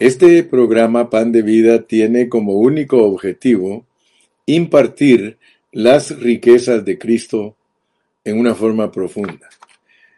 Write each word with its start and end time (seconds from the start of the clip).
Este 0.00 0.42
programa 0.44 1.10
Pan 1.10 1.30
de 1.30 1.42
Vida 1.42 1.82
tiene 1.82 2.30
como 2.30 2.54
único 2.54 3.04
objetivo 3.04 3.84
impartir 4.46 5.36
las 5.72 6.18
riquezas 6.18 6.86
de 6.86 6.98
Cristo 6.98 7.54
en 8.24 8.38
una 8.38 8.54
forma 8.54 8.90
profunda. 8.90 9.50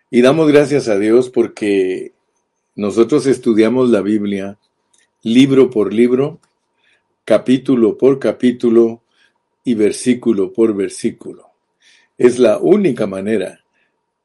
Y 0.08 0.22
damos 0.22 0.52
gracias 0.52 0.86
a 0.86 1.00
Dios 1.00 1.30
porque 1.30 2.12
nosotros 2.76 3.26
estudiamos 3.26 3.90
la 3.90 4.02
Biblia 4.02 4.56
libro 5.24 5.68
por 5.68 5.92
libro, 5.92 6.38
capítulo 7.24 7.98
por 7.98 8.20
capítulo 8.20 9.02
y 9.64 9.74
versículo 9.74 10.52
por 10.52 10.76
versículo. 10.76 11.48
Es 12.16 12.38
la 12.38 12.58
única 12.58 13.08
manera 13.08 13.64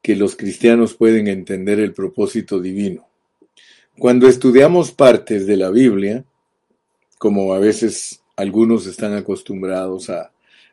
que 0.02 0.14
los 0.14 0.36
cristianos 0.36 0.94
pueden 0.94 1.26
entender 1.26 1.80
el 1.80 1.94
propósito 1.94 2.60
divino. 2.60 3.07
Cuando 3.98 4.28
estudiamos 4.28 4.92
partes 4.92 5.44
de 5.44 5.56
la 5.56 5.70
Biblia, 5.70 6.24
como 7.18 7.52
a 7.52 7.58
veces 7.58 8.22
algunos 8.36 8.86
están 8.86 9.14
acostumbrados 9.14 10.08
a 10.08 10.30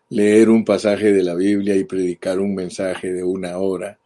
leer 0.10 0.52
un 0.52 0.64
pasaje 0.64 1.12
de 1.12 1.24
la 1.24 1.34
Biblia 1.34 1.76
y 1.76 1.86
predicar 1.86 2.40
un 2.40 2.54
mensaje 2.54 3.12
de 3.12 3.24
una 3.24 3.58
hora, 3.58 3.98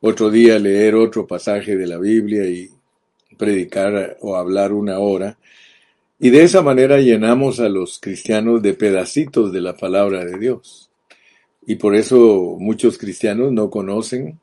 otro 0.00 0.28
día 0.28 0.58
leer 0.58 0.96
otro 0.96 1.24
pasaje 1.24 1.76
de 1.76 1.86
la 1.86 1.98
Biblia 1.98 2.46
y 2.46 2.68
predicar 3.38 4.16
o 4.22 4.34
hablar 4.34 4.72
una 4.72 4.98
hora, 4.98 5.38
y 6.18 6.30
de 6.30 6.42
esa 6.42 6.60
manera 6.60 6.98
llenamos 6.98 7.60
a 7.60 7.68
los 7.68 8.00
cristianos 8.00 8.60
de 8.60 8.74
pedacitos 8.74 9.52
de 9.52 9.60
la 9.60 9.76
palabra 9.76 10.24
de 10.24 10.36
Dios. 10.36 10.90
Y 11.64 11.76
por 11.76 11.94
eso 11.94 12.56
muchos 12.58 12.98
cristianos 12.98 13.52
no 13.52 13.70
conocen 13.70 14.40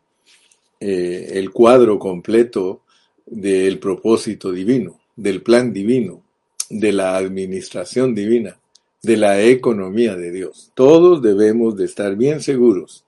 eh, 0.79 1.31
el 1.33 1.51
cuadro 1.51 1.99
completo 1.99 2.83
del 3.25 3.79
propósito 3.79 4.51
divino, 4.51 4.99
del 5.15 5.41
plan 5.41 5.73
divino, 5.73 6.21
de 6.69 6.91
la 6.91 7.17
administración 7.17 8.15
divina, 8.15 8.57
de 9.01 9.17
la 9.17 9.41
economía 9.41 10.15
de 10.15 10.31
Dios. 10.31 10.71
Todos 10.73 11.21
debemos 11.21 11.75
de 11.75 11.85
estar 11.85 12.15
bien 12.15 12.41
seguros 12.41 13.03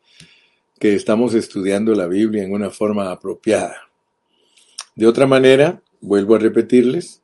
que 0.80 0.96
estamos 0.96 1.34
estudiando 1.34 1.94
la 1.94 2.08
Biblia 2.08 2.44
en 2.44 2.52
una 2.52 2.70
forma 2.70 3.12
apropiada. 3.12 3.90
De 4.96 5.08
otra 5.08 5.26
manera, 5.26 5.82
vuelvo 6.02 6.36
a 6.36 6.40
repetirles, 6.40 7.22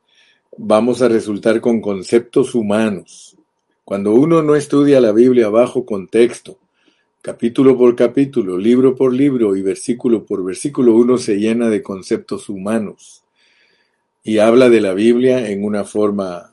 vamos 0.56 1.02
a 1.02 1.08
resultar 1.08 1.60
con 1.60 1.80
conceptos 1.80 2.54
humanos. 2.54 3.36
Cuando 3.84 4.12
uno 4.12 4.42
no 4.42 4.56
estudia 4.56 5.00
la 5.00 5.12
Biblia 5.12 5.48
bajo 5.48 5.84
contexto, 5.84 6.58
capítulo 7.22 7.76
por 7.76 7.94
capítulo, 7.94 8.56
libro 8.56 8.96
por 8.96 9.12
libro 9.12 9.54
y 9.54 9.62
versículo 9.62 10.24
por 10.24 10.42
versículo, 10.42 10.94
uno 10.94 11.18
se 11.18 11.36
llena 11.36 11.68
de 11.68 11.82
conceptos 11.82 12.48
humanos 12.48 13.24
y 14.24 14.38
habla 14.38 14.70
de 14.70 14.80
la 14.80 14.94
Biblia 14.94 15.50
en 15.50 15.64
una 15.64 15.84
forma 15.84 16.52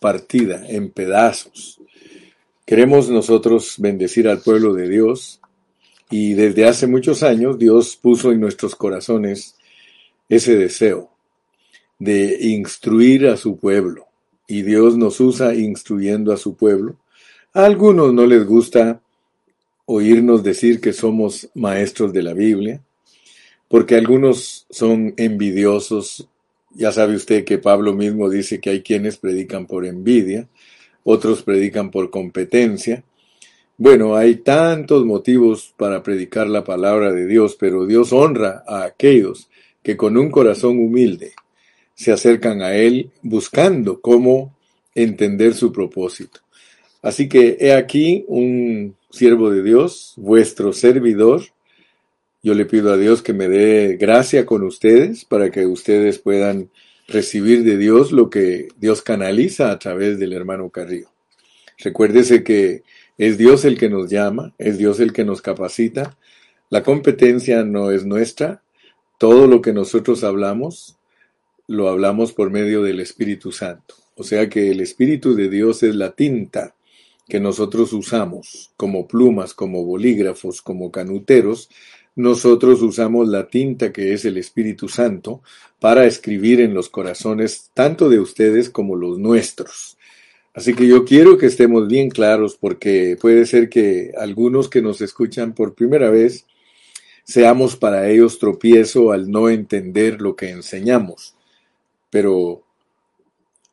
partida, 0.00 0.66
en 0.68 0.90
pedazos. 0.90 1.80
Queremos 2.66 3.10
nosotros 3.10 3.76
bendecir 3.78 4.28
al 4.28 4.40
pueblo 4.40 4.74
de 4.74 4.88
Dios 4.88 5.40
y 6.10 6.34
desde 6.34 6.66
hace 6.66 6.86
muchos 6.86 7.22
años 7.22 7.58
Dios 7.58 7.96
puso 7.96 8.32
en 8.32 8.40
nuestros 8.40 8.74
corazones 8.74 9.56
ese 10.28 10.56
deseo 10.56 11.10
de 11.98 12.38
instruir 12.40 13.28
a 13.28 13.36
su 13.36 13.56
pueblo 13.56 14.06
y 14.48 14.62
Dios 14.62 14.96
nos 14.96 15.20
usa 15.20 15.54
instruyendo 15.54 16.32
a 16.32 16.36
su 16.36 16.56
pueblo. 16.56 16.96
A 17.54 17.64
algunos 17.64 18.12
no 18.12 18.26
les 18.26 18.44
gusta 18.44 19.01
oírnos 19.92 20.42
decir 20.42 20.80
que 20.80 20.92
somos 20.92 21.48
maestros 21.54 22.12
de 22.12 22.22
la 22.22 22.32
Biblia, 22.32 22.80
porque 23.68 23.94
algunos 23.94 24.66
son 24.70 25.14
envidiosos. 25.16 26.28
Ya 26.74 26.92
sabe 26.92 27.14
usted 27.14 27.44
que 27.44 27.58
Pablo 27.58 27.92
mismo 27.92 28.30
dice 28.30 28.60
que 28.60 28.70
hay 28.70 28.82
quienes 28.82 29.18
predican 29.18 29.66
por 29.66 29.84
envidia, 29.84 30.48
otros 31.04 31.42
predican 31.42 31.90
por 31.90 32.10
competencia. 32.10 33.04
Bueno, 33.76 34.16
hay 34.16 34.36
tantos 34.36 35.04
motivos 35.04 35.74
para 35.76 36.02
predicar 36.02 36.48
la 36.48 36.64
palabra 36.64 37.12
de 37.12 37.26
Dios, 37.26 37.56
pero 37.58 37.86
Dios 37.86 38.12
honra 38.12 38.64
a 38.66 38.84
aquellos 38.84 39.48
que 39.82 39.96
con 39.96 40.16
un 40.16 40.30
corazón 40.30 40.78
humilde 40.78 41.32
se 41.94 42.12
acercan 42.12 42.62
a 42.62 42.74
Él 42.74 43.10
buscando 43.22 44.00
cómo 44.00 44.56
entender 44.94 45.54
su 45.54 45.72
propósito. 45.72 46.40
Así 47.02 47.28
que 47.28 47.56
he 47.60 47.74
aquí 47.74 48.24
un 48.28 48.94
siervo 49.12 49.50
de 49.50 49.62
Dios, 49.62 50.14
vuestro 50.16 50.72
servidor. 50.72 51.42
Yo 52.42 52.54
le 52.54 52.64
pido 52.64 52.92
a 52.92 52.96
Dios 52.96 53.22
que 53.22 53.34
me 53.34 53.46
dé 53.46 53.96
gracia 54.00 54.46
con 54.46 54.64
ustedes 54.64 55.24
para 55.24 55.50
que 55.50 55.66
ustedes 55.66 56.18
puedan 56.18 56.70
recibir 57.06 57.62
de 57.62 57.76
Dios 57.76 58.10
lo 58.10 58.30
que 58.30 58.68
Dios 58.78 59.02
canaliza 59.02 59.70
a 59.70 59.78
través 59.78 60.18
del 60.18 60.32
hermano 60.32 60.70
Carrillo. 60.70 61.10
Recuérdese 61.78 62.42
que 62.42 62.82
es 63.18 63.38
Dios 63.38 63.64
el 63.64 63.78
que 63.78 63.90
nos 63.90 64.10
llama, 64.10 64.54
es 64.58 64.78
Dios 64.78 64.98
el 64.98 65.12
que 65.12 65.24
nos 65.24 65.42
capacita. 65.42 66.16
La 66.70 66.82
competencia 66.82 67.64
no 67.64 67.90
es 67.90 68.06
nuestra. 68.06 68.62
Todo 69.18 69.46
lo 69.46 69.60
que 69.60 69.72
nosotros 69.72 70.24
hablamos, 70.24 70.96
lo 71.68 71.88
hablamos 71.88 72.32
por 72.32 72.50
medio 72.50 72.82
del 72.82 72.98
Espíritu 73.00 73.52
Santo. 73.52 73.94
O 74.16 74.24
sea 74.24 74.48
que 74.48 74.70
el 74.70 74.80
Espíritu 74.80 75.34
de 75.34 75.48
Dios 75.48 75.82
es 75.82 75.94
la 75.94 76.12
tinta 76.12 76.74
que 77.32 77.40
nosotros 77.40 77.94
usamos 77.94 78.72
como 78.76 79.08
plumas, 79.08 79.54
como 79.54 79.86
bolígrafos, 79.86 80.60
como 80.60 80.92
canuteros, 80.92 81.70
nosotros 82.14 82.82
usamos 82.82 83.26
la 83.26 83.48
tinta 83.48 83.90
que 83.90 84.12
es 84.12 84.26
el 84.26 84.36
Espíritu 84.36 84.86
Santo 84.86 85.42
para 85.80 86.04
escribir 86.04 86.60
en 86.60 86.74
los 86.74 86.90
corazones 86.90 87.70
tanto 87.72 88.10
de 88.10 88.20
ustedes 88.20 88.68
como 88.68 88.96
los 88.96 89.18
nuestros. 89.18 89.96
Así 90.52 90.74
que 90.74 90.86
yo 90.86 91.06
quiero 91.06 91.38
que 91.38 91.46
estemos 91.46 91.88
bien 91.88 92.10
claros 92.10 92.58
porque 92.60 93.16
puede 93.18 93.46
ser 93.46 93.70
que 93.70 94.12
algunos 94.18 94.68
que 94.68 94.82
nos 94.82 95.00
escuchan 95.00 95.54
por 95.54 95.74
primera 95.74 96.10
vez 96.10 96.44
seamos 97.24 97.76
para 97.76 98.10
ellos 98.10 98.38
tropiezo 98.40 99.10
al 99.10 99.30
no 99.30 99.48
entender 99.48 100.20
lo 100.20 100.36
que 100.36 100.50
enseñamos. 100.50 101.34
Pero 102.10 102.62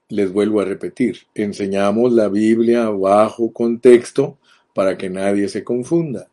les 0.10 0.34
vuelvo 0.34 0.60
a 0.60 0.66
repetir, 0.66 1.20
enseñamos 1.36 2.12
la 2.14 2.28
Biblia 2.28 2.90
bajo 2.90 3.54
contexto 3.54 4.38
para 4.74 4.98
que 4.98 5.10
nadie 5.10 5.48
se 5.48 5.64
confunda. 5.64 6.28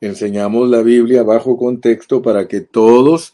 Enseñamos 0.00 0.68
la 0.68 0.82
Biblia 0.82 1.22
bajo 1.22 1.56
contexto 1.56 2.20
para 2.20 2.46
que 2.46 2.60
todos 2.60 3.32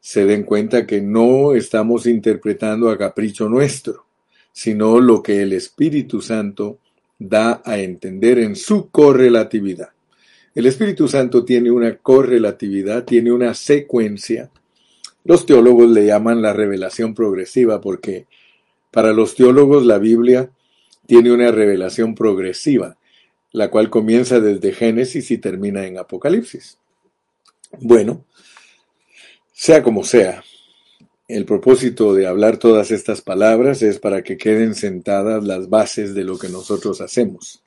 se 0.00 0.24
den 0.24 0.44
cuenta 0.44 0.86
que 0.86 1.00
no 1.00 1.54
estamos 1.54 2.06
interpretando 2.06 2.90
a 2.90 2.98
capricho 2.98 3.48
nuestro, 3.48 4.06
sino 4.52 5.00
lo 5.00 5.22
que 5.22 5.42
el 5.42 5.52
Espíritu 5.52 6.20
Santo 6.20 6.78
da 7.18 7.60
a 7.64 7.78
entender 7.78 8.38
en 8.38 8.56
su 8.56 8.90
correlatividad. 8.90 9.90
El 10.54 10.66
Espíritu 10.66 11.06
Santo 11.06 11.44
tiene 11.44 11.70
una 11.70 11.96
correlatividad, 11.96 13.04
tiene 13.04 13.32
una 13.32 13.54
secuencia. 13.54 14.50
Los 15.24 15.46
teólogos 15.46 15.90
le 15.90 16.06
llaman 16.06 16.42
la 16.42 16.52
revelación 16.52 17.14
progresiva 17.14 17.80
porque 17.80 18.26
para 18.90 19.12
los 19.12 19.34
teólogos 19.34 19.84
la 19.84 19.98
Biblia 19.98 20.50
tiene 21.06 21.32
una 21.32 21.50
revelación 21.50 22.14
progresiva, 22.14 22.96
la 23.52 23.70
cual 23.70 23.90
comienza 23.90 24.40
desde 24.40 24.72
Génesis 24.72 25.30
y 25.30 25.38
termina 25.38 25.86
en 25.86 25.98
Apocalipsis. 25.98 26.78
Bueno, 27.80 28.24
sea 29.52 29.82
como 29.82 30.04
sea, 30.04 30.42
el 31.28 31.44
propósito 31.44 32.14
de 32.14 32.26
hablar 32.26 32.56
todas 32.56 32.90
estas 32.90 33.22
palabras 33.22 33.82
es 33.82 33.98
para 33.98 34.22
que 34.22 34.36
queden 34.36 34.74
sentadas 34.74 35.44
las 35.44 35.68
bases 35.68 36.14
de 36.14 36.24
lo 36.24 36.38
que 36.38 36.48
nosotros 36.48 37.00
hacemos. 37.00 37.62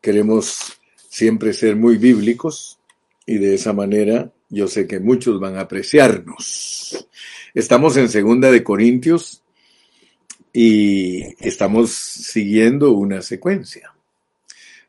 Queremos 0.00 0.78
siempre 1.08 1.52
ser 1.52 1.76
muy 1.76 1.96
bíblicos 1.96 2.78
y 3.26 3.38
de 3.38 3.54
esa 3.54 3.72
manera 3.72 4.32
yo 4.48 4.68
sé 4.68 4.86
que 4.86 5.00
muchos 5.00 5.38
van 5.40 5.56
a 5.56 5.62
apreciarnos. 5.62 7.08
Estamos 7.52 7.96
en 7.96 8.08
Segunda 8.08 8.50
de 8.50 8.62
Corintios 8.62 9.42
y 10.52 11.22
estamos 11.44 11.90
siguiendo 11.90 12.92
una 12.92 13.22
secuencia. 13.22 13.92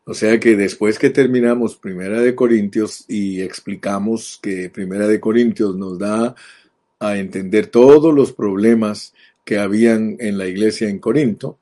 O 0.06 0.14
sea 0.14 0.40
que 0.40 0.56
después 0.56 0.98
que 0.98 1.12
terminamos 1.12 1.76
Primera 1.76 2.20
de 2.20 2.34
Corintios 2.34 3.06
y 3.08 3.42
explicamos 3.42 4.40
que 4.42 4.70
Primera 4.70 5.08
de 5.08 5.20
Corintios 5.20 5.76
nos 5.76 6.00
da 6.00 6.34
a 7.00 7.18
entender 7.18 7.68
todos 7.68 8.14
los 8.14 8.34
problemas 8.34 9.14
que 9.46 9.60
habían 9.60 10.18
en 10.20 10.38
la 10.38 10.48
iglesia 10.48 10.90
en 10.90 11.00
Corinto, 11.00 11.60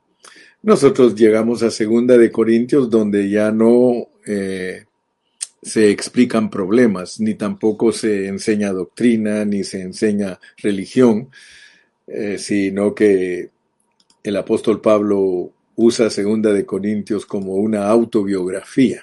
nosotros 0.63 1.15
llegamos 1.15 1.61
a 1.63 1.71
Segunda 1.71 2.17
de 2.17 2.31
Corintios 2.31 2.89
donde 2.89 3.29
ya 3.29 3.51
no 3.51 4.07
eh, 4.25 4.85
se 5.61 5.91
explican 5.91 6.49
problemas, 6.49 7.19
ni 7.19 7.35
tampoco 7.35 7.91
se 7.91 8.27
enseña 8.27 8.71
doctrina, 8.71 9.43
ni 9.45 9.63
se 9.63 9.81
enseña 9.81 10.39
religión, 10.57 11.29
eh, 12.07 12.37
sino 12.37 12.95
que 12.95 13.49
el 14.27 14.35
apóstol 14.35 14.81
Pablo 14.81 15.53
usa 15.77 16.09
Segunda 16.09 16.51
de 16.51 16.65
Corintios 16.65 17.25
como 17.25 17.55
una 17.55 17.87
autobiografía. 17.87 19.01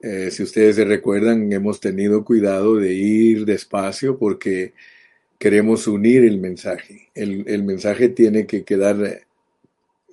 Eh, 0.00 0.32
si 0.32 0.42
ustedes 0.42 0.74
se 0.74 0.84
recuerdan, 0.84 1.52
hemos 1.52 1.78
tenido 1.78 2.24
cuidado 2.24 2.74
de 2.74 2.94
ir 2.94 3.44
despacio 3.44 4.18
porque 4.18 4.74
queremos 5.38 5.86
unir 5.86 6.24
el 6.24 6.38
mensaje. 6.38 7.10
El, 7.14 7.62
mensaje 7.62 8.08
tiene 8.08 8.44
que 8.44 8.64
quedar 8.64 9.22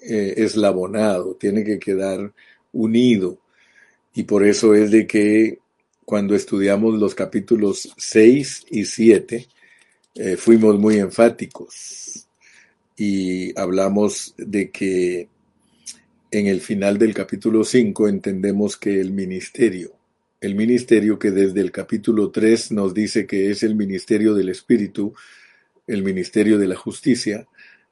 eh, 0.04 0.34
eslabonado, 0.38 1.34
tiene 1.34 1.64
que 1.64 1.80
quedar 1.80 2.32
unido. 2.72 3.40
Y 4.14 4.24
por 4.24 4.46
eso 4.46 4.76
es 4.76 4.92
de 4.92 5.08
que 5.08 5.58
cuando 6.06 6.36
estudiamos 6.36 7.00
los 7.00 7.16
capítulos 7.16 7.92
6 7.98 8.68
y 8.70 8.86
7, 8.86 9.48
eh, 10.14 10.38
fuimos 10.38 10.78
muy 10.78 10.98
enfáticos 10.98 12.29
y 13.00 13.58
hablamos 13.58 14.36
de 14.38 14.72
que 14.72 15.30
en 16.32 16.48
el 16.48 16.60
final 16.60 16.98
del 16.98 17.14
capítulo 17.14 17.64
5 17.64 18.10
entendemos 18.10 18.76
que 18.76 19.00
el 19.00 19.14
ministerio, 19.14 19.94
el 20.42 20.54
ministerio 20.54 21.18
que 21.18 21.32
desde 21.32 21.62
el 21.62 21.72
capítulo 21.72 22.30
3 22.30 22.74
nos 22.74 22.94
dice 22.94 23.26
que 23.26 23.52
es 23.52 23.64
el 23.64 23.76
ministerio 23.76 24.34
del 24.34 24.50
Espíritu, 24.50 25.14
el 25.88 26.04
ministerio 26.04 26.58
de 26.58 26.68
la 26.68 26.76
justicia, 26.76 27.48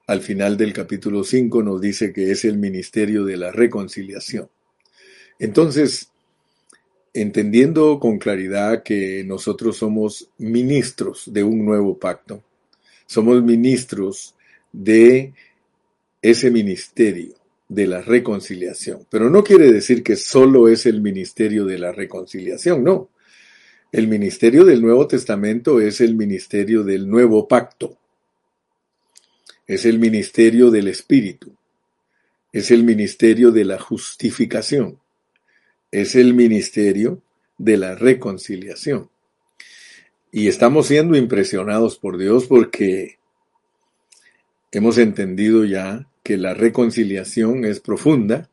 al 0.07 0.19
final 0.19 0.57
del 0.57 0.74
capítulo 0.74 1.24
5 1.24 1.63
nos 1.63 1.80
dice 1.80 2.12
que 2.12 2.30
es 2.31 2.44
el 2.44 2.57
ministerio 2.57 3.24
de 3.24 3.38
la 3.38 3.54
reconciliación. 3.54 4.50
Entonces, 5.39 6.12
entendiendo 7.13 7.98
con 8.01 8.19
claridad 8.19 8.83
que 8.83 9.24
nosotros 9.25 9.77
somos 9.77 10.30
ministros 10.38 11.31
de 11.31 11.45
un 11.45 11.63
nuevo 11.63 11.98
pacto, 11.98 12.44
somos 13.06 13.42
ministros 13.42 14.33
de 14.71 15.33
ese 16.21 16.51
ministerio 16.51 17.35
de 17.67 17.87
la 17.87 18.01
reconciliación. 18.01 19.05
Pero 19.09 19.29
no 19.29 19.43
quiere 19.43 19.71
decir 19.71 20.03
que 20.03 20.15
solo 20.15 20.67
es 20.67 20.85
el 20.85 21.01
ministerio 21.01 21.65
de 21.65 21.79
la 21.79 21.91
reconciliación, 21.91 22.83
no. 22.83 23.09
El 23.91 24.07
ministerio 24.07 24.65
del 24.65 24.81
Nuevo 24.81 25.07
Testamento 25.07 25.79
es 25.79 26.01
el 26.01 26.15
ministerio 26.15 26.83
del 26.83 27.09
nuevo 27.09 27.47
pacto. 27.47 27.97
Es 29.65 29.85
el 29.85 29.99
ministerio 29.99 30.71
del 30.71 30.87
Espíritu. 30.87 31.55
Es 32.51 32.71
el 32.71 32.83
ministerio 32.83 33.51
de 33.51 33.65
la 33.65 33.79
justificación 33.79 34.99
es 35.91 36.15
el 36.15 36.33
ministerio 36.33 37.21
de 37.57 37.77
la 37.77 37.95
reconciliación. 37.95 39.09
Y 40.31 40.47
estamos 40.47 40.87
siendo 40.87 41.17
impresionados 41.17 41.97
por 41.97 42.17
Dios 42.17 42.45
porque 42.45 43.16
hemos 44.77 44.97
entendido 44.97 45.65
ya 45.65 46.07
que 46.24 46.38
la 46.38 46.53
reconciliación 46.53 47.65
es 47.65 47.79
profunda, 47.79 48.50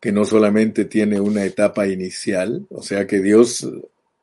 que 0.00 0.12
no 0.12 0.24
solamente 0.24 0.84
tiene 0.84 1.20
una 1.20 1.44
etapa 1.44 1.86
inicial, 1.86 2.66
o 2.70 2.82
sea 2.82 3.06
que 3.06 3.20
Dios 3.20 3.68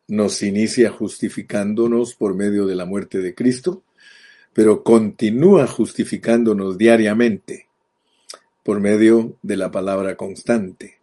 nos 0.08 0.42
inicia 0.42 0.90
justificándonos 0.90 2.16
por 2.16 2.36
medio 2.36 2.66
de 2.66 2.76
la 2.76 2.86
muerte 2.86 3.20
de 3.20 3.36
Cristo, 3.36 3.84
pero 4.54 4.84
continúa 4.84 5.68
justificándonos 5.68 6.78
diariamente 6.78 7.68
por 8.64 8.80
medio 8.80 9.38
de 9.42 9.58
la 9.58 9.70
palabra 9.72 10.16
constante 10.16 10.98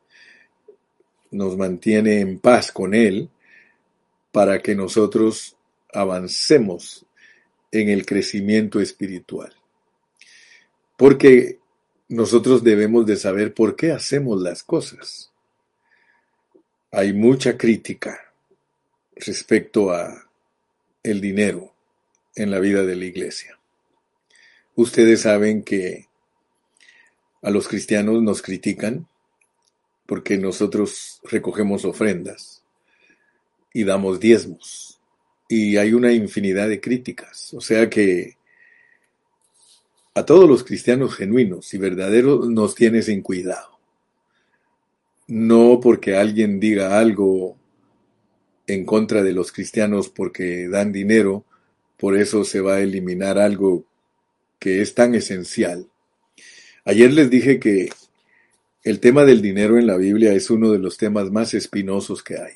nos 1.35 1.57
mantiene 1.57 2.21
en 2.21 2.39
paz 2.39 2.71
con 2.71 2.95
Él 2.95 3.29
para 4.33 4.63
que 4.63 4.75
nosotros 4.75 5.57
avancemos 5.93 7.05
en 7.73 7.89
el 7.89 8.07
crecimiento 8.07 8.81
espiritual. 8.81 9.53
Porque 10.97 11.59
nosotros 12.09 12.63
debemos 12.63 13.07
de 13.07 13.17
saber 13.17 13.55
por 13.55 13.77
qué 13.77 13.93
hacemos 13.93 14.41
las 14.41 14.63
cosas. 14.63 15.33
Hay 16.91 17.13
mucha 17.13 17.59
crítica 17.59 18.33
respecto 19.17 19.91
a 19.91 20.29
el 21.03 21.21
dinero 21.21 21.73
en 22.37 22.51
la 22.51 22.61
vida 22.61 22.83
de 22.85 22.97
la 22.97 23.05
iglesia. 23.05 23.59
Ustedes 24.75 25.23
saben 25.23 25.63
que 25.63 26.09
a 27.43 27.51
los 27.51 27.69
cristianos 27.69 28.23
nos 28.23 28.43
critican 28.43 29.07
porque 30.07 30.39
nosotros 30.39 31.21
recogemos 31.25 31.85
ofrendas 31.85 32.63
y 33.73 33.85
damos 33.85 34.21
diezmos. 34.21 35.01
Y 35.49 35.77
hay 35.77 35.93
una 35.93 36.13
infinidad 36.13 36.69
de 36.69 36.81
críticas. 36.81 37.53
O 37.55 37.61
sea 37.61 37.89
que 37.91 38.37
a 40.15 40.25
todos 40.25 40.49
los 40.49 40.63
cristianos 40.63 41.17
genuinos 41.17 41.75
y 41.75 41.79
verdaderos 41.79 42.49
nos 42.49 42.75
tiene 42.75 43.03
sin 43.03 43.21
cuidado. 43.21 43.79
No 45.27 45.81
porque 45.83 46.17
alguien 46.17 46.61
diga 46.61 46.99
algo 46.99 47.57
en 48.67 48.85
contra 48.85 49.23
de 49.23 49.33
los 49.33 49.53
cristianos 49.53 50.09
porque 50.09 50.69
dan 50.69 50.93
dinero, 50.93 51.45
por 51.97 52.17
eso 52.17 52.45
se 52.45 52.61
va 52.61 52.77
a 52.77 52.81
eliminar 52.81 53.39
algo 53.39 53.85
que 54.59 54.81
es 54.81 54.95
tan 54.95 55.15
esencial. 55.15 55.89
Ayer 56.85 57.13
les 57.13 57.29
dije 57.31 57.59
que 57.59 57.91
el 58.83 59.01
tema 59.01 59.25
del 59.25 59.41
dinero 59.43 59.79
en 59.79 59.87
la 59.87 59.97
Biblia 59.97 60.33
es 60.33 60.51
uno 60.51 60.71
de 60.71 60.79
los 60.79 60.97
temas 60.97 61.31
más 61.31 61.55
espinosos 61.55 62.23
que 62.23 62.37
hay, 62.37 62.53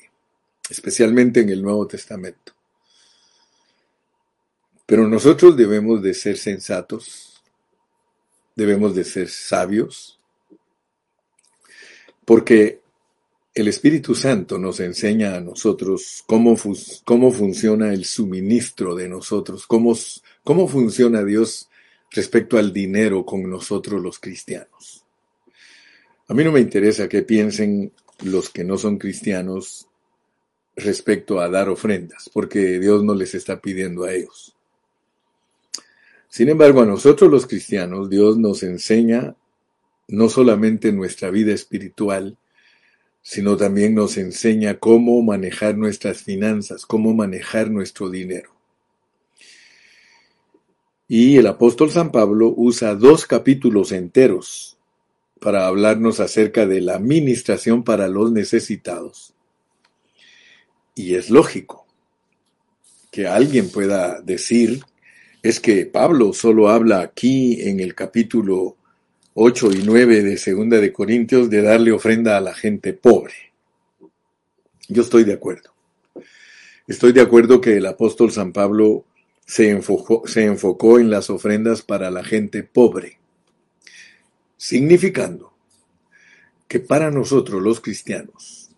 especialmente 0.69 1.41
en 1.41 1.49
el 1.49 1.61
Nuevo 1.61 1.87
Testamento. 1.87 2.53
Pero 4.85 5.07
nosotros 5.07 5.57
debemos 5.57 6.01
de 6.01 6.13
ser 6.13 6.37
sensatos, 6.37 7.28
debemos 8.59 8.93
de 8.93 9.05
ser 9.05 9.29
sabios, 9.29 10.19
porque 12.25 12.81
el 13.55 13.67
Espíritu 13.69 14.13
Santo 14.13 14.59
nos 14.59 14.81
enseña 14.81 15.35
a 15.35 15.39
nosotros 15.39 16.23
cómo, 16.27 16.57
cómo 17.05 17.31
funciona 17.31 17.93
el 17.93 18.03
suministro 18.05 18.95
de 18.95 19.07
nosotros, 19.07 19.65
cómo, 19.65 19.97
cómo 20.43 20.67
funciona 20.67 21.23
Dios 21.23 21.69
respecto 22.11 22.57
al 22.57 22.73
dinero 22.73 23.25
con 23.25 23.49
nosotros 23.49 24.01
los 24.01 24.19
cristianos. 24.19 25.05
A 26.27 26.33
mí 26.33 26.43
no 26.43 26.51
me 26.51 26.59
interesa 26.59 27.07
qué 27.07 27.23
piensen 27.23 27.93
los 28.23 28.49
que 28.49 28.63
no 28.63 28.77
son 28.77 28.97
cristianos 28.97 29.87
respecto 30.75 31.39
a 31.39 31.49
dar 31.49 31.69
ofrendas, 31.69 32.29
porque 32.31 32.79
Dios 32.79 33.03
no 33.03 33.15
les 33.15 33.33
está 33.35 33.61
pidiendo 33.61 34.03
a 34.03 34.13
ellos. 34.13 34.58
Sin 36.29 36.49
embargo, 36.49 36.81
a 36.81 36.85
nosotros 36.85 37.29
los 37.29 37.47
cristianos, 37.47 38.09
Dios 38.09 38.37
nos 38.37 38.63
enseña 38.63 39.35
no 40.07 40.29
solamente 40.29 40.91
nuestra 40.91 41.29
vida 41.31 41.53
espiritual, 41.53 42.37
sino 43.21 43.57
también 43.57 43.95
nos 43.95 44.17
enseña 44.17 44.79
cómo 44.79 45.21
manejar 45.21 45.77
nuestras 45.77 46.23
finanzas, 46.23 46.85
cómo 46.85 47.13
manejar 47.13 47.69
nuestro 47.69 48.09
dinero. 48.09 48.51
Y 51.07 51.37
el 51.37 51.47
apóstol 51.47 51.89
San 51.89 52.11
Pablo 52.11 52.53
usa 52.55 52.93
dos 52.93 53.25
capítulos 53.25 53.91
enteros 53.91 54.77
para 55.39 55.65
hablarnos 55.65 56.19
acerca 56.19 56.67
de 56.67 56.81
la 56.81 56.95
administración 56.95 57.83
para 57.83 58.07
los 58.07 58.31
necesitados. 58.31 59.33
Y 60.93 61.15
es 61.15 61.29
lógico 61.29 61.87
que 63.11 63.27
alguien 63.27 63.69
pueda 63.71 64.21
decir, 64.21 64.83
es 65.41 65.59
que 65.59 65.85
Pablo 65.85 66.33
solo 66.33 66.69
habla 66.69 67.01
aquí 67.01 67.61
en 67.61 67.79
el 67.79 67.95
capítulo 67.95 68.75
8 69.33 69.71
y 69.71 69.83
9 69.83 70.23
de 70.23 70.37
Segunda 70.37 70.79
de 70.79 70.91
Corintios 70.91 71.49
de 71.49 71.61
darle 71.61 71.91
ofrenda 71.91 72.37
a 72.37 72.41
la 72.41 72.53
gente 72.53 72.93
pobre. 72.93 73.53
Yo 74.87 75.01
estoy 75.01 75.23
de 75.23 75.33
acuerdo. 75.33 75.71
Estoy 76.87 77.13
de 77.13 77.21
acuerdo 77.21 77.61
que 77.61 77.77
el 77.77 77.85
apóstol 77.85 78.31
San 78.31 78.51
Pablo 78.51 79.05
se 79.45 79.79
se 80.25 80.45
enfocó 80.45 80.99
en 80.99 81.09
las 81.09 81.29
ofrendas 81.29 81.81
para 81.81 82.11
la 82.11 82.23
gente 82.23 82.63
pobre 82.63 83.19
significando 84.59 85.53
que 86.67 86.81
para 86.81 87.09
nosotros 87.09 87.63
los 87.63 87.79
cristianos 87.79 88.69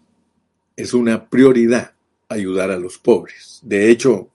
es 0.77 0.93
una 0.93 1.27
prioridad 1.27 1.95
ayudar 2.29 2.69
a 2.69 2.77
los 2.77 2.99
pobres. 2.99 3.59
De 3.63 3.89
hecho, 3.89 4.29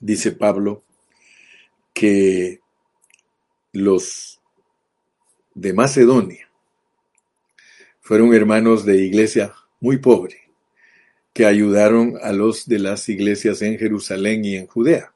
dice 0.00 0.32
Pablo 0.32 0.84
que 1.96 2.60
los 3.72 4.38
de 5.54 5.72
Macedonia 5.72 6.46
fueron 8.02 8.34
hermanos 8.34 8.84
de 8.84 9.02
iglesia 9.02 9.54
muy 9.80 9.96
pobre 9.96 10.50
que 11.32 11.46
ayudaron 11.46 12.18
a 12.22 12.32
los 12.32 12.66
de 12.66 12.80
las 12.80 13.08
iglesias 13.08 13.62
en 13.62 13.78
Jerusalén 13.78 14.44
y 14.44 14.56
en 14.56 14.66
Judea, 14.66 15.14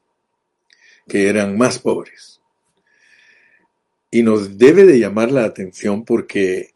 que 1.06 1.28
eran 1.28 1.58
más 1.58 1.78
pobres. 1.78 2.40
Y 4.10 4.22
nos 4.22 4.56
debe 4.56 4.84
de 4.84 4.98
llamar 4.98 5.30
la 5.30 5.44
atención 5.44 6.06
porque 6.06 6.70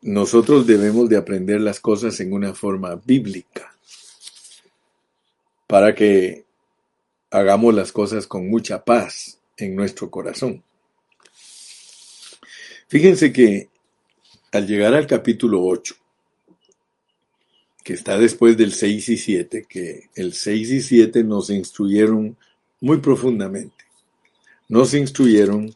nosotros 0.00 0.66
debemos 0.66 1.10
de 1.10 1.18
aprender 1.18 1.60
las 1.60 1.78
cosas 1.78 2.18
en 2.20 2.32
una 2.32 2.54
forma 2.54 2.94
bíblica 3.04 3.76
para 5.66 5.94
que 5.94 6.45
hagamos 7.36 7.74
las 7.74 7.92
cosas 7.92 8.26
con 8.26 8.48
mucha 8.48 8.82
paz 8.82 9.38
en 9.58 9.76
nuestro 9.76 10.10
corazón. 10.10 10.62
Fíjense 12.88 13.30
que 13.30 13.68
al 14.52 14.66
llegar 14.66 14.94
al 14.94 15.06
capítulo 15.06 15.62
8, 15.62 15.94
que 17.84 17.92
está 17.92 18.16
después 18.18 18.56
del 18.56 18.72
6 18.72 19.08
y 19.10 19.16
7, 19.18 19.66
que 19.68 20.08
el 20.14 20.32
6 20.32 20.70
y 20.70 20.80
7 20.80 21.24
nos 21.24 21.50
instruyeron 21.50 22.38
muy 22.80 22.98
profundamente. 22.98 23.84
Nos 24.68 24.94
instruyeron 24.94 25.74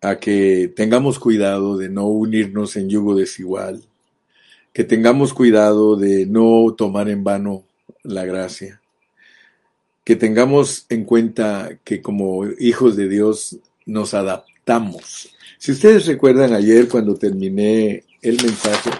a 0.00 0.18
que 0.18 0.72
tengamos 0.74 1.18
cuidado 1.18 1.76
de 1.76 1.90
no 1.90 2.06
unirnos 2.06 2.74
en 2.76 2.88
yugo 2.88 3.14
desigual, 3.14 3.84
que 4.72 4.84
tengamos 4.84 5.34
cuidado 5.34 5.96
de 5.96 6.24
no 6.24 6.74
tomar 6.76 7.10
en 7.10 7.22
vano 7.22 7.64
la 8.02 8.24
gracia, 8.24 8.79
que 10.10 10.16
tengamos 10.16 10.86
en 10.88 11.04
cuenta 11.04 11.78
que 11.84 12.02
como 12.02 12.44
hijos 12.58 12.96
de 12.96 13.08
Dios 13.08 13.60
nos 13.86 14.12
adaptamos. 14.12 15.32
Si 15.56 15.70
ustedes 15.70 16.04
recuerdan 16.06 16.52
ayer 16.52 16.88
cuando 16.88 17.14
terminé 17.14 18.02
el 18.20 18.42
mensaje, 18.42 18.90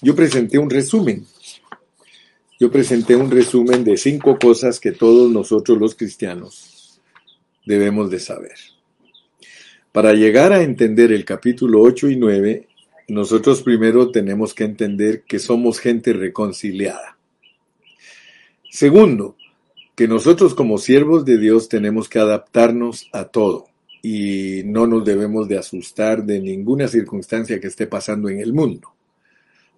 yo 0.00 0.16
presenté 0.16 0.56
un 0.56 0.70
resumen. 0.70 1.26
Yo 2.58 2.70
presenté 2.70 3.14
un 3.14 3.30
resumen 3.30 3.84
de 3.84 3.98
cinco 3.98 4.38
cosas 4.38 4.80
que 4.80 4.92
todos 4.92 5.30
nosotros 5.30 5.76
los 5.76 5.94
cristianos 5.94 6.98
debemos 7.66 8.10
de 8.10 8.20
saber. 8.20 8.56
Para 9.92 10.14
llegar 10.14 10.54
a 10.54 10.62
entender 10.62 11.12
el 11.12 11.26
capítulo 11.26 11.82
8 11.82 12.08
y 12.08 12.16
9, 12.16 12.68
nosotros 13.08 13.60
primero 13.60 14.10
tenemos 14.10 14.54
que 14.54 14.64
entender 14.64 15.24
que 15.24 15.38
somos 15.38 15.78
gente 15.78 16.14
reconciliada. 16.14 17.18
Segundo, 18.70 19.36
que 19.94 20.08
nosotros 20.08 20.54
como 20.54 20.78
siervos 20.78 21.24
de 21.24 21.38
Dios 21.38 21.68
tenemos 21.68 22.08
que 22.08 22.18
adaptarnos 22.18 23.08
a 23.12 23.24
todo 23.26 23.66
y 24.02 24.62
no 24.66 24.86
nos 24.86 25.04
debemos 25.04 25.48
de 25.48 25.58
asustar 25.58 26.24
de 26.24 26.40
ninguna 26.40 26.88
circunstancia 26.88 27.60
que 27.60 27.68
esté 27.68 27.86
pasando 27.86 28.28
en 28.28 28.40
el 28.40 28.52
mundo. 28.52 28.94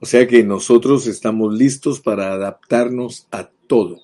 O 0.01 0.07
sea 0.07 0.27
que 0.27 0.43
nosotros 0.43 1.07
estamos 1.07 1.57
listos 1.57 2.01
para 2.01 2.33
adaptarnos 2.33 3.27
a 3.31 3.51
todo. 3.67 4.01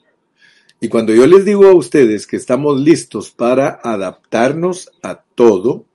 Y 0.80 0.88
cuando 0.88 1.14
yo 1.14 1.26
les 1.26 1.44
digo 1.44 1.66
a 1.66 1.74
ustedes 1.74 2.26
que 2.26 2.36
estamos 2.36 2.80
listos 2.80 3.30
para 3.30 3.80
adaptarnos 3.82 4.90
a 5.02 5.22
todo, 5.34 5.86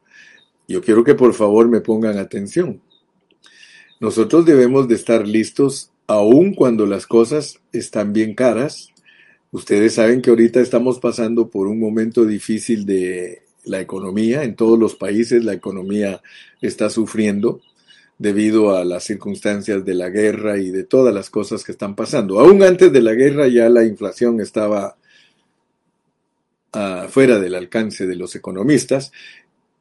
yo 0.67 0.81
quiero 0.81 1.03
que 1.03 1.15
por 1.15 1.33
favor 1.33 1.67
me 1.69 1.81
pongan 1.81 2.17
atención. 2.17 2.81
Nosotros 3.99 4.45
debemos 4.45 4.87
de 4.87 4.95
estar 4.95 5.27
listos 5.27 5.91
aun 6.05 6.53
cuando 6.53 6.85
las 6.85 7.07
cosas 7.07 7.59
están 7.71 8.13
bien 8.13 8.35
caras. 8.35 8.93
Ustedes 9.57 9.95
saben 9.95 10.21
que 10.21 10.29
ahorita 10.29 10.59
estamos 10.59 10.99
pasando 10.99 11.49
por 11.49 11.65
un 11.65 11.79
momento 11.79 12.25
difícil 12.25 12.85
de 12.85 13.41
la 13.65 13.81
economía. 13.81 14.43
En 14.43 14.55
todos 14.55 14.77
los 14.77 14.93
países 14.93 15.43
la 15.43 15.53
economía 15.53 16.21
está 16.61 16.91
sufriendo 16.91 17.61
debido 18.19 18.77
a 18.77 18.85
las 18.85 19.05
circunstancias 19.05 19.83
de 19.83 19.95
la 19.95 20.09
guerra 20.09 20.59
y 20.59 20.69
de 20.69 20.83
todas 20.83 21.11
las 21.11 21.31
cosas 21.31 21.63
que 21.63 21.71
están 21.71 21.95
pasando. 21.95 22.39
Aún 22.39 22.61
antes 22.61 22.93
de 22.93 23.01
la 23.01 23.15
guerra 23.15 23.47
ya 23.47 23.67
la 23.67 23.83
inflación 23.83 24.41
estaba 24.41 24.95
uh, 26.75 27.07
fuera 27.09 27.39
del 27.39 27.55
alcance 27.55 28.05
de 28.05 28.15
los 28.15 28.35
economistas 28.35 29.11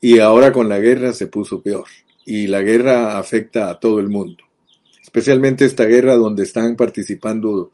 y 0.01 0.21
ahora 0.21 0.53
con 0.53 0.71
la 0.71 0.79
guerra 0.79 1.13
se 1.13 1.27
puso 1.27 1.61
peor. 1.61 1.85
Y 2.25 2.47
la 2.47 2.63
guerra 2.63 3.19
afecta 3.19 3.69
a 3.69 3.79
todo 3.79 4.01
el 4.01 4.09
mundo. 4.09 4.43
Especialmente 5.03 5.67
esta 5.67 5.85
guerra 5.85 6.15
donde 6.15 6.45
están 6.45 6.77
participando 6.77 7.73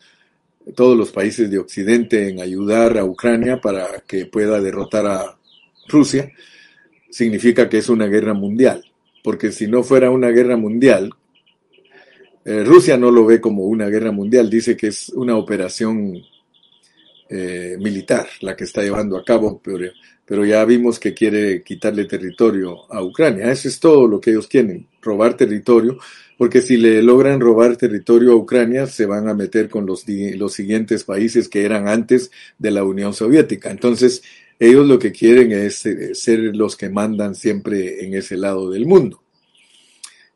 todos 0.75 0.97
los 0.97 1.11
países 1.11 1.51
de 1.51 1.59
Occidente 1.59 2.29
en 2.29 2.41
ayudar 2.41 2.99
a 2.99 3.05
Ucrania 3.05 3.61
para 3.61 4.03
que 4.07 4.27
pueda 4.27 4.61
derrotar 4.61 5.07
a 5.07 5.39
Rusia, 5.89 6.31
significa 7.11 7.69
que 7.69 7.79
es 7.79 7.89
una 7.89 8.07
guerra 8.07 8.35
mundial. 8.35 8.85
Porque 9.23 9.53
si 9.53 9.67
no 9.67 9.83
fuera 9.83 10.11
una 10.11 10.31
guerra 10.31 10.57
mundial, 10.57 11.11
eh, 12.45 12.65
Rusia 12.65 12.97
no 12.97 13.11
lo 13.11 13.25
ve 13.25 13.41
como 13.41 13.65
una 13.67 13.89
guerra 13.89 14.11
mundial, 14.11 14.51
dice 14.51 14.77
que 14.77 14.89
es 14.89 15.11
una 15.11 15.37
operación 15.37 16.21
eh, 17.29 17.77
militar 17.79 18.27
la 18.41 18.57
que 18.57 18.65
está 18.65 18.83
llevando 18.83 19.17
a 19.17 19.25
cabo, 19.25 19.61
pero 19.63 19.87
pero 20.25 20.45
ya 20.47 20.65
vimos 20.65 20.99
que 20.99 21.13
quiere 21.13 21.63
quitarle 21.63 22.05
territorio 22.07 22.91
a 22.91 23.03
Ucrania. 23.03 23.51
Eso 23.51 23.69
es 23.69 23.79
todo 23.79 24.07
lo 24.07 24.21
que 24.21 24.31
ellos 24.31 24.47
quieren, 24.47 24.87
robar 25.01 25.37
territorio, 25.37 25.99
porque 26.43 26.61
si 26.61 26.77
le 26.77 27.01
logran 27.05 27.39
robar 27.39 27.77
territorio 27.77 28.33
a 28.33 28.35
Ucrania, 28.35 28.89
se 28.89 29.07
van 29.07 29.29
a 29.29 29.33
meter 29.33 29.69
con 29.69 29.87
los, 29.87 30.05
los 30.09 30.53
siguientes 30.53 31.05
países 31.05 31.49
que 31.49 31.65
eran 31.65 31.87
antes 31.87 32.33
de 32.59 32.73
la 32.73 32.83
Unión 32.83 33.15
Soviética. 33.15 33.71
Entonces, 33.71 34.25
ellos 34.59 34.85
lo 34.85 34.99
que 34.99 35.13
quieren 35.13 35.53
es 35.53 35.87
eh, 35.87 36.17
ser 36.17 36.41
los 36.57 36.75
que 36.75 36.89
mandan 36.89 37.37
siempre 37.37 38.05
en 38.05 38.15
ese 38.15 38.37
lado 38.37 38.69
del 38.71 38.87
mundo. 38.87 39.23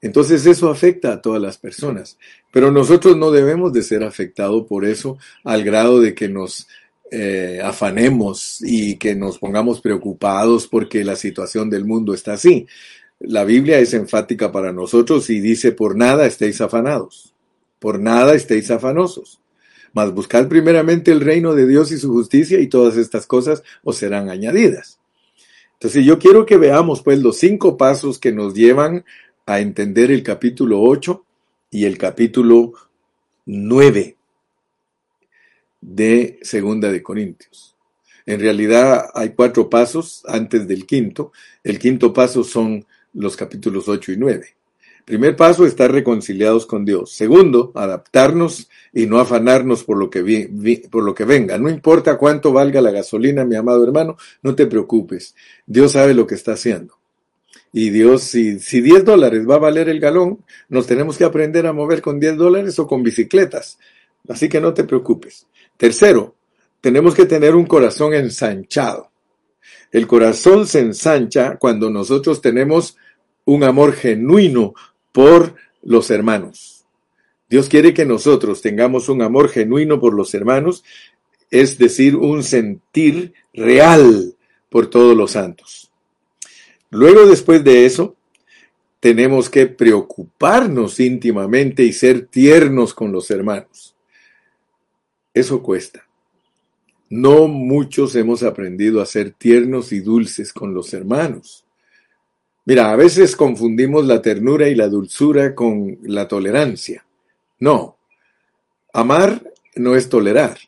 Entonces 0.00 0.46
eso 0.46 0.70
afecta 0.70 1.12
a 1.12 1.20
todas 1.20 1.42
las 1.42 1.58
personas, 1.58 2.16
pero 2.52 2.70
nosotros 2.70 3.16
no 3.16 3.32
debemos 3.32 3.72
de 3.72 3.82
ser 3.82 4.04
afectados 4.04 4.64
por 4.68 4.84
eso 4.84 5.18
al 5.42 5.64
grado 5.64 6.00
de 6.00 6.14
que 6.14 6.28
nos 6.28 6.68
eh, 7.10 7.58
afanemos 7.64 8.58
y 8.62 8.94
que 8.94 9.16
nos 9.16 9.38
pongamos 9.38 9.80
preocupados 9.80 10.68
porque 10.68 11.02
la 11.02 11.16
situación 11.16 11.68
del 11.68 11.84
mundo 11.84 12.14
está 12.14 12.34
así. 12.34 12.68
La 13.18 13.44
Biblia 13.44 13.78
es 13.78 13.94
enfática 13.94 14.52
para 14.52 14.72
nosotros 14.72 15.30
y 15.30 15.40
dice, 15.40 15.72
por 15.72 15.96
nada 15.96 16.26
estéis 16.26 16.60
afanados, 16.60 17.34
por 17.78 17.98
nada 17.98 18.34
estéis 18.34 18.70
afanosos, 18.70 19.40
mas 19.94 20.12
buscad 20.12 20.48
primeramente 20.48 21.12
el 21.12 21.20
reino 21.20 21.54
de 21.54 21.66
Dios 21.66 21.92
y 21.92 21.98
su 21.98 22.12
justicia 22.12 22.60
y 22.60 22.66
todas 22.66 22.96
estas 22.96 23.26
cosas 23.26 23.62
os 23.82 23.96
serán 23.96 24.28
añadidas. 24.28 24.98
Entonces 25.74 26.04
yo 26.04 26.18
quiero 26.18 26.44
que 26.44 26.58
veamos 26.58 27.02
pues 27.02 27.18
los 27.20 27.38
cinco 27.38 27.76
pasos 27.76 28.18
que 28.18 28.32
nos 28.32 28.54
llevan 28.54 29.04
a 29.46 29.60
entender 29.60 30.10
el 30.10 30.22
capítulo 30.22 30.82
8 30.82 31.24
y 31.70 31.84
el 31.84 31.96
capítulo 31.96 32.72
9 33.46 34.16
de 35.80 36.38
Segunda 36.42 36.90
de 36.90 37.02
Corintios. 37.02 37.76
En 38.26 38.40
realidad 38.40 39.08
hay 39.14 39.30
cuatro 39.30 39.70
pasos 39.70 40.22
antes 40.26 40.66
del 40.66 40.84
quinto. 40.84 41.32
El 41.62 41.78
quinto 41.78 42.12
paso 42.12 42.42
son 42.42 42.84
los 43.16 43.36
capítulos 43.36 43.88
8 43.88 44.12
y 44.12 44.16
9. 44.16 44.46
Primer 45.04 45.36
paso, 45.36 45.64
estar 45.64 45.90
reconciliados 45.92 46.66
con 46.66 46.84
Dios. 46.84 47.12
Segundo, 47.12 47.70
adaptarnos 47.76 48.68
y 48.92 49.06
no 49.06 49.18
afanarnos 49.20 49.84
por 49.84 49.96
lo, 49.98 50.10
que 50.10 50.50
por 50.90 51.04
lo 51.04 51.14
que 51.14 51.24
venga. 51.24 51.58
No 51.58 51.70
importa 51.70 52.18
cuánto 52.18 52.52
valga 52.52 52.80
la 52.80 52.90
gasolina, 52.90 53.44
mi 53.44 53.54
amado 53.54 53.84
hermano, 53.84 54.16
no 54.42 54.54
te 54.56 54.66
preocupes. 54.66 55.36
Dios 55.64 55.92
sabe 55.92 56.12
lo 56.12 56.26
que 56.26 56.34
está 56.34 56.54
haciendo. 56.54 56.98
Y 57.72 57.90
Dios, 57.90 58.22
si, 58.22 58.58
si 58.58 58.80
10 58.80 59.04
dólares 59.04 59.48
va 59.48 59.56
a 59.56 59.60
valer 59.60 59.88
el 59.88 60.00
galón, 60.00 60.44
nos 60.68 60.86
tenemos 60.86 61.16
que 61.16 61.24
aprender 61.24 61.66
a 61.66 61.72
mover 61.72 62.02
con 62.02 62.18
10 62.18 62.36
dólares 62.36 62.78
o 62.80 62.86
con 62.88 63.04
bicicletas. 63.04 63.78
Así 64.28 64.48
que 64.48 64.60
no 64.60 64.74
te 64.74 64.82
preocupes. 64.82 65.46
Tercero, 65.76 66.34
tenemos 66.80 67.14
que 67.14 67.26
tener 67.26 67.54
un 67.54 67.66
corazón 67.66 68.12
ensanchado. 68.12 69.10
El 69.92 70.06
corazón 70.06 70.66
se 70.66 70.80
ensancha 70.80 71.58
cuando 71.58 71.90
nosotros 71.90 72.40
tenemos 72.40 72.96
un 73.46 73.64
amor 73.64 73.94
genuino 73.94 74.74
por 75.12 75.54
los 75.82 76.10
hermanos. 76.10 76.84
Dios 77.48 77.68
quiere 77.68 77.94
que 77.94 78.04
nosotros 78.04 78.60
tengamos 78.60 79.08
un 79.08 79.22
amor 79.22 79.48
genuino 79.48 79.98
por 79.98 80.12
los 80.12 80.34
hermanos, 80.34 80.84
es 81.50 81.78
decir, 81.78 82.16
un 82.16 82.42
sentir 82.42 83.32
real 83.54 84.34
por 84.68 84.90
todos 84.90 85.16
los 85.16 85.30
santos. 85.30 85.90
Luego, 86.90 87.24
después 87.26 87.62
de 87.64 87.86
eso, 87.86 88.16
tenemos 89.00 89.48
que 89.48 89.66
preocuparnos 89.66 90.98
íntimamente 90.98 91.84
y 91.84 91.92
ser 91.92 92.26
tiernos 92.26 92.94
con 92.94 93.12
los 93.12 93.30
hermanos. 93.30 93.94
Eso 95.32 95.62
cuesta. 95.62 96.06
No 97.08 97.46
muchos 97.46 98.16
hemos 98.16 98.42
aprendido 98.42 99.00
a 99.00 99.06
ser 99.06 99.30
tiernos 99.30 99.92
y 99.92 100.00
dulces 100.00 100.52
con 100.52 100.74
los 100.74 100.92
hermanos. 100.92 101.65
Mira, 102.66 102.90
a 102.90 102.96
veces 102.96 103.36
confundimos 103.36 104.06
la 104.06 104.20
ternura 104.20 104.68
y 104.68 104.74
la 104.74 104.88
dulzura 104.88 105.54
con 105.54 105.98
la 106.02 106.26
tolerancia. 106.26 107.06
No. 107.60 107.96
Amar 108.92 109.40
no 109.76 109.94
es 109.94 110.08
tolerar. 110.08 110.58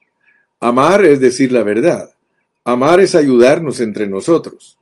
Amar 0.61 1.05
es 1.05 1.19
decir 1.19 1.51
la 1.51 1.65
verdad. 1.65 2.15
Amar 2.63 3.01
es 3.01 3.17
ayudarnos 3.17 3.81
entre 3.81 4.07
nosotros. 4.07 4.79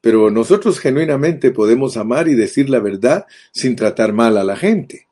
Pero 0.00 0.30
nosotros 0.30 0.80
genuinamente 0.80 1.50
podemos 1.50 1.98
amar 1.98 2.26
y 2.28 2.34
decir 2.34 2.70
la 2.70 2.80
verdad 2.80 3.26
sin 3.52 3.76
tratar 3.76 4.14
mal 4.14 4.38
a 4.38 4.44
la 4.44 4.56
gente. 4.56 5.08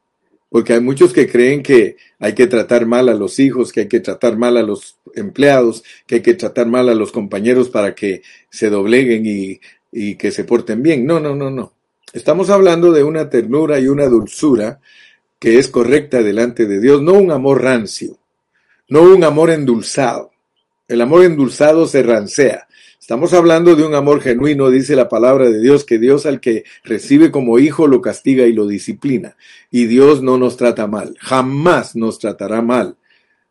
Porque 0.49 0.73
hay 0.73 0.81
muchos 0.81 1.13
que 1.13 1.29
creen 1.29 1.63
que 1.63 1.97
hay 2.19 2.35
que 2.35 2.47
tratar 2.47 2.87
mal 2.87 3.11
a 3.11 3.15
los 3.15 3.39
hijos, 3.39 3.71
que 3.71 3.81
hay 3.81 3.89
que 3.89 4.01
tratar 4.01 4.39
mal 4.39 4.57
a 4.57 4.63
los 4.63 4.97
empleados, 5.15 5.85
que 6.07 6.17
hay 6.17 6.23
que 6.23 6.35
tratar 6.35 6.67
mal 6.69 6.89
a 6.89 6.95
los 6.95 7.13
compañeros 7.13 7.69
para 7.69 7.95
que 7.95 8.23
se 8.49 8.71
dobleguen 8.71 9.27
y, 9.27 9.61
y 9.99 10.17
que 10.17 10.31
se 10.31 10.45
porten 10.45 10.83
bien. 10.83 11.07
No, 11.07 11.19
no, 11.21 11.35
no, 11.35 11.51
no. 11.51 11.73
Estamos 12.13 12.51
hablando 12.51 12.93
de 12.93 13.03
una 13.03 13.31
ternura 13.31 13.81
y 13.81 13.89
una 13.89 14.07
dulzura 14.07 14.79
que 15.39 15.59
es 15.59 15.69
correcta 15.69 16.23
delante 16.23 16.67
de 16.67 16.81
Dios, 16.81 17.01
no 17.01 17.15
un 17.15 17.31
amor 17.31 17.63
rancio, 17.63 18.19
no 18.89 19.03
un 19.03 19.25
amor 19.25 19.51
endulzado. 19.51 20.33
El 20.87 21.01
amor 21.01 21.25
endulzado 21.25 21.87
se 21.87 22.03
rancea. 22.03 22.69
Estamos 23.01 23.33
hablando 23.33 23.75
de 23.75 23.85
un 23.85 23.95
amor 23.95 24.21
genuino, 24.21 24.69
dice 24.69 24.97
la 24.97 25.09
palabra 25.09 25.49
de 25.49 25.61
Dios, 25.61 25.85
que 25.85 25.99
Dios 25.99 26.27
al 26.27 26.41
que 26.41 26.65
recibe 26.85 27.31
como 27.31 27.59
hijo 27.59 27.87
lo 27.87 28.03
castiga 28.03 28.47
y 28.47 28.53
lo 28.53 28.67
disciplina. 28.67 29.37
Y 29.71 29.87
Dios 29.87 30.23
no 30.23 30.37
nos 30.37 30.59
trata 30.59 30.87
mal, 30.87 31.17
jamás 31.21 31.97
nos 31.97 32.19
tratará 32.19 32.61
mal 32.61 32.97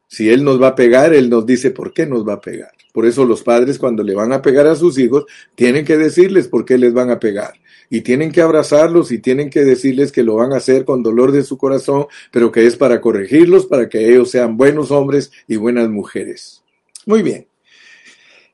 Si 0.08 0.30
Él 0.30 0.44
nos 0.44 0.62
va 0.62 0.70
a 0.70 0.76
pegar, 0.76 1.14
Él 1.14 1.30
nos 1.30 1.46
dice 1.46 1.72
por 1.72 1.94
qué 1.94 2.06
nos 2.06 2.28
va 2.28 2.34
a 2.34 2.42
pegar. 2.42 2.72
Por 2.94 3.06
eso 3.06 3.26
los 3.26 3.44
padres 3.44 3.78
cuando 3.78 4.04
le 4.04 4.16
van 4.16 4.32
a 4.32 4.42
pegar 4.42 4.68
a 4.68 4.76
sus 4.76 4.98
hijos, 4.98 5.26
tienen 5.56 5.84
que 5.84 5.98
decirles 5.98 6.48
por 6.48 6.64
qué 6.64 6.78
les 6.78 6.94
van 6.94 7.10
a 7.10 7.20
pegar. 7.20 7.54
Y 7.90 8.02
tienen 8.02 8.32
que 8.32 8.42
abrazarlos 8.42 9.12
y 9.12 9.20
tienen 9.20 9.50
que 9.50 9.64
decirles 9.64 10.12
que 10.12 10.24
lo 10.24 10.36
van 10.36 10.54
a 10.54 10.58
hacer 10.58 10.86
con 10.86 11.04
dolor 11.04 11.32
de 11.32 11.44
su 11.44 11.58
corazón, 11.58 12.08
pero 12.32 12.52
que 12.52 12.66
es 12.66 12.78
para 12.78 13.02
corregirlos, 13.02 13.66
para 13.66 13.90
que 13.90 14.10
ellos 14.10 14.32
sean 14.32 14.58
buenos 14.58 14.92
hombres 14.92 15.32
y 15.48 15.58
buenas 15.58 15.90
mujeres. 15.90 16.64
Muy 17.06 17.22
bien. 17.22 17.48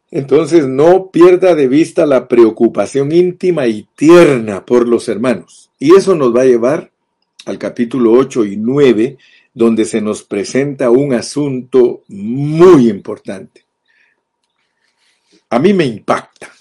Entonces 0.09 0.67
no 0.67 1.09
pierda 1.09 1.55
de 1.55 1.69
vista 1.69 2.05
la 2.05 2.27
preocupación 2.27 3.13
íntima 3.13 3.67
y 3.67 3.87
tierna 3.95 4.65
por 4.65 4.87
los 4.87 5.07
hermanos. 5.07 5.71
Y 5.79 5.95
eso 5.95 6.15
nos 6.15 6.35
va 6.35 6.41
a 6.41 6.45
llevar 6.45 6.91
al 7.45 7.57
capítulo 7.57 8.11
8 8.11 8.45
y 8.45 8.57
9, 8.57 9.17
donde 9.53 9.85
se 9.85 10.01
nos 10.01 10.23
presenta 10.23 10.89
un 10.89 11.13
asunto 11.13 12.03
muy 12.07 12.89
importante. 12.89 13.65
A 15.49 15.59
mí 15.59 15.73
me 15.73 15.85
impacta. 15.85 16.51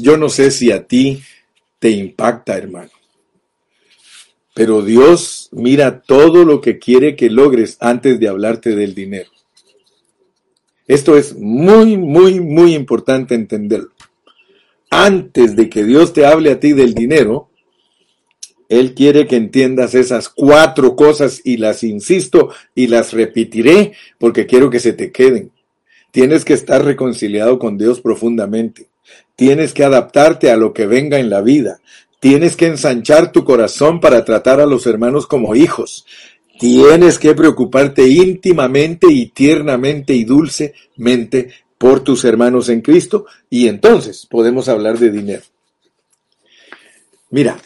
Yo 0.00 0.16
no 0.16 0.28
sé 0.28 0.50
si 0.50 0.70
a 0.70 0.86
ti 0.86 1.22
te 1.78 1.90
impacta, 1.90 2.56
hermano. 2.56 2.90
Pero 4.54 4.82
Dios 4.82 5.48
mira 5.52 6.00
todo 6.00 6.44
lo 6.44 6.60
que 6.60 6.78
quiere 6.78 7.16
que 7.16 7.30
logres 7.30 7.76
antes 7.80 8.18
de 8.20 8.28
hablarte 8.28 8.74
del 8.74 8.94
dinero. 8.94 9.30
Esto 10.86 11.16
es 11.16 11.36
muy, 11.36 11.96
muy, 11.96 12.40
muy 12.40 12.74
importante 12.74 13.34
entenderlo. 13.34 13.92
Antes 14.90 15.56
de 15.56 15.70
que 15.70 15.84
Dios 15.84 16.12
te 16.12 16.26
hable 16.26 16.50
a 16.50 16.60
ti 16.60 16.72
del 16.72 16.92
dinero, 16.92 17.48
Él 18.72 18.94
quiere 18.94 19.26
que 19.26 19.36
entiendas 19.36 19.94
esas 19.94 20.30
cuatro 20.30 20.96
cosas 20.96 21.42
y 21.44 21.58
las 21.58 21.84
insisto 21.84 22.48
y 22.74 22.86
las 22.86 23.12
repetiré 23.12 23.92
porque 24.16 24.46
quiero 24.46 24.70
que 24.70 24.80
se 24.80 24.94
te 24.94 25.12
queden. 25.12 25.50
Tienes 26.10 26.46
que 26.46 26.54
estar 26.54 26.82
reconciliado 26.82 27.58
con 27.58 27.76
Dios 27.76 28.00
profundamente. 28.00 28.86
Tienes 29.36 29.74
que 29.74 29.84
adaptarte 29.84 30.50
a 30.50 30.56
lo 30.56 30.72
que 30.72 30.86
venga 30.86 31.18
en 31.18 31.28
la 31.28 31.42
vida. 31.42 31.80
Tienes 32.18 32.56
que 32.56 32.64
ensanchar 32.64 33.30
tu 33.30 33.44
corazón 33.44 34.00
para 34.00 34.24
tratar 34.24 34.58
a 34.58 34.64
los 34.64 34.86
hermanos 34.86 35.26
como 35.26 35.54
hijos. 35.54 36.06
Tienes 36.58 37.18
que 37.18 37.34
preocuparte 37.34 38.08
íntimamente 38.08 39.06
y 39.10 39.26
tiernamente 39.26 40.14
y 40.14 40.24
dulcemente 40.24 41.50
por 41.76 42.00
tus 42.00 42.24
hermanos 42.24 42.70
en 42.70 42.80
Cristo 42.80 43.26
y 43.50 43.68
entonces 43.68 44.24
podemos 44.24 44.70
hablar 44.70 44.98
de 44.98 45.10
dinero. 45.10 45.42
Mira, 47.28 47.58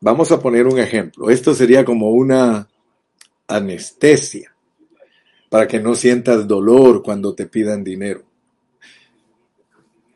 vamos 0.00 0.32
a 0.32 0.40
poner 0.40 0.66
un 0.66 0.78
ejemplo. 0.78 1.30
Esto 1.30 1.54
sería 1.54 1.84
como 1.84 2.10
una 2.10 2.68
anestesia 3.46 4.54
para 5.48 5.66
que 5.66 5.80
no 5.80 5.94
sientas 5.94 6.46
dolor 6.46 7.02
cuando 7.02 7.34
te 7.34 7.46
pidan 7.46 7.84
dinero. 7.84 8.22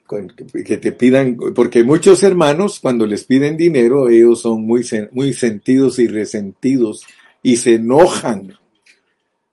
Que 0.07 0.77
te 0.77 0.93
pidan, 0.93 1.37
porque 1.55 1.83
muchos 1.83 2.23
hermanos 2.23 2.79
cuando 2.79 3.07
les 3.07 3.25
piden 3.25 3.57
dinero, 3.57 4.09
ellos 4.09 4.43
son 4.43 4.65
muy, 4.65 4.87
muy 5.11 5.33
sentidos 5.33 5.99
y 5.99 6.07
resentidos 6.07 7.05
y 7.43 7.57
se 7.57 7.75
enojan. 7.75 8.57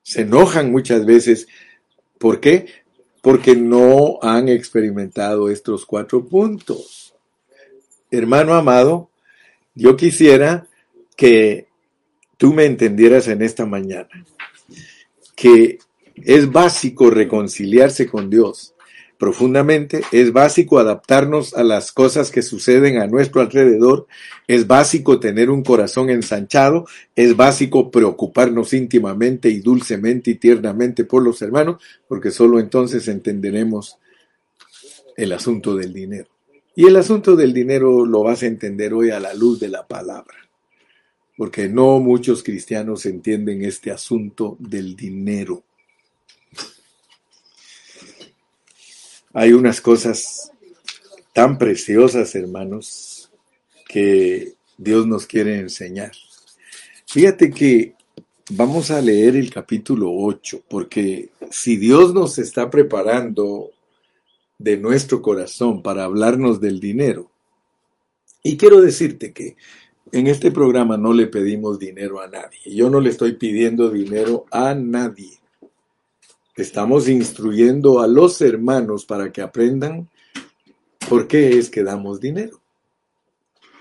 Se 0.04 0.22
enojan 0.22 0.72
muchas 0.72 1.06
veces. 1.06 1.48
¿Por 2.20 2.40
qué? 2.40 2.68
Porque 3.22 3.56
no 3.56 4.20
han 4.22 4.50
experimentado 4.50 5.50
estos 5.50 5.86
cuatro 5.86 6.26
puntos. 6.26 7.16
Hermano 8.12 8.54
amado, 8.54 9.11
yo 9.76 9.96
quisiera 9.96 10.68
que 11.16 11.68
tú 12.38 12.54
me 12.54 12.66
entendieras 12.66 13.28
en 13.28 13.42
esta 13.42 13.66
mañana 13.66 14.10
que 15.36 15.80
es 16.16 16.52
básico 16.52 17.10
reconciliarse 17.10 18.08
con 18.08 18.30
Dios. 18.30 18.76
Profundamente, 19.18 20.02
es 20.12 20.34
básico 20.34 20.80
adaptarnos 20.80 21.54
a 21.54 21.64
las 21.64 21.92
cosas 21.92 22.32
que 22.32 22.42
suceden 22.42 22.98
a 22.98 23.06
nuestro 23.06 23.42
alrededor, 23.42 24.08
es 24.48 24.66
básico 24.66 25.20
tener 25.20 25.52
un 25.52 25.64
corazón 25.64 26.10
ensanchado, 26.10 26.88
es 27.16 27.36
básico 27.36 27.92
preocuparnos 27.92 28.74
íntimamente 28.74 29.50
y 29.50 29.60
dulcemente 29.60 30.32
y 30.32 30.36
tiernamente 30.36 31.06
por 31.06 31.22
los 31.22 31.42
hermanos, 31.44 31.82
porque 32.08 32.32
solo 32.32 32.60
entonces 32.60 33.08
entenderemos 33.08 33.98
el 35.16 35.32
asunto 35.34 35.76
del 35.76 35.94
dinero. 35.94 36.30
Y 36.76 36.88
el 36.88 36.96
asunto 36.96 37.36
del 37.36 37.54
dinero 37.54 38.06
lo 38.06 38.24
vas 38.24 38.44
a 38.44 38.48
entender 38.48 38.94
hoy 38.94 39.12
a 39.12 39.20
la 39.20 39.34
luz 39.34 39.60
de 39.60 39.68
la 39.68 39.86
palabra, 39.86 40.38
porque 41.36 41.68
no 41.68 42.00
muchos 42.00 42.44
cristianos 42.44 43.06
entienden 43.06 43.64
este 43.66 43.92
asunto 43.92 44.56
del 44.60 44.96
dinero. 44.96 45.64
Hay 49.34 49.52
unas 49.54 49.82
cosas 49.82 50.52
tan 51.34 51.58
preciosas, 51.58 52.36
hermanos, 52.36 53.30
que 53.88 54.54
Dios 54.78 55.06
nos 55.08 55.26
quiere 55.26 55.60
enseñar. 55.60 56.12
Fíjate 57.06 57.52
que 57.52 57.96
vamos 58.52 58.92
a 58.92 59.02
leer 59.02 59.36
el 59.36 59.50
capítulo 59.50 60.10
8, 60.14 60.64
porque 60.70 61.30
si 61.50 61.76
Dios 61.76 62.14
nos 62.14 62.40
está 62.40 62.70
preparando 62.70 63.72
de 64.64 64.78
nuestro 64.78 65.22
corazón 65.22 65.82
para 65.82 66.04
hablarnos 66.04 66.60
del 66.62 66.80
dinero, 66.80 67.32
y 68.44 68.58
quiero 68.58 68.82
decirte 68.82 69.34
que 69.34 69.56
en 70.12 70.28
este 70.28 70.52
programa 70.52 70.98
no 70.98 71.14
le 71.14 71.28
pedimos 71.28 71.80
dinero 71.80 72.22
a 72.22 72.28
nadie. 72.28 72.60
Yo 72.66 72.90
no 72.90 73.00
le 73.00 73.10
estoy 73.10 73.34
pidiendo 73.34 73.90
dinero 73.90 74.46
a 74.52 74.74
nadie. 74.74 75.40
Estamos 76.56 77.08
instruyendo 77.08 78.02
a 78.02 78.08
los 78.08 78.42
hermanos 78.42 79.06
para 79.06 79.32
que 79.32 79.42
aprendan 79.42 80.10
por 81.08 81.28
qué 81.28 81.58
es 81.58 81.70
que 81.70 81.84
damos 81.84 82.20
dinero. 82.20 82.60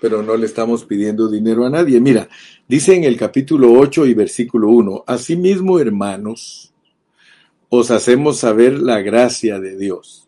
Pero 0.01 0.23
no 0.23 0.37
le 0.37 0.47
estamos 0.47 0.85
pidiendo 0.85 1.29
dinero 1.29 1.67
a 1.67 1.71
nadie. 1.71 2.01
Mira, 2.01 2.29
dice 2.69 2.95
en 2.95 3.05
el 3.05 3.17
capítulo 3.17 3.73
8 3.73 4.07
y 4.07 4.15
versículo 4.15 4.69
1, 4.69 5.05
Asimismo, 5.07 5.79
hermanos, 5.79 6.73
os 7.69 7.91
hacemos 7.91 8.39
saber 8.39 8.79
la 8.79 9.01
gracia 9.01 9.59
de 9.59 9.77
Dios. 9.77 10.20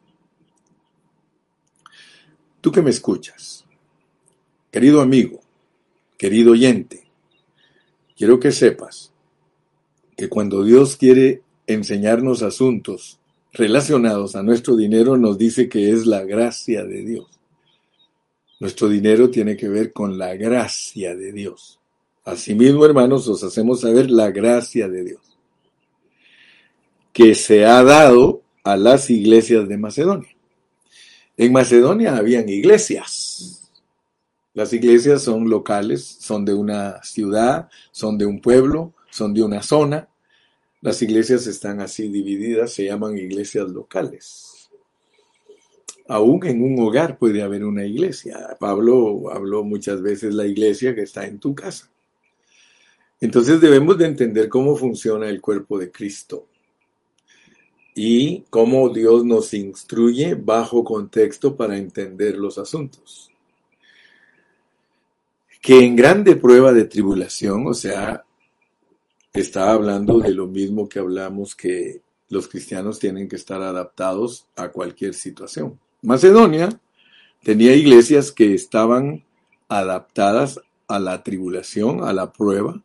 Tú 2.62 2.72
que 2.72 2.80
me 2.80 2.90
escuchas, 2.90 3.66
querido 4.70 5.02
amigo, 5.02 5.42
querido 6.16 6.52
oyente, 6.52 7.02
quiero 8.16 8.40
que 8.40 8.52
sepas 8.52 9.12
que 10.16 10.28
cuando 10.28 10.64
Dios 10.64 10.96
quiere 10.96 11.42
enseñarnos 11.66 12.42
asuntos 12.42 13.18
relacionados 13.52 14.36
a 14.36 14.42
nuestro 14.42 14.76
dinero 14.76 15.16
nos 15.16 15.36
dice 15.36 15.68
que 15.68 15.90
es 15.90 16.06
la 16.06 16.22
gracia 16.22 16.84
de 16.84 17.04
Dios. 17.04 17.26
Nuestro 18.60 18.88
dinero 18.88 19.28
tiene 19.28 19.56
que 19.56 19.68
ver 19.68 19.92
con 19.92 20.16
la 20.16 20.36
gracia 20.36 21.16
de 21.16 21.32
Dios. 21.32 21.80
Asimismo, 22.24 22.86
hermanos, 22.86 23.26
os 23.26 23.42
hacemos 23.42 23.80
saber 23.80 24.08
la 24.08 24.30
gracia 24.30 24.88
de 24.88 25.04
Dios 25.04 25.20
que 27.12 27.34
se 27.34 27.66
ha 27.66 27.82
dado 27.82 28.42
a 28.64 28.76
las 28.76 29.10
iglesias 29.10 29.68
de 29.68 29.78
Macedonia. 29.78 30.30
En 31.36 31.52
Macedonia 31.52 32.16
habían 32.16 32.48
iglesias. 32.48 33.70
Las 34.54 34.72
iglesias 34.74 35.22
son 35.22 35.48
locales, 35.48 36.04
son 36.04 36.44
de 36.44 36.52
una 36.52 37.02
ciudad, 37.02 37.70
son 37.90 38.18
de 38.18 38.26
un 38.26 38.40
pueblo, 38.40 38.92
son 39.10 39.32
de 39.32 39.42
una 39.42 39.62
zona, 39.62 40.08
las 40.82 41.00
iglesias 41.00 41.46
están 41.46 41.80
así 41.80 42.08
divididas, 42.08 42.72
se 42.72 42.84
llaman 42.86 43.16
iglesias 43.16 43.70
locales. 43.70 44.68
Aún 46.08 46.44
en 46.44 46.62
un 46.62 46.78
hogar 46.80 47.18
puede 47.18 47.40
haber 47.40 47.64
una 47.64 47.84
iglesia. 47.84 48.56
Pablo 48.58 49.30
habló 49.32 49.62
muchas 49.62 50.02
veces 50.02 50.34
la 50.34 50.44
iglesia 50.44 50.94
que 50.94 51.02
está 51.02 51.24
en 51.24 51.38
tu 51.38 51.54
casa. 51.54 51.88
Entonces 53.20 53.60
debemos 53.60 53.96
de 53.96 54.06
entender 54.06 54.48
cómo 54.48 54.74
funciona 54.74 55.28
el 55.28 55.40
cuerpo 55.40 55.78
de 55.78 55.92
Cristo 55.92 56.48
y 57.94 58.42
cómo 58.50 58.88
Dios 58.88 59.24
nos 59.24 59.52
instruye 59.54 60.34
bajo 60.34 60.84
contexto 60.84 61.56
para 61.56 61.76
entender 61.76 62.36
los 62.36 62.58
asuntos. 62.58 63.30
Que 65.60 65.84
en 65.84 65.94
grande 65.94 66.36
prueba 66.36 66.72
de 66.72 66.84
tribulación, 66.84 67.66
o 67.66 67.74
sea, 67.74 68.24
está 69.32 69.72
hablando 69.72 70.18
de 70.18 70.34
lo 70.34 70.46
mismo 70.46 70.88
que 70.88 70.98
hablamos 70.98 71.54
que 71.54 72.00
los 72.28 72.48
cristianos 72.48 72.98
tienen 72.98 73.28
que 73.28 73.36
estar 73.36 73.62
adaptados 73.62 74.46
a 74.56 74.70
cualquier 74.70 75.14
situación. 75.14 75.78
Macedonia 76.00 76.80
tenía 77.42 77.74
iglesias 77.74 78.32
que 78.32 78.54
estaban 78.54 79.24
adaptadas 79.68 80.60
a 80.88 80.98
la 80.98 81.22
tribulación, 81.22 82.02
a 82.02 82.12
la 82.12 82.32
prueba. 82.32 82.82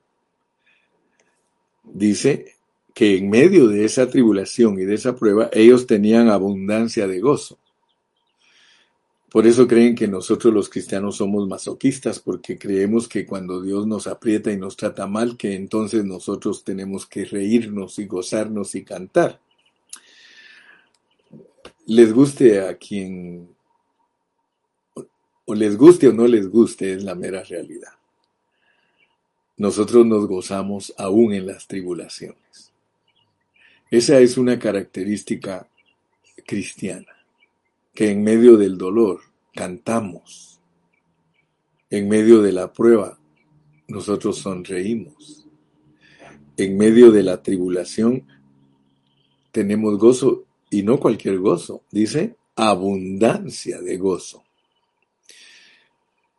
Dice 1.84 2.57
que 2.98 3.16
en 3.16 3.30
medio 3.30 3.68
de 3.68 3.86
esa 3.86 4.10
tribulación 4.10 4.80
y 4.80 4.84
de 4.84 4.96
esa 4.96 5.16
prueba 5.16 5.52
ellos 5.54 5.86
tenían 5.86 6.30
abundancia 6.30 7.08
de 7.08 7.20
gozo. 7.20 7.60
Por 9.30 9.46
eso 9.46 9.68
creen 9.68 9.94
que 9.94 10.08
nosotros 10.08 10.52
los 10.52 10.68
cristianos 10.68 11.18
somos 11.18 11.48
masoquistas, 11.48 12.20
porque 12.20 12.58
creemos 12.58 13.08
que 13.08 13.28
cuando 13.28 13.62
Dios 13.62 13.86
nos 13.86 14.08
aprieta 14.08 14.52
y 14.52 14.58
nos 14.58 14.76
trata 14.76 15.06
mal, 15.06 15.38
que 15.38 15.54
entonces 15.54 16.06
nosotros 16.06 16.64
tenemos 16.64 17.06
que 17.06 17.26
reírnos 17.26 18.00
y 18.00 18.08
gozarnos 18.08 18.74
y 18.74 18.84
cantar. 18.84 19.40
Les 21.86 22.12
guste 22.12 22.62
a 22.62 22.78
quien, 22.78 23.48
o 25.46 25.54
les 25.54 25.78
guste 25.78 26.08
o 26.08 26.14
no 26.14 26.26
les 26.26 26.50
guste, 26.50 26.94
es 26.94 27.04
la 27.04 27.14
mera 27.14 27.44
realidad. 27.44 27.94
Nosotros 29.56 30.04
nos 30.04 30.26
gozamos 30.26 30.96
aún 30.98 31.36
en 31.36 31.46
las 31.46 31.68
tribulaciones. 31.68 32.67
Esa 33.90 34.20
es 34.20 34.38
una 34.38 34.60
característica 34.60 35.66
cristiana 36.46 37.08
que 37.94 38.12
en 38.12 38.22
medio 38.22 38.58
del 38.58 38.78
dolor 38.78 39.22
cantamos, 39.56 40.60
en 41.90 42.10
medio 42.10 42.42
de 42.42 42.52
la 42.52 42.74
prueba 42.74 43.18
nosotros 43.88 44.40
sonreímos, 44.40 45.48
en 46.58 46.78
medio 46.78 47.12
de 47.12 47.24
la 47.24 47.42
tribulación 47.42 48.28
tenemos 49.54 49.98
gozo 49.98 50.44
y 50.70 50.84
no 50.84 51.00
cualquier 51.00 51.40
gozo, 51.40 51.84
dice 51.90 52.36
abundancia 52.58 53.80
de 53.80 53.98
gozo. 53.98 54.44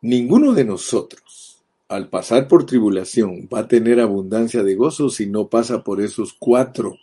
Ninguno 0.01 0.53
de 0.53 0.65
nosotros 0.65 1.63
al 1.87 2.09
pasar 2.09 2.47
por 2.47 2.67
tribulación 2.67 3.49
va 3.51 3.61
a 3.61 3.67
tener 3.67 3.99
abundancia 3.99 4.61
de 4.61 4.75
gozo 4.75 5.09
si 5.09 5.25
no 5.25 5.47
pasa 5.47 5.83
por 5.83 5.99
esos 5.99 6.33
cuatro 6.33 6.95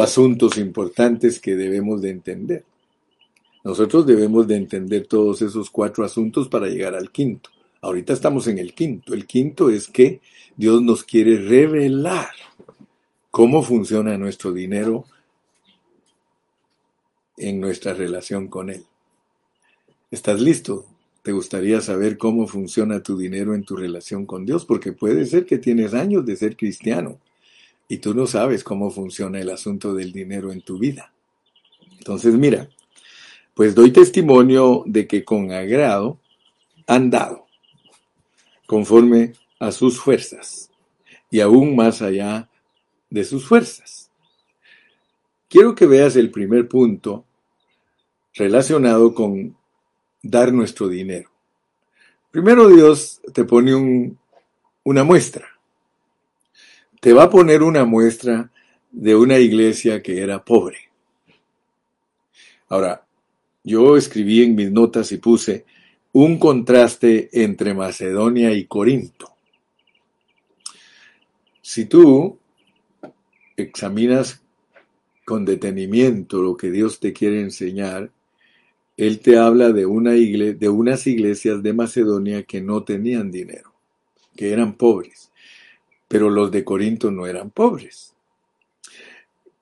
asuntos 0.00 0.58
importantes 0.58 1.40
que 1.40 1.56
debemos 1.56 2.00
de 2.02 2.10
entender. 2.10 2.64
Nosotros 3.64 4.06
debemos 4.06 4.46
de 4.46 4.56
entender 4.56 5.06
todos 5.06 5.42
esos 5.42 5.70
cuatro 5.70 6.04
asuntos 6.04 6.48
para 6.48 6.68
llegar 6.68 6.94
al 6.94 7.10
quinto. 7.10 7.50
Ahorita 7.80 8.12
estamos 8.12 8.46
en 8.46 8.58
el 8.58 8.74
quinto. 8.74 9.14
El 9.14 9.26
quinto 9.26 9.70
es 9.70 9.88
que 9.88 10.20
Dios 10.56 10.82
nos 10.82 11.04
quiere 11.04 11.36
revelar 11.36 12.30
cómo 13.30 13.62
funciona 13.62 14.16
nuestro 14.18 14.52
dinero 14.52 15.04
en 17.36 17.60
nuestra 17.60 17.94
relación 17.94 18.48
con 18.48 18.70
Él. 18.70 18.84
¿Estás 20.10 20.40
listo? 20.40 20.86
¿Te 21.22 21.32
gustaría 21.32 21.80
saber 21.80 22.16
cómo 22.16 22.46
funciona 22.46 23.02
tu 23.02 23.18
dinero 23.18 23.54
en 23.54 23.62
tu 23.62 23.76
relación 23.76 24.24
con 24.24 24.46
Dios? 24.46 24.64
Porque 24.64 24.92
puede 24.92 25.26
ser 25.26 25.44
que 25.44 25.58
tienes 25.58 25.92
años 25.94 26.24
de 26.24 26.36
ser 26.36 26.56
cristiano 26.56 27.18
y 27.88 27.98
tú 27.98 28.14
no 28.14 28.26
sabes 28.26 28.62
cómo 28.62 28.90
funciona 28.90 29.40
el 29.40 29.48
asunto 29.48 29.94
del 29.94 30.12
dinero 30.12 30.52
en 30.52 30.60
tu 30.60 30.78
vida. 30.78 31.12
Entonces, 31.96 32.34
mira, 32.34 32.68
pues 33.54 33.74
doy 33.74 33.90
testimonio 33.90 34.84
de 34.86 35.06
que 35.06 35.24
con 35.24 35.50
agrado 35.50 36.20
han 36.86 37.10
dado, 37.10 37.46
conforme 38.66 39.32
a 39.58 39.72
sus 39.72 39.98
fuerzas, 39.98 40.70
y 41.30 41.40
aún 41.40 41.74
más 41.74 42.02
allá 42.02 42.50
de 43.10 43.24
sus 43.24 43.46
fuerzas. 43.48 44.10
Quiero 45.48 45.74
que 45.74 45.86
veas 45.86 46.14
el 46.16 46.30
primer 46.30 46.68
punto 46.68 47.24
relacionado 48.34 49.14
con 49.14 49.56
dar 50.22 50.52
nuestro 50.52 50.88
dinero. 50.88 51.30
Primero 52.30 52.68
Dios 52.68 53.22
te 53.32 53.44
pone 53.44 54.14
una 54.84 55.04
muestra 55.04 55.57
te 57.00 57.12
va 57.12 57.24
a 57.24 57.30
poner 57.30 57.62
una 57.62 57.84
muestra 57.84 58.50
de 58.90 59.14
una 59.14 59.38
iglesia 59.38 60.02
que 60.02 60.20
era 60.20 60.44
pobre. 60.44 60.78
Ahora, 62.68 63.06
yo 63.64 63.96
escribí 63.96 64.42
en 64.42 64.54
mis 64.54 64.70
notas 64.70 65.12
y 65.12 65.18
puse 65.18 65.64
un 66.12 66.38
contraste 66.38 67.28
entre 67.32 67.74
Macedonia 67.74 68.52
y 68.52 68.64
Corinto. 68.64 69.34
Si 71.60 71.84
tú 71.84 72.38
examinas 73.56 74.40
con 75.24 75.44
detenimiento 75.44 76.40
lo 76.40 76.56
que 76.56 76.70
Dios 76.70 76.98
te 77.00 77.12
quiere 77.12 77.40
enseñar, 77.40 78.10
Él 78.96 79.20
te 79.20 79.36
habla 79.36 79.72
de, 79.72 79.84
una 79.84 80.12
de 80.12 80.68
unas 80.68 81.06
iglesias 81.06 81.62
de 81.62 81.72
Macedonia 81.74 82.42
que 82.44 82.62
no 82.62 82.82
tenían 82.84 83.30
dinero, 83.30 83.74
que 84.34 84.50
eran 84.52 84.74
pobres. 84.74 85.27
Pero 86.08 86.30
los 86.30 86.50
de 86.50 86.64
Corinto 86.64 87.10
no 87.10 87.26
eran 87.26 87.50
pobres. 87.50 88.14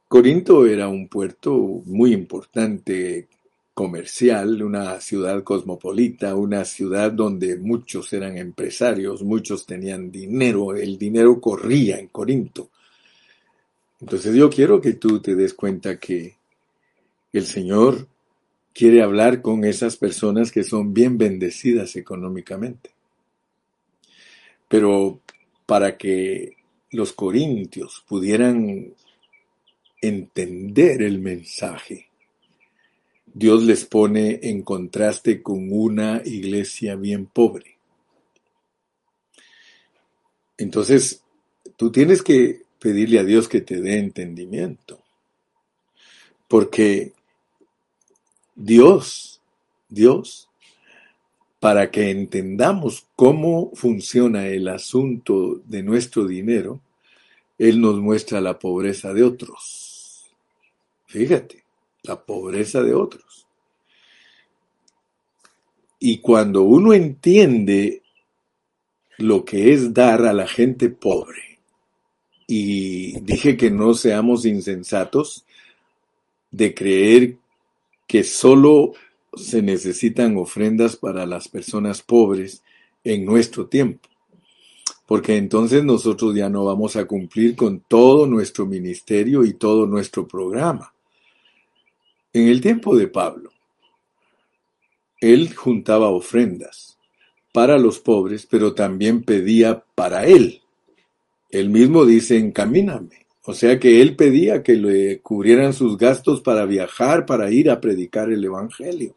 Corinto 0.08 0.64
era 0.66 0.88
un 0.88 1.08
puerto 1.08 1.52
muy 1.84 2.12
importante 2.12 3.26
comercial, 3.74 4.62
una 4.62 5.00
ciudad 5.00 5.42
cosmopolita, 5.42 6.34
una 6.34 6.64
ciudad 6.64 7.12
donde 7.12 7.58
muchos 7.58 8.10
eran 8.14 8.38
empresarios, 8.38 9.22
muchos 9.22 9.66
tenían 9.66 10.10
dinero, 10.10 10.74
el 10.74 10.96
dinero 10.96 11.38
corría 11.40 11.98
en 11.98 12.08
Corinto. 12.08 12.70
Entonces 14.00 14.34
yo 14.34 14.48
quiero 14.48 14.80
que 14.80 14.94
tú 14.94 15.20
te 15.20 15.34
des 15.34 15.52
cuenta 15.52 15.98
que 15.98 16.36
el 17.32 17.44
Señor 17.44 18.06
quiere 18.72 19.02
hablar 19.02 19.42
con 19.42 19.64
esas 19.64 19.96
personas 19.96 20.52
que 20.52 20.62
son 20.62 20.94
bien 20.94 21.18
bendecidas 21.18 21.96
económicamente. 21.96 22.90
Pero 24.68 25.20
para 25.66 25.98
que 25.98 26.56
los 26.90 27.12
corintios 27.12 28.04
pudieran 28.08 28.94
entender 30.00 31.02
el 31.02 31.18
mensaje, 31.18 32.08
Dios 33.26 33.64
les 33.64 33.84
pone 33.84 34.40
en 34.44 34.62
contraste 34.62 35.42
con 35.42 35.70
una 35.70 36.22
iglesia 36.24 36.96
bien 36.96 37.26
pobre. 37.26 37.76
Entonces, 40.56 41.22
tú 41.76 41.92
tienes 41.92 42.22
que 42.22 42.62
pedirle 42.78 43.18
a 43.18 43.24
Dios 43.24 43.48
que 43.48 43.60
te 43.60 43.80
dé 43.80 43.98
entendimiento, 43.98 45.02
porque 46.48 47.12
Dios, 48.54 49.42
Dios 49.88 50.45
para 51.66 51.90
que 51.90 52.10
entendamos 52.10 53.08
cómo 53.16 53.72
funciona 53.74 54.46
el 54.46 54.68
asunto 54.68 55.60
de 55.64 55.82
nuestro 55.82 56.24
dinero, 56.24 56.80
Él 57.58 57.80
nos 57.80 57.98
muestra 57.98 58.40
la 58.40 58.56
pobreza 58.56 59.12
de 59.12 59.24
otros. 59.24 60.30
Fíjate, 61.06 61.64
la 62.04 62.22
pobreza 62.24 62.84
de 62.84 62.94
otros. 62.94 63.48
Y 65.98 66.18
cuando 66.18 66.62
uno 66.62 66.92
entiende 66.92 68.00
lo 69.18 69.44
que 69.44 69.72
es 69.72 69.92
dar 69.92 70.24
a 70.24 70.32
la 70.32 70.46
gente 70.46 70.88
pobre, 70.88 71.58
y 72.46 73.18
dije 73.22 73.56
que 73.56 73.72
no 73.72 73.92
seamos 73.94 74.46
insensatos 74.46 75.44
de 76.52 76.72
creer 76.72 77.38
que 78.06 78.22
solo 78.22 78.92
se 79.36 79.62
necesitan 79.62 80.36
ofrendas 80.36 80.96
para 80.96 81.26
las 81.26 81.48
personas 81.48 82.02
pobres 82.02 82.62
en 83.04 83.24
nuestro 83.24 83.66
tiempo, 83.66 84.08
porque 85.06 85.36
entonces 85.36 85.84
nosotros 85.84 86.34
ya 86.34 86.48
no 86.48 86.64
vamos 86.64 86.96
a 86.96 87.04
cumplir 87.04 87.54
con 87.54 87.80
todo 87.80 88.26
nuestro 88.26 88.66
ministerio 88.66 89.44
y 89.44 89.54
todo 89.54 89.86
nuestro 89.86 90.26
programa. 90.26 90.92
En 92.32 92.48
el 92.48 92.60
tiempo 92.60 92.96
de 92.96 93.08
Pablo, 93.08 93.50
él 95.20 95.54
juntaba 95.54 96.08
ofrendas 96.08 96.98
para 97.52 97.78
los 97.78 98.00
pobres, 98.00 98.46
pero 98.46 98.74
también 98.74 99.22
pedía 99.22 99.82
para 99.94 100.26
él. 100.26 100.60
Él 101.50 101.70
mismo 101.70 102.04
dice, 102.04 102.36
encamíname. 102.36 103.26
O 103.44 103.54
sea 103.54 103.78
que 103.78 104.02
él 104.02 104.16
pedía 104.16 104.62
que 104.62 104.74
le 104.74 105.20
cubrieran 105.20 105.72
sus 105.72 105.96
gastos 105.96 106.40
para 106.40 106.66
viajar, 106.66 107.24
para 107.24 107.50
ir 107.50 107.70
a 107.70 107.80
predicar 107.80 108.30
el 108.30 108.44
Evangelio. 108.44 109.14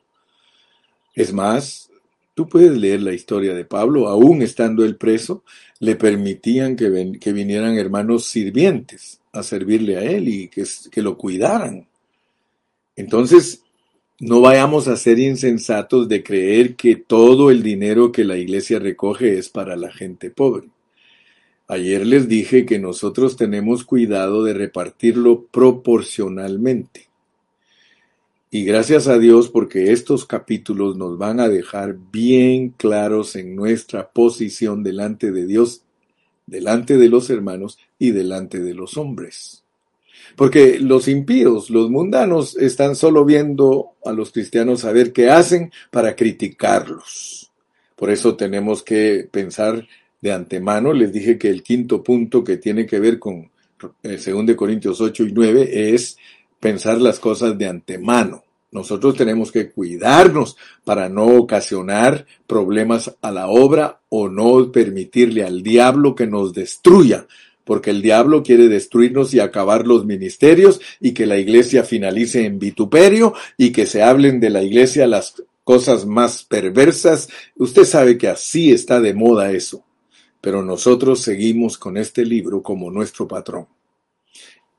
Es 1.15 1.33
más, 1.33 1.89
tú 2.33 2.47
puedes 2.47 2.77
leer 2.77 3.01
la 3.01 3.13
historia 3.13 3.53
de 3.53 3.65
Pablo, 3.65 4.07
aún 4.07 4.41
estando 4.41 4.85
él 4.85 4.95
preso, 4.95 5.43
le 5.79 5.95
permitían 5.95 6.75
que, 6.75 6.89
vinieran 7.33 7.77
hermanos 7.77 8.25
sirvientes 8.25 9.19
a 9.31 9.43
servirle 9.43 9.97
a 9.97 10.01
él 10.03 10.27
y 10.27 10.47
que, 10.47 10.63
que 10.91 11.01
lo 11.01 11.17
cuidaran. 11.17 11.87
Entonces, 12.95 13.63
no 14.19 14.41
vayamos 14.41 14.87
a 14.87 14.97
ser 14.97 15.19
insensatos 15.19 16.09
de 16.09 16.23
creer 16.23 16.75
que 16.75 16.95
todo 16.95 17.51
el 17.51 17.63
dinero 17.63 18.11
que 18.11 18.25
la 18.25 18.37
iglesia 18.37 18.77
recoge 18.79 19.37
es 19.37 19.47
para 19.49 19.77
la 19.77 19.91
gente 19.91 20.29
pobre. 20.29 20.67
Ayer 21.67 22.05
les 22.05 22.27
dije 22.27 22.65
que 22.65 22.79
nosotros 22.79 23.37
tenemos 23.37 23.85
cuidado 23.85 24.43
de 24.43 24.53
repartirlo 24.53 25.45
proporcionalmente. 25.51 27.08
Y 28.51 28.65
gracias 28.65 29.07
a 29.07 29.19
Dios 29.19 29.49
porque 29.49 29.91
estos 29.91 30.25
capítulos 30.25 30.97
nos 30.97 31.19
van 31.19 31.39
a 31.39 31.47
dejar 31.47 31.95
bien 32.11 32.69
claros 32.69 33.35
en 33.35 33.55
nuestra 33.55 34.09
posición 34.09 34.81
delante 34.81 35.31
de 35.31 35.45
Dios, 35.45 35.83
delante 36.47 36.97
de 36.97 37.09
los 37.09 37.29
hermanos 37.29 37.77
y 37.99 38.09
delante 38.09 38.59
de 38.59 38.73
los 38.73 38.97
hombres. 38.97 39.63
Porque 40.35 40.79
los 40.79 41.07
impíos, 41.07 41.69
los 41.69 41.91
mundanos, 41.91 42.57
están 42.57 42.95
solo 42.95 43.23
viendo 43.23 43.91
a 44.03 44.13
los 44.13 44.31
cristianos 44.31 44.83
a 44.83 44.91
ver 44.93 45.13
qué 45.13 45.29
hacen 45.29 45.71
para 45.91 46.15
criticarlos. 46.15 47.51
Por 47.95 48.09
eso 48.09 48.35
tenemos 48.35 48.81
que 48.81 49.27
pensar 49.29 49.87
de 50.21 50.31
antemano. 50.31 50.91
Les 50.93 51.13
dije 51.13 51.37
que 51.37 51.49
el 51.49 51.61
quinto 51.61 52.01
punto 52.01 52.43
que 52.43 52.57
tiene 52.57 52.87
que 52.87 52.99
ver 52.99 53.19
con 53.19 53.51
el 54.01 54.13
eh, 54.15 54.31
2 54.31 54.55
Corintios 54.55 54.99
8 54.99 55.23
y 55.25 55.31
9 55.33 55.93
es 55.93 56.17
pensar 56.59 56.99
las 56.99 57.19
cosas 57.19 57.57
de 57.57 57.67
antemano. 57.67 58.43
Nosotros 58.71 59.15
tenemos 59.15 59.51
que 59.51 59.71
cuidarnos 59.71 60.55
para 60.83 61.09
no 61.09 61.25
ocasionar 61.25 62.27
problemas 62.45 63.15
a 63.21 63.31
la 63.31 63.47
obra 63.47 64.01
o 64.09 64.29
no 64.29 64.71
permitirle 64.71 65.43
al 65.43 65.63
diablo 65.63 66.13
que 66.13 66.27
nos 66.27 66.53
destruya, 66.53 67.25
porque 67.63 67.89
el 67.89 68.01
diablo 68.01 68.43
quiere 68.43 68.67
destruirnos 68.67 69.33
y 69.33 69.39
acabar 69.39 69.87
los 69.87 70.05
ministerios 70.05 70.81
y 70.99 71.13
que 71.13 71.25
la 71.25 71.37
iglesia 71.37 71.83
finalice 71.83 72.45
en 72.45 72.59
vituperio 72.59 73.33
y 73.57 73.71
que 73.71 73.87
se 73.87 74.03
hablen 74.03 74.39
de 74.39 74.51
la 74.51 74.61
iglesia 74.61 75.07
las 75.07 75.41
cosas 75.63 76.05
más 76.05 76.43
perversas. 76.43 77.29
Usted 77.55 77.85
sabe 77.85 78.17
que 78.19 78.27
así 78.27 78.71
está 78.71 78.99
de 78.99 79.15
moda 79.15 79.51
eso, 79.51 79.83
pero 80.41 80.63
nosotros 80.63 81.21
seguimos 81.21 81.77
con 81.77 81.97
este 81.97 82.23
libro 82.23 82.61
como 82.61 82.91
nuestro 82.91 83.27
patrón. 83.27 83.67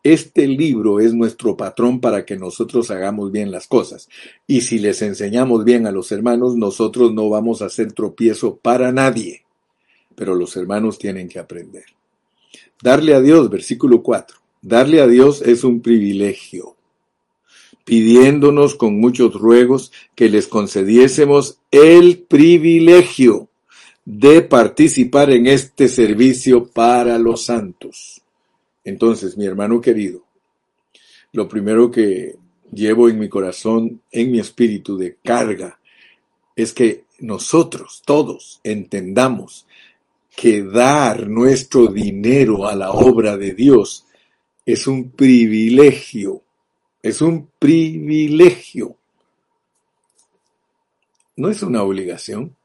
Este 0.03 0.47
libro 0.47 0.99
es 0.99 1.13
nuestro 1.13 1.57
patrón 1.57 2.01
para 2.01 2.25
que 2.25 2.37
nosotros 2.37 2.91
hagamos 2.91 3.31
bien 3.31 3.51
las 3.51 3.67
cosas. 3.67 4.09
Y 4.47 4.63
si 4.63 4.79
les 4.79 5.03
enseñamos 5.03 5.65
bien 5.65 5.87
a 5.87 5.93
los 5.93 6.11
hermanos, 6.11 6.57
nosotros 6.57 7.13
no 7.13 7.29
vamos 7.29 7.61
a 7.61 7.67
hacer 7.67 7.93
tropiezo 7.93 8.57
para 8.57 8.93
nadie. 8.93 9.45
Pero 10.15 10.35
los 10.35 10.57
hermanos 10.57 10.99
tienen 10.99 11.29
que 11.29 11.39
aprender. 11.39 11.85
Darle 12.83 13.15
a 13.15 13.21
Dios, 13.21 13.51
versículo 13.51 14.03
4. 14.03 14.39
Darle 14.63 15.03
a 15.03 15.07
Dios 15.07 15.43
es 15.43 15.65
un 15.65 15.81
privilegio, 15.81 16.77
pidiéndonos 17.85 18.75
con 18.75 18.99
muchos 18.99 19.35
ruegos 19.35 19.93
que 20.15 20.31
les 20.31 20.47
concediésemos 20.47 21.59
el 21.71 22.19
privilegio 22.19 23.49
de 24.07 24.41
participar 24.43 25.31
en 25.31 25.47
este 25.47 25.89
servicio 25.89 26.67
para 26.67 27.19
los 27.19 27.45
santos. 27.45 28.23
Entonces, 28.91 29.39
mi 29.39 29.47
hermano 29.47 29.81
querido, 29.81 30.25
lo 31.31 31.49
primero 31.49 31.93
que 31.93 32.35
llevo 32.73 33.09
en 33.09 33.21
mi 33.21 33.29
corazón, 33.29 34.03
en 34.11 34.33
mi 34.33 34.41
espíritu 34.41 34.99
de 34.99 35.17
carga, 35.23 35.79
es 36.57 36.73
que 36.73 37.05
nosotros 37.21 38.03
todos 38.05 38.61
entendamos 38.65 39.69
que 40.35 40.65
dar 40.65 41.29
nuestro 41.29 41.87
dinero 41.87 42.67
a 42.67 42.75
la 42.75 42.91
obra 42.91 43.37
de 43.37 43.55
Dios 43.55 44.07
es 44.67 44.89
un 44.89 45.13
privilegio, 45.13 46.43
es 47.01 47.23
un 47.23 47.49
privilegio. 47.61 48.97
No 51.37 51.49
es 51.49 51.63
una 51.63 51.85
obligación. 51.85 52.57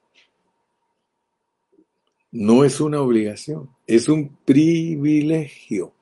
No 2.32 2.66
es 2.66 2.82
una 2.82 3.00
obligación, 3.00 3.70
es 3.86 4.10
un 4.10 4.36
privilegio. 4.44 5.95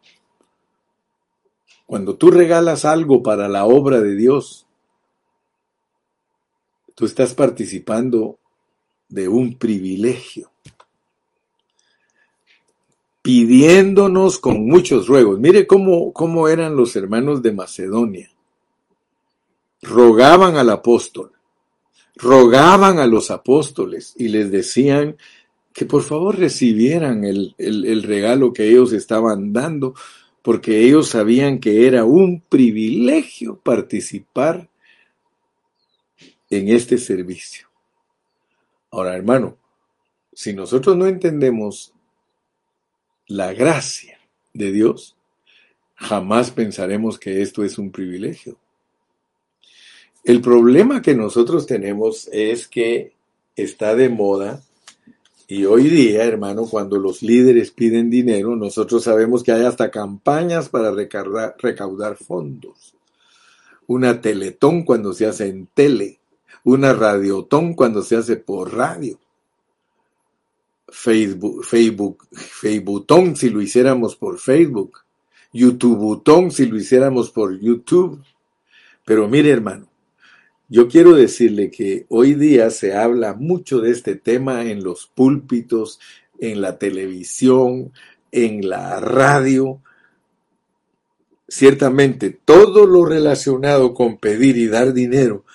Cuando 1.94 2.16
tú 2.16 2.32
regalas 2.32 2.86
algo 2.86 3.22
para 3.22 3.48
la 3.48 3.66
obra 3.66 4.02
de 4.02 4.16
Dios, 4.16 4.66
tú 6.96 7.06
estás 7.06 7.36
participando 7.36 8.40
de 9.10 9.28
un 9.28 9.60
privilegio, 9.60 10.50
pidiéndonos 13.22 14.40
con 14.40 14.66
muchos 14.66 15.06
ruegos. 15.06 15.40
Mire 15.40 15.68
cómo, 15.68 16.12
cómo 16.14 16.48
eran 16.48 16.76
los 16.76 16.96
hermanos 16.96 17.44
de 17.44 17.52
Macedonia. 17.52 18.32
Rogaban 19.84 20.58
al 20.58 20.72
apóstol, 20.72 21.32
rogaban 22.16 22.98
a 22.98 23.06
los 23.06 23.30
apóstoles 23.30 24.16
y 24.18 24.30
les 24.30 24.50
decían 24.50 25.16
que 25.72 25.86
por 25.86 26.02
favor 26.02 26.40
recibieran 26.40 27.24
el, 27.24 27.54
el 27.60 28.02
regalo 28.02 28.52
que 28.52 28.68
ellos 28.68 28.94
estaban 28.94 29.54
dando, 29.54 29.94
porque 30.44 30.86
ellos 30.86 31.08
sabían 31.08 31.60
que 31.60 31.88
era 31.88 32.04
un 32.04 32.42
privilegio 32.42 33.60
participar 33.60 34.70
en 36.50 36.68
este 36.68 36.98
servicio. 36.98 37.70
Ahora, 38.92 39.16
hermano, 39.16 39.58
si 40.34 40.54
nosotros 40.54 40.98
no 40.98 41.08
entendemos 41.08 41.94
la 43.26 43.54
gracia 43.54 44.20
de 44.54 44.72
Dios, 44.72 45.16
jamás 45.96 46.52
pensaremos 46.52 47.18
que 47.18 47.42
esto 47.42 47.64
es 47.64 47.78
un 47.78 47.92
privilegio. 47.92 48.60
El 50.26 50.42
problema 50.42 51.02
que 51.02 51.16
nosotros 51.16 51.66
tenemos 51.66 52.30
es 52.34 52.68
que 52.68 53.14
está 53.56 53.96
de 53.96 54.10
moda 54.10 54.62
y 55.48 55.66
hoy 55.66 55.90
día, 55.90 56.24
hermano, 56.24 56.66
cuando 56.66 56.98
los 56.98 57.22
líderes 57.22 57.72
piden 57.72 58.10
dinero, 58.10 58.56
nosotros 58.56 59.04
sabemos 59.04 59.44
que 59.44 59.52
hay 59.52 59.66
hasta 59.66 59.92
campañas 59.92 60.70
para 60.70 60.92
recaudar, 60.92 62.18
fondos. 62.18 62.96
Una 63.88 64.22
teletón 64.22 64.84
cuando 64.84 65.14
se 65.14 65.26
hace 65.26 65.48
en 65.48 65.68
tele, 65.68 66.20
una 66.64 66.94
radiotón 66.94 67.74
cuando 67.74 68.02
se 68.02 68.16
hace 68.16 68.38
por 68.38 68.74
radio. 68.74 69.20
Facebook, 70.88 71.66
Facebook, 71.66 72.28
Facebookton 72.32 73.36
si 73.36 73.50
lo 73.50 73.62
hiciéramos 73.62 74.16
por 74.16 74.40
Facebook, 74.40 75.00
YouTubetón 75.52 76.52
si 76.52 76.68
lo 76.68 76.78
hiciéramos 76.78 77.32
por 77.32 77.60
YouTube. 77.60 78.24
Pero 79.04 79.28
mire, 79.28 79.50
hermano, 79.50 79.88
yo 80.74 80.88
quiero 80.88 81.14
decirle 81.14 81.70
que 81.70 82.08
hoy 82.10 82.34
día 82.34 82.72
se 82.72 82.96
habla 82.96 83.36
mucho 83.36 83.80
de 83.80 83.92
este 83.92 84.16
tema 84.16 84.66
en 84.66 84.84
los 84.84 85.06
púlpitos, 85.06 86.00
en 86.40 86.62
la 86.62 86.80
televisión, 86.80 87.94
en 88.32 88.68
la 88.68 89.00
radio. 89.00 89.84
Ciertamente, 91.48 92.32
todo 92.32 92.88
lo 92.88 93.06
relacionado 93.06 93.94
con 93.94 94.18
pedir 94.18 94.58
y 94.58 94.66
dar 94.66 94.94
dinero 94.94 95.46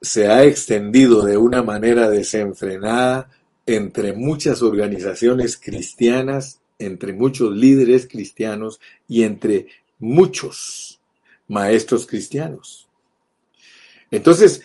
se 0.00 0.28
ha 0.28 0.44
extendido 0.44 1.20
de 1.20 1.36
una 1.36 1.62
manera 1.62 2.08
desenfrenada 2.08 3.28
entre 3.66 4.14
muchas 4.14 4.62
organizaciones 4.62 5.58
cristianas, 5.58 6.62
entre 6.78 7.12
muchos 7.12 7.54
líderes 7.54 8.08
cristianos 8.08 8.80
y 9.06 9.24
entre 9.24 9.66
muchos 9.98 11.02
maestros 11.48 12.06
cristianos. 12.06 12.89
Entonces, 14.10 14.62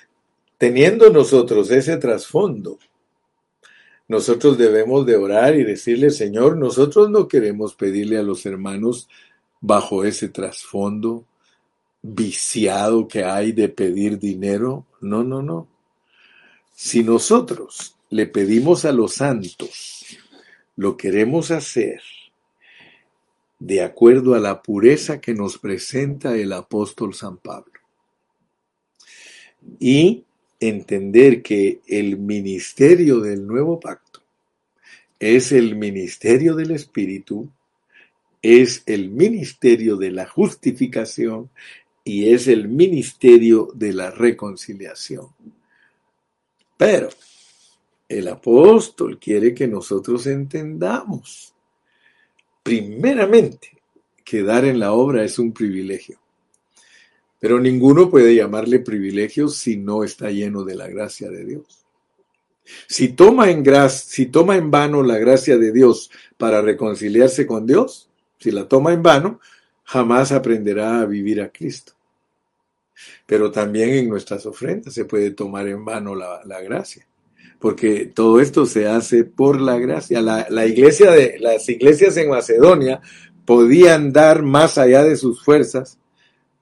teniendo 0.58 1.10
nosotros 1.10 1.69
ese 1.69 1.97
trasfondo, 1.97 2.79
nosotros 4.08 4.58
debemos 4.58 5.05
de 5.05 5.15
orar 5.15 5.55
y 5.55 5.63
decirle, 5.63 6.12
Señor, 6.12 6.58
nosotros 6.58 7.10
no 7.10 7.27
queremos 7.27 7.75
pedirle 7.75 8.17
a 8.17 8.23
los 8.23 8.45
hermanos 8.45 9.10
bajo 9.62 10.03
ese 10.03 10.29
trasfondo 10.29 11.25
viciado 12.01 13.08
que 13.08 13.23
hay 13.23 13.51
de 13.51 13.69
pedir 13.69 14.19
dinero. 14.19 14.86
No, 15.01 15.23
no, 15.23 15.41
no. 15.41 15.67
Si 16.73 17.03
nosotros 17.03 17.95
le 18.10 18.27
pedimos 18.27 18.86
a 18.86 18.91
los 18.91 19.15
santos, 19.15 20.17
lo 20.75 20.97
queremos 20.97 21.49
hacer 21.49 22.01
de 23.58 23.81
acuerdo 23.81 24.36
a 24.36 24.39
la 24.39 24.62
pureza 24.62 25.19
que 25.19 25.34
nos 25.34 25.58
presenta 25.58 26.36
el 26.36 26.53
apóstol 26.53 27.15
San 27.15 27.38
Pablo 27.38 27.74
y 29.80 30.23
entender 30.60 31.41
que 31.41 31.82
el 31.88 32.17
ministerio 32.17 33.19
del 33.19 33.45
nuevo 33.45 33.80
pacto 33.80 34.21
es 35.19 35.51
el 35.51 35.75
ministerio 35.75 36.56
del 36.56 36.71
Espíritu, 36.71 37.49
es 38.41 38.84
el 38.86 39.10
ministerio 39.10 39.95
de 39.97 40.12
la 40.12 40.28
justificación 40.28 41.49
y 42.04 42.32
es 42.32 42.47
el 42.47 42.67
ministerio 42.67 43.69
de 43.73 43.93
la 43.93 44.12
reconciliación. 44.12 45.30
Pero 46.78 47.10
el 48.08 48.28
apóstol 48.28 49.17
quiere 49.17 49.54
que 49.54 49.67
nosotros 49.67 50.28
entendamos, 50.28 51.54
primeramente, 52.62 53.82
que 54.23 54.43
dar 54.43 54.65
en 54.65 54.80
la 54.80 54.93
obra 54.93 55.23
es 55.23 55.39
un 55.39 55.51
privilegio. 55.51 56.19
Pero 57.39 57.60
ninguno 57.60 58.10
puede 58.10 58.36
llamarle 58.36 58.80
privilegio 58.80 59.48
si 59.48 59.78
no 59.78 60.04
está 60.04 60.32
lleno 60.32 60.63
de 60.63 60.76
la 60.76 60.88
gracia 60.88 61.30
de 61.30 61.45
Dios. 61.45 61.86
Si 62.88 63.10
toma 63.10 63.52
en 63.52 63.63
si 63.89 64.26
toma 64.28 64.56
en 64.56 64.71
vano 64.71 65.04
la 65.04 65.17
gracia 65.17 65.58
de 65.58 65.71
Dios 65.71 66.10
para 66.38 66.62
reconciliarse 66.62 67.45
con 67.45 67.67
Dios, 67.67 68.10
si 68.39 68.52
la 68.52 68.67
toma 68.67 68.93
en 68.93 69.04
vano, 69.04 69.39
jamás 69.84 70.32
aprenderá 70.32 71.02
a 71.02 71.06
vivir 71.06 71.41
a 71.41 71.50
Cristo. 71.50 71.93
Pero 73.26 73.52
también 73.52 73.89
en 73.89 74.10
nuestras 74.10 74.45
ofrendas 74.45 74.93
se 74.93 75.06
puede 75.06 75.32
tomar 75.32 75.67
en 75.67 75.86
vano 75.86 76.15
la, 76.15 76.62
gracia, 76.62 77.08
porque 77.60 78.06
todo 78.06 78.39
esto 78.39 78.65
se 78.65 78.88
hace 78.88 79.24
por 79.24 79.60
la 79.62 79.78
gracia. 79.78 80.21
La, 80.21 80.65
iglesia 80.65 81.12
de 81.12 81.38
las 81.39 81.67
iglesias 81.69 82.17
en 82.17 82.30
Macedonia 82.30 83.02
podían 83.45 84.12
dar 84.12 84.43
más 84.43 84.78
allá 84.78 85.04
de 85.04 85.17
sus 85.17 85.43
fuerzas, 85.43 86.00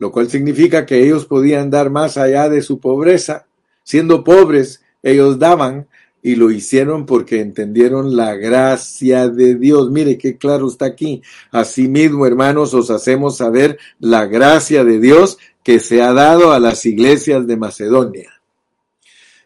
lo 0.04 0.12
cual 0.12 0.30
significa 0.30 0.86
que 0.86 1.02
ellos 1.02 1.26
podían 1.26 1.70
dar 1.70 1.89
más 1.89 2.18
allá 2.18 2.50
de 2.50 2.62
su 2.62 2.78
pobreza. 2.78 3.46
Siendo 3.86 4.22
pobres, 4.26 4.82
ellos 5.02 5.39
daban 5.39 5.88
y 6.22 6.36
lo 6.36 6.52
hicieron 6.52 7.06
porque 7.06 7.39
entendieron 7.39 8.18
la 8.18 8.36
gracia 8.36 9.30
de 9.30 9.56
Dios. 9.56 9.92
Mire 9.92 10.18
qué 10.18 10.36
claro 10.36 10.68
está 10.68 10.88
aquí. 10.88 11.22
Asimismo, 11.52 12.28
hermanos, 12.28 12.74
os 12.74 12.92
hacemos 12.92 13.38
saber 13.38 13.80
la 14.02 14.26
gracia 14.26 14.84
de 14.84 15.00
Dios 15.00 15.38
que 15.63 15.80
se 15.80 16.02
ha 16.02 16.12
dado 16.12 16.52
a 16.52 16.60
las 16.60 16.86
iglesias 16.86 17.48
de 17.48 17.56
Macedonia. 17.56 18.42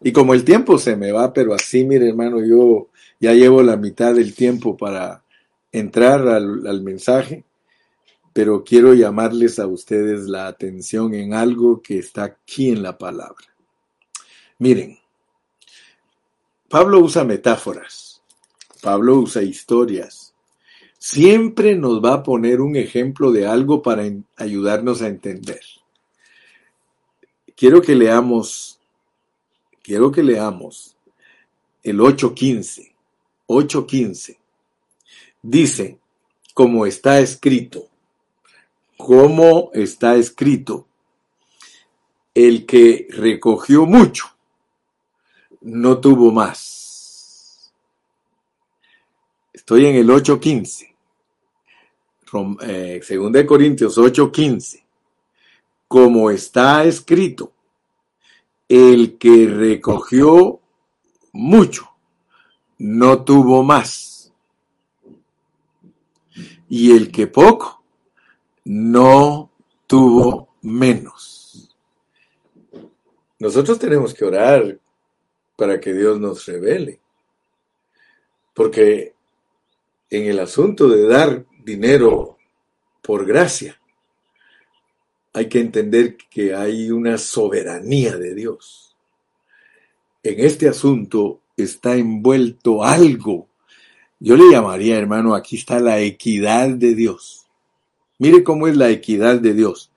Y 0.01 0.11
como 0.11 0.33
el 0.33 0.43
tiempo 0.43 0.79
se 0.79 0.95
me 0.95 1.11
va, 1.11 1.33
pero 1.33 1.53
así, 1.53 1.85
mire 1.85 2.09
hermano, 2.09 2.43
yo 2.43 2.87
ya 3.19 3.33
llevo 3.33 3.61
la 3.61 3.77
mitad 3.77 4.15
del 4.15 4.33
tiempo 4.33 4.75
para 4.75 5.21
entrar 5.71 6.27
al, 6.27 6.81
mensaje, 6.81 7.43
pero 8.37 8.63
quiero 8.63 8.93
llamarles 8.93 9.57
a 9.57 9.65
ustedes 9.65 10.27
la 10.27 10.45
atención 10.45 11.15
en 11.15 11.33
algo 11.33 11.81
que 11.81 11.97
está 11.97 12.25
aquí 12.25 12.69
en 12.69 12.83
la 12.83 12.95
palabra. 12.95 13.47
Miren, 14.59 14.99
Pablo 16.69 16.99
usa 16.99 17.23
metáforas, 17.23 18.21
Pablo 18.79 19.21
usa 19.21 19.41
historias. 19.41 20.35
Siempre 20.99 21.73
nos 21.73 21.99
va 21.99 22.13
a 22.13 22.21
poner 22.21 22.61
un 22.61 22.75
ejemplo 22.75 23.31
de 23.31 23.47
algo 23.47 23.81
para 23.81 24.03
ayudarnos 24.35 25.01
a 25.01 25.07
entender. 25.07 25.61
Quiero 27.55 27.81
que 27.81 27.95
leamos, 27.95 28.79
quiero 29.81 30.11
que 30.11 30.21
leamos 30.21 30.95
el 31.81 31.97
8.15. 31.97 32.93
8.15. 33.47 34.37
Dice, 35.41 35.97
como 36.53 36.85
está 36.85 37.19
escrito, 37.19 37.89
como 38.97 39.71
está 39.73 40.15
escrito, 40.15 40.87
el 42.33 42.65
que 42.65 43.07
recogió 43.09 43.85
mucho 43.85 44.25
no 45.61 45.99
tuvo 45.99 46.31
más. 46.31 47.73
Estoy 49.53 49.85
en 49.85 49.95
el 49.95 50.09
8.15. 50.09 50.97
Eh, 52.61 52.99
según 53.03 53.31
de 53.31 53.45
Corintios 53.45 53.97
8:15, 53.97 54.83
como 55.87 56.29
está 56.29 56.83
escrito, 56.83 57.53
el 58.67 59.17
que 59.17 59.47
recogió 59.47 60.59
mucho, 61.31 61.89
no 62.77 63.23
tuvo 63.23 63.63
más. 63.63 64.33
Y 66.67 66.91
el 66.91 67.11
que 67.11 67.27
poco, 67.27 67.76
no 68.67 69.49
tuvo 69.87 70.49
menos. 70.61 71.73
Nosotros 73.39 73.79
tenemos 73.79 74.13
que 74.13 74.25
orar 74.25 74.77
para 75.55 75.79
que 75.79 75.93
Dios 75.93 76.19
nos 76.19 76.45
revele. 76.45 76.99
Porque 78.53 79.13
en 80.09 80.25
el 80.25 80.39
asunto 80.39 80.89
de 80.89 81.07
dar 81.07 81.45
dinero 81.63 82.37
por 83.01 83.25
gracia, 83.25 83.79
hay 85.31 85.47
que 85.47 85.61
entender 85.61 86.17
que 86.29 86.53
hay 86.53 86.91
una 86.91 87.17
soberanía 87.17 88.17
de 88.17 88.35
Dios. 88.35 88.97
En 90.23 90.43
este 90.43 90.67
asunto 90.67 91.39
está 91.55 91.95
envuelto 91.95 92.83
algo. 92.83 93.47
Yo 94.19 94.35
le 94.35 94.51
llamaría, 94.51 94.97
hermano, 94.97 95.35
aquí 95.35 95.55
está 95.55 95.79
la 95.79 96.01
equidad 96.01 96.69
de 96.69 96.95
Dios. 96.95 97.46
Mire 98.19 98.43
cómo 98.43 98.67
es 98.67 98.75
la 98.75 98.89
equidad 98.89 99.39
de 99.39 99.53
Dios. 99.53 99.91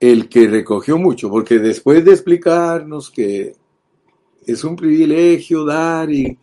El 0.00 0.28
que 0.28 0.48
recogió 0.48 0.98
mucho, 0.98 1.30
porque 1.30 1.58
después 1.58 2.04
de 2.04 2.12
explicarnos 2.12 3.10
que 3.10 3.56
es 4.46 4.64
un 4.64 4.76
privilegio 4.76 5.64
dar 5.64 6.10
y 6.10 6.38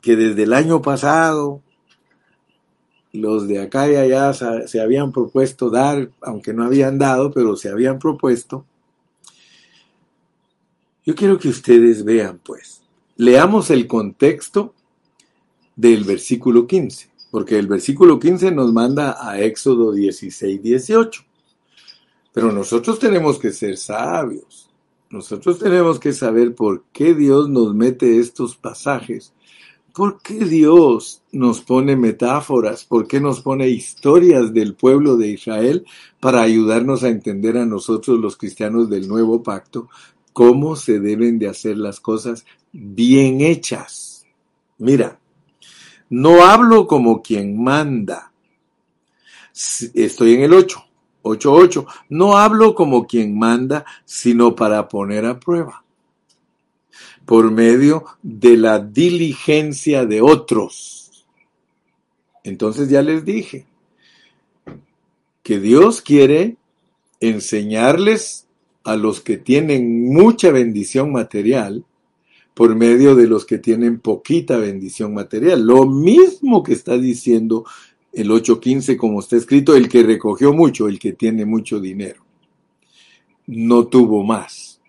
que 0.00 0.16
desde 0.16 0.44
el 0.44 0.52
año 0.52 0.80
pasado 0.80 1.62
los 3.12 3.48
de 3.48 3.60
acá 3.60 3.90
y 3.90 3.96
allá 3.96 4.32
se 4.32 4.80
habían 4.80 5.10
propuesto 5.10 5.70
dar, 5.70 6.10
aunque 6.20 6.52
no 6.52 6.64
habían 6.64 6.98
dado, 6.98 7.32
pero 7.32 7.56
se 7.56 7.70
habían 7.70 7.98
propuesto. 7.98 8.64
Yo 11.04 11.14
quiero 11.14 11.38
que 11.38 11.48
ustedes 11.48 12.04
vean, 12.04 12.40
pues, 12.44 12.82
leamos 13.16 13.70
el 13.70 13.86
contexto 13.86 14.74
del 15.74 16.04
versículo 16.04 16.66
15, 16.66 17.08
porque 17.36 17.58
el 17.58 17.66
versículo 17.66 18.18
15 18.18 18.50
nos 18.50 18.72
manda 18.72 19.18
a 19.20 19.38
Éxodo 19.38 19.92
16, 19.92 20.62
18. 20.62 21.22
Pero 22.32 22.50
nosotros 22.50 22.98
tenemos 22.98 23.38
que 23.38 23.52
ser 23.52 23.76
sabios. 23.76 24.70
Nosotros 25.10 25.58
tenemos 25.58 26.00
que 26.00 26.14
saber 26.14 26.54
por 26.54 26.84
qué 26.94 27.14
Dios 27.14 27.50
nos 27.50 27.74
mete 27.74 28.20
estos 28.20 28.56
pasajes, 28.56 29.34
por 29.92 30.22
qué 30.22 30.46
Dios 30.46 31.20
nos 31.30 31.60
pone 31.60 31.94
metáforas, 31.94 32.86
por 32.86 33.06
qué 33.06 33.20
nos 33.20 33.42
pone 33.42 33.68
historias 33.68 34.54
del 34.54 34.72
pueblo 34.72 35.18
de 35.18 35.28
Israel 35.28 35.84
para 36.20 36.40
ayudarnos 36.40 37.04
a 37.04 37.10
entender 37.10 37.58
a 37.58 37.66
nosotros 37.66 38.18
los 38.18 38.38
cristianos 38.38 38.88
del 38.88 39.08
nuevo 39.08 39.42
pacto 39.42 39.90
cómo 40.32 40.74
se 40.74 41.00
deben 41.00 41.38
de 41.38 41.48
hacer 41.48 41.76
las 41.76 42.00
cosas 42.00 42.46
bien 42.72 43.42
hechas. 43.42 44.24
Mira, 44.78 45.18
no 46.08 46.44
hablo 46.44 46.86
como 46.86 47.22
quien 47.22 47.62
manda. 47.62 48.32
Estoy 49.94 50.34
en 50.34 50.42
el 50.42 50.52
8. 50.52 50.84
8.8. 51.22 51.86
No 52.10 52.36
hablo 52.36 52.74
como 52.74 53.06
quien 53.06 53.38
manda, 53.38 53.84
sino 54.04 54.54
para 54.54 54.88
poner 54.88 55.24
a 55.24 55.40
prueba, 55.40 55.84
por 57.24 57.50
medio 57.50 58.04
de 58.22 58.56
la 58.56 58.78
diligencia 58.78 60.06
de 60.06 60.20
otros. 60.20 61.26
Entonces 62.44 62.88
ya 62.88 63.02
les 63.02 63.24
dije 63.24 63.66
que 65.42 65.58
Dios 65.58 66.00
quiere 66.00 66.56
enseñarles 67.18 68.46
a 68.84 68.94
los 68.94 69.20
que 69.20 69.36
tienen 69.36 70.12
mucha 70.12 70.50
bendición 70.52 71.10
material 71.10 71.84
por 72.56 72.74
medio 72.74 73.14
de 73.14 73.26
los 73.26 73.44
que 73.44 73.58
tienen 73.58 74.00
poquita 74.00 74.56
bendición 74.56 75.12
material. 75.12 75.66
Lo 75.66 75.84
mismo 75.84 76.62
que 76.62 76.72
está 76.72 76.96
diciendo 76.96 77.66
el 78.14 78.30
8.15 78.30 78.96
como 78.96 79.20
está 79.20 79.36
escrito, 79.36 79.76
el 79.76 79.90
que 79.90 80.02
recogió 80.02 80.54
mucho, 80.54 80.88
el 80.88 80.98
que 80.98 81.12
tiene 81.12 81.44
mucho 81.44 81.80
dinero, 81.80 82.24
no 83.46 83.88
tuvo 83.88 84.24
más. 84.24 84.80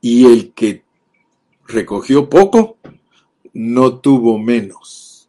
Y 0.00 0.24
el 0.24 0.54
que 0.54 0.82
recogió 1.66 2.30
poco, 2.30 2.78
no 3.52 3.98
tuvo 3.98 4.38
menos. 4.38 5.28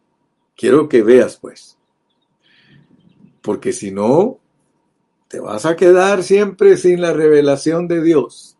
Quiero 0.55 0.87
que 0.87 1.03
veas 1.03 1.35
pues, 1.35 1.77
porque 3.41 3.73
si 3.73 3.91
no, 3.91 4.39
te 5.27 5.41
vas 5.41 5.65
a 5.65 5.75
quedar 5.75 6.23
siempre 6.23 6.77
sin 6.77 7.01
la 7.01 7.11
revelación 7.11 7.89
de 7.89 8.01
Dios. 8.01 8.53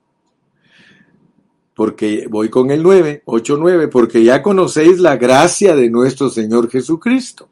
Porque 1.83 2.27
voy 2.29 2.47
con 2.47 2.71
el 2.71 2.81
9, 2.81 3.23
8, 3.25 3.57
9, 3.59 3.89
porque 3.89 4.23
ya 4.23 4.41
conocéis 4.41 5.01
la 5.01 5.17
gracia 5.17 5.75
de 5.75 5.89
nuestro 5.89 6.29
Señor 6.29 6.69
Jesucristo 6.69 7.49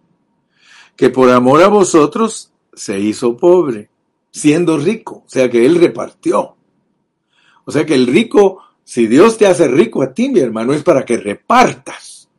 que 0.96 1.10
por 1.10 1.30
amor 1.30 1.62
a 1.62 1.68
vosotros 1.68 2.54
se 2.74 2.98
hizo 2.98 3.36
pobre, 3.36 3.90
siendo 4.32 4.78
rico, 4.78 5.24
o 5.26 5.30
sea 5.30 5.50
que 5.50 5.66
él 5.66 5.76
repartió. 5.76 6.56
O 7.66 7.72
sea 7.74 7.86
que 7.86 7.94
el 7.94 8.08
rico, 8.08 8.64
si 8.86 9.06
Dios 9.06 9.38
te 9.38 9.48
hace 9.48 9.68
rico 9.68 10.02
a 10.02 10.14
ti, 10.14 10.30
mi 10.30 10.40
hermano, 10.40 10.72
es 10.72 10.82
para 10.82 11.04
que 11.04 11.18
repartas. 11.18 12.30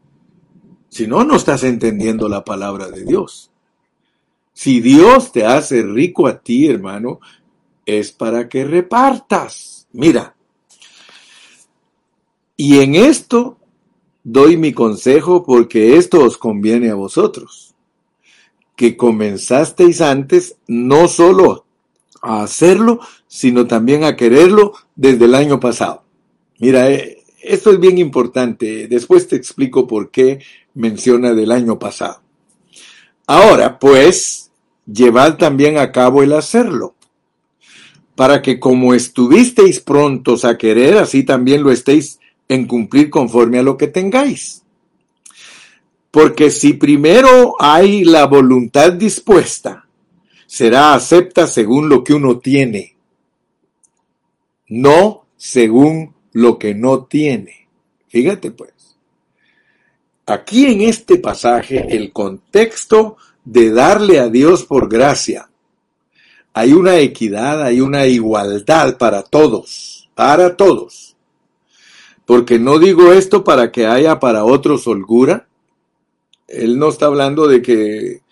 Si 0.88 1.06
no, 1.06 1.24
no 1.24 1.36
estás 1.36 1.62
entendiendo 1.62 2.26
la 2.26 2.42
palabra 2.42 2.88
de 2.88 3.04
Dios. 3.04 3.50
Si 4.54 4.80
Dios 4.80 5.30
te 5.30 5.44
hace 5.44 5.82
rico 5.82 6.26
a 6.26 6.38
ti, 6.38 6.68
hermano, 6.68 7.20
es 7.84 8.12
para 8.12 8.48
que 8.48 8.64
repartas. 8.64 9.88
Mira. 9.92 10.34
Y 12.56 12.80
en 12.80 12.94
esto 12.94 13.58
doy 14.24 14.56
mi 14.56 14.72
consejo 14.72 15.44
porque 15.44 15.96
esto 15.96 16.22
os 16.22 16.38
conviene 16.38 16.90
a 16.90 16.94
vosotros 16.94 17.72
que 18.76 18.96
comenzasteis 18.96 20.00
antes 20.00 20.56
no 20.66 21.08
solo 21.08 21.66
a 22.20 22.42
hacerlo, 22.42 23.00
sino 23.26 23.66
también 23.66 24.04
a 24.04 24.16
quererlo 24.16 24.72
desde 24.96 25.26
el 25.26 25.34
año 25.34 25.60
pasado. 25.60 26.02
Mira, 26.58 26.90
eh, 26.90 27.22
esto 27.42 27.70
es 27.70 27.80
bien 27.80 27.98
importante. 27.98 28.86
Después 28.88 29.28
te 29.28 29.36
explico 29.36 29.86
por 29.86 30.10
qué 30.10 30.40
menciona 30.74 31.34
del 31.34 31.50
año 31.50 31.78
pasado. 31.78 32.22
Ahora, 33.26 33.78
pues, 33.78 34.50
llevad 34.86 35.36
también 35.36 35.78
a 35.78 35.92
cabo 35.92 36.22
el 36.22 36.32
hacerlo, 36.32 36.94
para 38.14 38.42
que 38.42 38.60
como 38.60 38.94
estuvisteis 38.94 39.80
prontos 39.80 40.44
a 40.44 40.58
querer, 40.58 40.98
así 40.98 41.24
también 41.24 41.62
lo 41.62 41.70
estéis 41.70 42.20
en 42.52 42.66
cumplir 42.66 43.10
conforme 43.10 43.58
a 43.58 43.62
lo 43.62 43.76
que 43.76 43.88
tengáis. 43.88 44.62
Porque 46.10 46.50
si 46.50 46.74
primero 46.74 47.56
hay 47.58 48.04
la 48.04 48.26
voluntad 48.26 48.92
dispuesta, 48.92 49.86
será 50.46 50.94
acepta 50.94 51.46
según 51.46 51.88
lo 51.88 52.04
que 52.04 52.12
uno 52.12 52.38
tiene, 52.38 52.96
no 54.68 55.24
según 55.36 56.14
lo 56.32 56.58
que 56.58 56.74
no 56.74 57.04
tiene. 57.04 57.68
Fíjate 58.08 58.50
pues. 58.50 58.72
Aquí 60.26 60.66
en 60.66 60.82
este 60.82 61.16
pasaje 61.16 61.96
el 61.96 62.12
contexto 62.12 63.16
de 63.44 63.70
darle 63.70 64.20
a 64.20 64.28
Dios 64.28 64.64
por 64.64 64.88
gracia. 64.88 65.48
Hay 66.52 66.74
una 66.74 66.98
equidad, 66.98 67.62
hay 67.62 67.80
una 67.80 68.06
igualdad 68.06 68.98
para 68.98 69.22
todos, 69.22 70.10
para 70.14 70.56
todos. 70.56 71.11
Porque 72.26 72.58
no 72.58 72.78
digo 72.78 73.12
esto 73.12 73.44
para 73.44 73.72
que 73.72 73.86
haya 73.86 74.20
para 74.20 74.44
otros 74.44 74.86
holgura. 74.86 75.48
Él 76.48 76.78
no 76.78 76.88
está 76.88 77.06
hablando 77.06 77.48
de 77.48 77.62
que, 77.62 78.22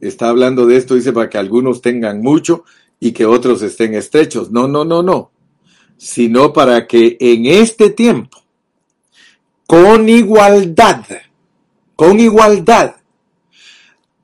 está 0.00 0.28
hablando 0.28 0.66
de 0.66 0.76
esto, 0.76 0.94
dice, 0.94 1.12
para 1.12 1.28
que 1.28 1.38
algunos 1.38 1.82
tengan 1.82 2.22
mucho 2.22 2.64
y 3.00 3.12
que 3.12 3.26
otros 3.26 3.62
estén 3.62 3.94
estrechos. 3.94 4.50
No, 4.50 4.68
no, 4.68 4.84
no, 4.84 5.02
no. 5.02 5.30
Sino 5.96 6.52
para 6.52 6.86
que 6.86 7.16
en 7.20 7.46
este 7.46 7.90
tiempo, 7.90 8.38
con 9.66 10.08
igualdad, 10.08 11.04
con 11.94 12.20
igualdad, 12.20 12.96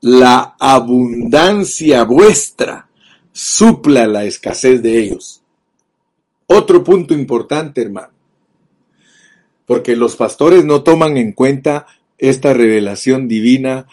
la 0.00 0.56
abundancia 0.58 2.04
vuestra 2.04 2.88
supla 3.32 4.06
la 4.06 4.24
escasez 4.24 4.82
de 4.82 4.98
ellos. 4.98 5.42
Otro 6.46 6.84
punto 6.84 7.14
importante, 7.14 7.82
hermano, 7.82 8.11
porque 9.66 9.96
los 9.96 10.16
pastores 10.16 10.64
no 10.64 10.82
toman 10.82 11.16
en 11.16 11.32
cuenta 11.32 11.86
esta 12.18 12.54
revelación 12.54 13.28
divina 13.28 13.86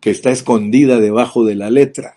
que 0.00 0.10
está 0.10 0.30
escondida 0.30 0.98
debajo 0.98 1.44
de 1.44 1.54
la 1.54 1.70
letra. 1.70 2.16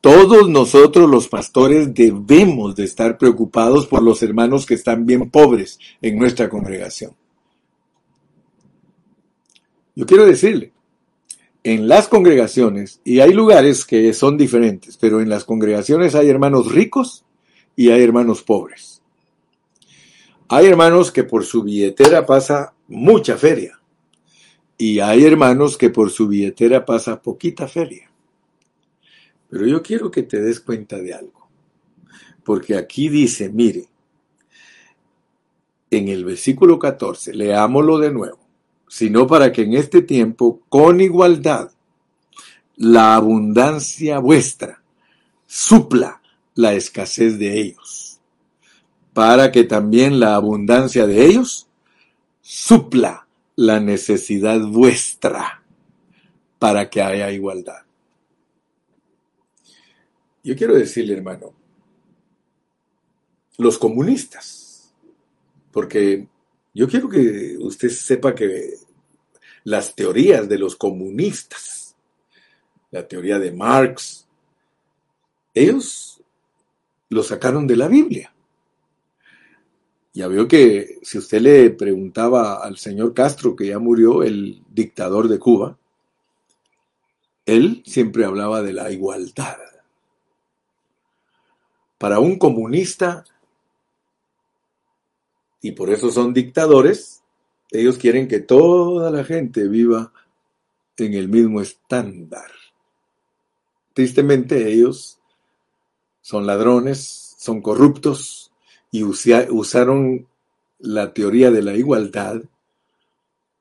Todos 0.00 0.48
nosotros 0.48 1.08
los 1.08 1.28
pastores 1.28 1.94
debemos 1.94 2.74
de 2.74 2.84
estar 2.84 3.18
preocupados 3.18 3.86
por 3.86 4.02
los 4.02 4.20
hermanos 4.22 4.66
que 4.66 4.74
están 4.74 5.06
bien 5.06 5.30
pobres 5.30 5.78
en 6.00 6.18
nuestra 6.18 6.48
congregación. 6.48 7.12
Yo 9.94 10.04
quiero 10.06 10.26
decirle, 10.26 10.72
en 11.62 11.86
las 11.86 12.08
congregaciones, 12.08 13.00
y 13.04 13.20
hay 13.20 13.32
lugares 13.32 13.84
que 13.84 14.12
son 14.12 14.36
diferentes, 14.36 14.96
pero 14.96 15.20
en 15.20 15.28
las 15.28 15.44
congregaciones 15.44 16.16
hay 16.16 16.28
hermanos 16.28 16.72
ricos 16.72 17.24
y 17.76 17.90
hay 17.90 18.02
hermanos 18.02 18.42
pobres. 18.42 18.91
Hay 20.52 20.66
hermanos 20.66 21.10
que 21.10 21.24
por 21.24 21.44
su 21.44 21.62
billetera 21.62 22.26
pasa 22.26 22.74
mucha 22.88 23.36
feria 23.36 23.80
y 24.76 25.00
hay 25.00 25.24
hermanos 25.24 25.76
que 25.76 25.90
por 25.90 26.10
su 26.10 26.28
billetera 26.28 26.84
pasa 26.84 27.20
poquita 27.22 27.66
feria. 27.66 28.10
Pero 29.48 29.66
yo 29.66 29.82
quiero 29.82 30.10
que 30.10 30.22
te 30.22 30.40
des 30.40 30.60
cuenta 30.60 30.96
de 30.98 31.14
algo, 31.14 31.48
porque 32.44 32.76
aquí 32.76 33.08
dice, 33.08 33.48
mire, 33.48 33.88
en 35.90 36.08
el 36.08 36.24
versículo 36.24 36.78
14, 36.78 37.34
leámoslo 37.34 37.98
de 37.98 38.12
nuevo 38.12 38.42
sino 38.92 39.26
para 39.26 39.50
que 39.52 39.62
en 39.62 39.72
este 39.72 40.02
tiempo, 40.02 40.60
con 40.68 41.00
igualdad, 41.00 41.70
la 42.76 43.14
abundancia 43.14 44.18
vuestra 44.18 44.82
supla 45.46 46.20
la 46.56 46.74
escasez 46.74 47.38
de 47.38 47.58
ellos, 47.58 48.01
para 49.12 49.52
que 49.52 49.64
también 49.64 50.18
la 50.18 50.34
abundancia 50.34 51.06
de 51.06 51.26
ellos 51.26 51.68
supla 52.40 53.26
la 53.56 53.80
necesidad 53.80 54.60
vuestra, 54.60 55.62
para 56.58 56.88
que 56.88 57.02
haya 57.02 57.30
igualdad. 57.30 57.82
Yo 60.42 60.56
quiero 60.56 60.74
decirle, 60.74 61.14
hermano, 61.14 61.52
los 63.58 63.78
comunistas, 63.78 64.92
porque 65.70 66.26
yo 66.74 66.88
quiero 66.88 67.08
que 67.08 67.56
usted 67.60 67.90
sepa 67.90 68.34
que 68.34 68.74
las 69.64 69.94
teorías 69.94 70.48
de 70.48 70.58
los 70.58 70.74
comunistas, 70.74 71.94
la 72.90 73.06
teoría 73.06 73.38
de 73.38 73.52
Marx, 73.52 74.26
ellos 75.54 76.20
lo 77.08 77.22
sacaron 77.22 77.66
de 77.66 77.76
la 77.76 77.88
Biblia. 77.88 78.31
Ya 80.14 80.28
veo 80.28 80.46
que 80.46 80.98
si 81.02 81.18
usted 81.18 81.40
le 81.40 81.70
preguntaba 81.70 82.62
al 82.62 82.76
señor 82.76 83.14
Castro, 83.14 83.56
que 83.56 83.68
ya 83.68 83.78
murió, 83.78 84.22
el 84.22 84.62
dictador 84.68 85.28
de 85.28 85.38
Cuba, 85.38 85.78
él 87.46 87.82
siempre 87.86 88.24
hablaba 88.24 88.62
de 88.62 88.74
la 88.74 88.90
igualdad. 88.90 89.56
Para 91.96 92.18
un 92.18 92.38
comunista, 92.38 93.24
y 95.62 95.72
por 95.72 95.88
eso 95.90 96.10
son 96.10 96.34
dictadores, 96.34 97.22
ellos 97.70 97.96
quieren 97.96 98.28
que 98.28 98.40
toda 98.40 99.10
la 99.10 99.24
gente 99.24 99.66
viva 99.66 100.12
en 100.98 101.14
el 101.14 101.28
mismo 101.28 101.60
estándar. 101.62 102.50
Tristemente 103.94 104.72
ellos 104.72 105.20
son 106.20 106.46
ladrones, 106.46 107.34
son 107.38 107.62
corruptos 107.62 108.41
y 108.92 109.02
usaron 109.02 110.28
la 110.78 111.12
teoría 111.14 111.50
de 111.50 111.62
la 111.62 111.74
igualdad 111.74 112.42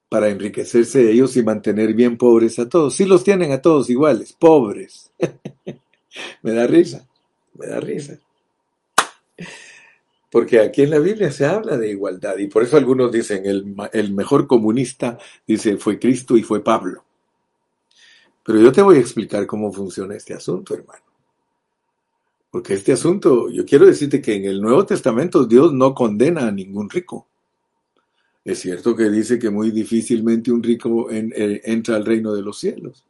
para 0.10 0.28
enriquecerse 0.28 1.10
ellos 1.10 1.38
y 1.38 1.44
mantener 1.44 1.94
bien 1.94 2.18
pobres 2.18 2.60
a 2.60 2.68
todos. 2.68 2.94
Sí 2.96 3.06
los 3.06 3.24
tienen 3.24 3.54
a 3.54 3.62
todos 3.62 3.90
iguales, 3.90 4.34
pobres. 4.34 5.10
me 6.44 6.52
da 6.52 6.68
risa, 6.68 7.08
me 7.54 7.68
da 7.68 7.80
risa. 7.80 8.20
Porque 10.30 10.60
aquí 10.60 10.82
en 10.82 10.90
la 10.90 11.00
Biblia 11.00 11.32
se 11.32 11.46
habla 11.46 11.78
de 11.78 11.90
igualdad 11.90 12.38
y 12.38 12.48
por 12.48 12.64
eso 12.64 12.76
algunos 12.76 13.10
dicen 13.10 13.46
el, 13.46 13.74
el 13.94 14.14
mejor 14.14 14.48
comunista, 14.48 15.18
dice, 15.48 15.78
fue 15.78 15.98
Cristo 15.98 16.36
y 16.36 16.44
fue 16.44 16.62
Pablo. 16.62 17.06
Pero 18.44 18.60
yo 18.60 18.72
te 18.74 18.82
voy 18.82 18.98
a 18.98 19.02
explicar 19.02 19.46
cómo 19.48 19.72
funciona 19.72 20.16
este 20.16 20.34
asunto, 20.34 20.74
hermano. 20.74 21.11
Porque 22.52 22.74
este 22.74 22.91
asunto, 22.91 23.49
yo 23.49 23.66
quiero 23.66 23.86
decirte 23.86 24.22
que 24.22 24.36
en 24.36 24.45
el 24.45 24.62
Nuevo 24.62 24.86
Testamento 24.86 25.45
Dios 25.45 25.74
no 25.74 25.95
condena 25.95 26.47
a 26.47 26.52
ningún 26.52 26.89
rico. 26.89 27.28
Es 28.43 28.60
cierto 28.60 28.93
que 28.93 29.10
dice 29.10 29.39
que 29.39 29.49
muy 29.49 29.72
difícilmente 29.72 30.52
un 30.52 30.62
rico 30.62 31.10
eh, 31.10 31.62
entra 31.64 31.95
al 31.95 32.06
reino 32.06 32.34
de 32.34 32.41
los 32.41 32.60
cielos. 32.60 33.06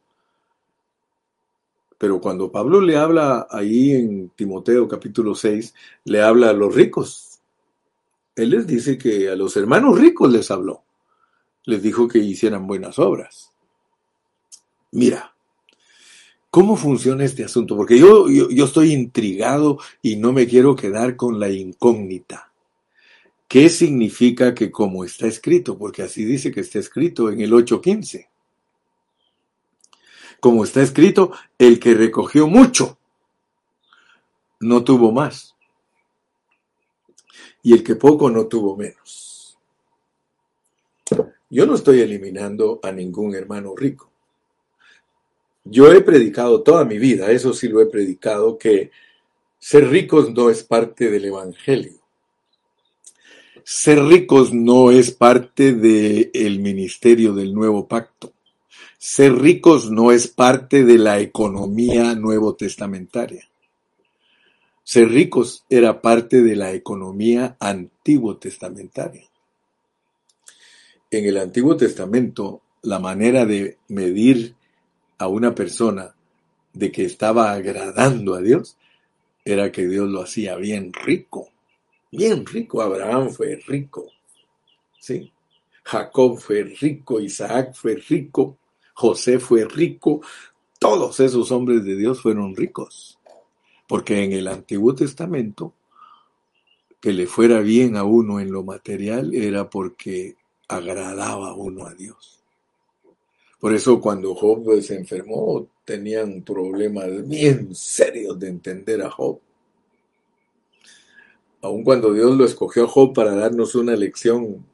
Pero 1.98 2.20
cuando 2.20 2.52
Pablo 2.52 2.80
le 2.80 2.96
habla 2.96 3.48
ahí 3.50 3.92
en 3.92 4.30
Timoteo 4.30 4.86
capítulo 4.86 5.34
6, 5.34 5.74
le 6.04 6.22
habla 6.22 6.50
a 6.50 6.52
los 6.52 6.74
ricos. 6.74 7.40
Él 8.36 8.50
les 8.50 8.66
dice 8.66 8.96
que 8.96 9.28
a 9.28 9.36
los 9.36 9.56
hermanos 9.56 9.98
ricos 9.98 10.30
les 10.30 10.50
habló. 10.50 10.82
Les 11.64 11.82
dijo 11.82 12.06
que 12.06 12.18
hicieran 12.18 12.66
buenas 12.66 12.98
obras. 12.98 13.52
Mira, 14.90 15.34
¿cómo 16.52 16.76
funciona 16.76 17.24
este 17.24 17.42
asunto? 17.42 17.76
Porque 17.76 17.98
yo, 17.98 18.28
yo, 18.28 18.64
estoy 18.64 18.92
intrigado 18.92 19.78
y 20.00 20.14
no 20.14 20.32
me 20.32 20.46
quiero 20.46 20.76
quedar 20.76 21.16
con 21.16 21.40
la 21.40 21.50
incógnita. 21.50 22.52
¿Qué 23.48 23.68
significa 23.68 24.54
que 24.54 24.70
como 24.70 25.02
está 25.02 25.26
escrito? 25.26 25.76
Porque 25.76 26.02
así 26.02 26.24
dice 26.24 26.52
que 26.52 26.60
está 26.60 26.78
escrito 26.78 27.28
en 27.28 27.40
el 27.40 27.50
8.15 27.52 28.28
como 30.42 30.64
está 30.64 30.82
escrito, 30.82 31.30
el 31.56 31.78
que 31.78 31.94
recogió 31.94 32.48
mucho 32.48 32.98
no 34.58 34.82
tuvo 34.82 35.12
más. 35.12 35.54
Y 37.62 37.74
el 37.74 37.84
que 37.84 37.94
poco 37.94 38.28
no 38.28 38.48
tuvo 38.48 38.76
menos. 38.76 39.56
Yo 41.48 41.64
no 41.64 41.76
estoy 41.76 42.00
eliminando 42.00 42.80
a 42.82 42.90
ningún 42.90 43.36
hermano 43.36 43.76
rico. 43.76 44.11
Yo 45.64 45.92
he 45.92 46.00
predicado 46.00 46.62
toda 46.62 46.84
mi 46.84 46.98
vida, 46.98 47.30
eso 47.30 47.52
sí 47.52 47.68
lo 47.68 47.80
he 47.80 47.86
predicado, 47.86 48.58
que 48.58 48.90
ser 49.58 49.88
ricos 49.88 50.32
no 50.32 50.50
es 50.50 50.64
parte 50.64 51.10
del 51.10 51.24
Evangelio. 51.26 52.00
Ser 53.64 54.02
ricos 54.02 54.52
no 54.52 54.90
es 54.90 55.12
parte 55.12 55.72
del 55.72 56.58
ministerio 56.58 57.32
del 57.32 57.54
nuevo 57.54 57.86
pacto. 57.86 58.32
Ser 58.98 59.34
ricos 59.34 59.90
no 59.90 60.10
es 60.10 60.26
parte 60.26 60.84
de 60.84 60.98
la 60.98 61.20
economía 61.20 62.14
nuevo 62.14 62.54
testamentaria. 62.54 63.48
Ser 64.82 65.08
ricos 65.10 65.64
era 65.70 66.00
parte 66.00 66.42
de 66.42 66.56
la 66.56 66.72
economía 66.72 67.56
antiguo 67.60 68.36
testamentaria. 68.36 69.28
En 71.10 71.24
el 71.24 71.36
Antiguo 71.36 71.76
Testamento, 71.76 72.62
la 72.82 72.98
manera 72.98 73.46
de 73.46 73.78
medir 73.88 74.56
a 75.22 75.28
una 75.28 75.54
persona 75.54 76.14
de 76.72 76.90
que 76.90 77.04
estaba 77.04 77.52
agradando 77.52 78.34
a 78.34 78.40
Dios 78.40 78.76
era 79.44 79.72
que 79.72 79.86
Dios 79.86 80.08
lo 80.08 80.22
hacía 80.22 80.56
bien 80.56 80.92
rico. 80.92 81.48
Bien 82.10 82.44
rico. 82.46 82.82
Abraham 82.82 83.30
fue 83.30 83.60
rico. 83.66 84.06
¿Sí? 84.98 85.32
Jacob 85.84 86.38
fue 86.38 86.62
rico, 86.62 87.20
Isaac 87.20 87.74
fue 87.74 87.96
rico, 87.96 88.56
José 88.94 89.38
fue 89.40 89.64
rico, 89.64 90.20
todos 90.78 91.18
esos 91.20 91.50
hombres 91.50 91.84
de 91.84 91.96
Dios 91.96 92.20
fueron 92.20 92.54
ricos. 92.54 93.18
Porque 93.88 94.22
en 94.22 94.32
el 94.32 94.46
Antiguo 94.46 94.94
Testamento, 94.94 95.74
que 97.00 97.12
le 97.12 97.26
fuera 97.26 97.60
bien 97.60 97.96
a 97.96 98.04
uno 98.04 98.38
en 98.38 98.52
lo 98.52 98.62
material 98.62 99.34
era 99.34 99.68
porque 99.68 100.36
agradaba 100.68 101.52
uno 101.54 101.86
a 101.86 101.94
Dios. 101.94 102.41
Por 103.62 103.72
eso 103.72 104.00
cuando 104.00 104.34
Job 104.34 104.82
se 104.82 104.96
enfermó, 104.96 105.68
tenían 105.84 106.42
problemas 106.42 107.28
bien 107.28 107.72
serios 107.76 108.36
de 108.40 108.48
entender 108.48 109.00
a 109.02 109.08
Job. 109.08 109.38
Aun 111.60 111.84
cuando 111.84 112.12
Dios 112.12 112.36
lo 112.36 112.44
escogió 112.44 112.86
a 112.86 112.88
Job 112.88 113.14
para 113.14 113.36
darnos 113.36 113.76
una 113.76 113.94
lección 113.94 114.66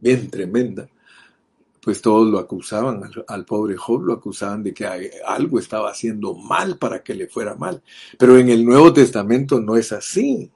bien 0.00 0.30
tremenda, 0.30 0.88
pues 1.82 2.00
todos 2.00 2.26
lo 2.30 2.38
acusaban, 2.38 3.02
al, 3.28 3.44
pobre 3.44 3.76
Job 3.76 4.04
lo 4.04 4.14
acusaban 4.14 4.62
de 4.62 4.72
que 4.72 4.86
algo 4.86 5.58
estaba 5.58 5.90
haciendo 5.90 6.32
mal 6.32 6.78
para 6.78 7.02
que 7.02 7.12
le 7.12 7.26
fuera 7.26 7.56
mal. 7.56 7.82
Pero 8.18 8.38
en 8.38 8.48
el 8.48 8.64
Nuevo 8.64 8.90
Testamento 8.90 9.60
no 9.60 9.76
es 9.76 9.92
así. 9.92 10.50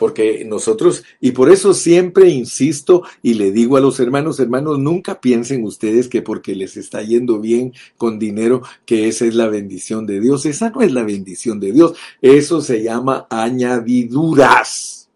Porque 0.00 0.46
nosotros, 0.46 1.04
y 1.20 1.32
por 1.32 1.52
eso 1.52 1.74
siempre 1.74 2.30
insisto 2.30 3.02
y 3.20 3.34
le 3.34 3.52
digo 3.52 3.76
a 3.76 3.82
los 3.82 4.00
hermanos, 4.00 4.40
hermanos, 4.40 4.78
nunca 4.78 5.20
piensen 5.20 5.62
ustedes 5.62 6.08
que 6.08 6.22
porque 6.22 6.54
les 6.54 6.78
está 6.78 7.02
yendo 7.02 7.38
bien 7.38 7.74
con 7.98 8.18
dinero, 8.18 8.62
que 8.86 9.08
esa 9.08 9.26
es 9.26 9.34
la 9.34 9.48
bendición 9.48 10.06
de 10.06 10.18
Dios. 10.18 10.46
Esa 10.46 10.70
no 10.70 10.80
es 10.80 10.90
la 10.90 11.02
bendición 11.02 11.60
de 11.60 11.72
Dios. 11.72 11.98
Eso 12.22 12.62
se 12.62 12.82
llama 12.82 13.26
añadiduras. 13.28 15.10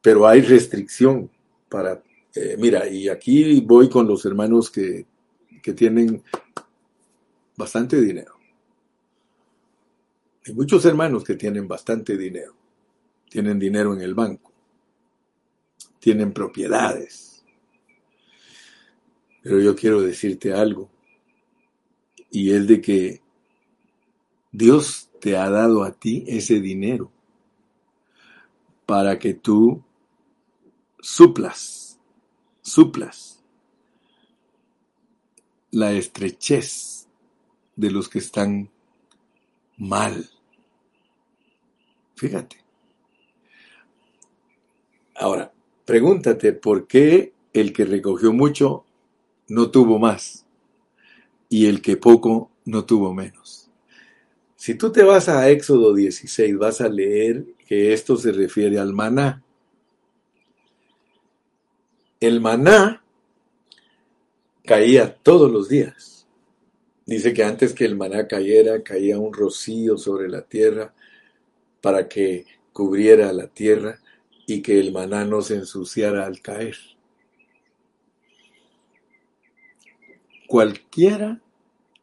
Pero 0.00 0.26
hay 0.26 0.40
restricción 0.40 1.28
para, 1.68 2.02
eh, 2.34 2.56
mira, 2.58 2.88
y 2.88 3.10
aquí 3.10 3.60
voy 3.60 3.90
con 3.90 4.08
los 4.08 4.24
hermanos 4.24 4.70
que, 4.70 5.04
que 5.62 5.74
tienen 5.74 6.22
bastante 7.54 8.00
dinero. 8.00 8.32
Hay 10.46 10.54
muchos 10.54 10.86
hermanos 10.86 11.22
que 11.22 11.34
tienen 11.34 11.68
bastante 11.68 12.16
dinero 12.16 12.54
tienen 13.28 13.58
dinero 13.58 13.94
en 13.94 14.00
el 14.00 14.14
banco, 14.14 14.52
tienen 15.98 16.32
propiedades. 16.32 17.44
Pero 19.42 19.60
yo 19.60 19.76
quiero 19.76 20.00
decirte 20.00 20.52
algo, 20.52 20.90
y 22.30 22.52
es 22.52 22.66
de 22.66 22.80
que 22.80 23.22
Dios 24.52 25.10
te 25.20 25.36
ha 25.36 25.48
dado 25.50 25.84
a 25.84 25.92
ti 25.92 26.24
ese 26.26 26.60
dinero 26.60 27.10
para 28.84 29.18
que 29.18 29.34
tú 29.34 29.82
suplas, 31.00 31.98
suplas 32.62 33.42
la 35.70 35.92
estrechez 35.92 37.06
de 37.74 37.90
los 37.90 38.08
que 38.08 38.18
están 38.18 38.70
mal. 39.76 40.30
Fíjate. 42.16 42.65
Ahora, 45.18 45.52
pregúntate 45.84 46.52
por 46.52 46.86
qué 46.86 47.32
el 47.52 47.72
que 47.72 47.84
recogió 47.84 48.32
mucho 48.32 48.84
no 49.48 49.70
tuvo 49.70 49.98
más 49.98 50.44
y 51.48 51.66
el 51.66 51.80
que 51.80 51.96
poco 51.96 52.50
no 52.66 52.84
tuvo 52.84 53.14
menos. 53.14 53.70
Si 54.56 54.74
tú 54.74 54.92
te 54.92 55.04
vas 55.04 55.28
a 55.28 55.48
Éxodo 55.48 55.94
16, 55.94 56.58
vas 56.58 56.80
a 56.80 56.88
leer 56.88 57.44
que 57.66 57.92
esto 57.92 58.16
se 58.16 58.32
refiere 58.32 58.78
al 58.78 58.92
maná. 58.92 59.42
El 62.20 62.40
maná 62.40 63.02
caía 64.64 65.14
todos 65.14 65.50
los 65.50 65.68
días. 65.68 66.26
Dice 67.06 67.32
que 67.32 67.44
antes 67.44 67.72
que 67.72 67.84
el 67.84 67.96
maná 67.96 68.26
cayera, 68.26 68.82
caía 68.82 69.18
un 69.18 69.32
rocío 69.32 69.96
sobre 69.96 70.28
la 70.28 70.42
tierra 70.42 70.92
para 71.80 72.08
que 72.08 72.44
cubriera 72.72 73.32
la 73.32 73.46
tierra 73.46 74.00
y 74.46 74.62
que 74.62 74.78
el 74.78 74.92
maná 74.92 75.24
no 75.24 75.42
se 75.42 75.56
ensuciara 75.56 76.24
al 76.24 76.40
caer. 76.40 76.76
Cualquiera 80.46 81.40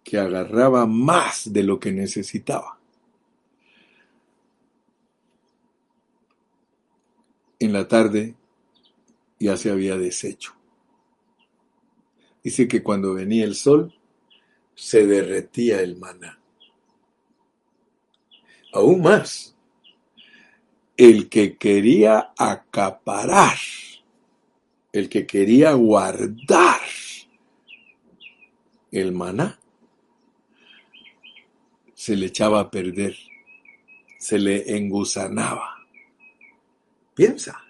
que 0.04 0.18
agarraba 0.18 0.86
más 0.86 1.52
de 1.52 1.64
lo 1.64 1.80
que 1.80 1.94
necesitaba. 1.94 2.78
En 7.60 7.72
la 7.72 7.88
tarde 7.88 8.36
ya 9.40 9.56
se 9.56 9.72
había 9.72 9.98
deshecho. 9.98 10.54
Dice 12.44 12.68
que 12.68 12.84
cuando 12.84 13.14
venía 13.14 13.46
el 13.46 13.56
sol 13.56 13.94
se 14.76 15.08
derretía 15.08 15.82
el 15.82 15.96
maná. 15.96 16.40
Aún 18.74 19.02
más, 19.02 19.53
el 20.96 21.30
que 21.30 21.58
quería 21.58 22.34
acaparar, 22.38 23.58
el 24.92 25.10
que 25.10 25.26
quería 25.26 25.74
guardar 25.74 26.82
el 28.92 29.12
maná, 29.12 29.60
se 31.94 32.16
le 32.16 32.28
echaba 32.28 32.60
a 32.60 32.70
perder, 32.70 33.16
se 34.20 34.38
le 34.38 34.76
engusanaba. 34.76 35.78
Piensa, 37.16 37.64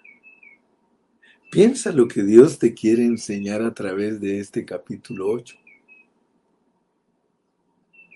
piensa 1.50 1.92
lo 1.92 2.08
que 2.08 2.22
Dios 2.22 2.58
te 2.58 2.74
quiere 2.74 3.04
enseñar 3.04 3.62
a 3.62 3.72
través 3.72 4.20
de 4.20 4.40
este 4.40 4.64
capítulo 4.64 5.30
8 5.30 5.63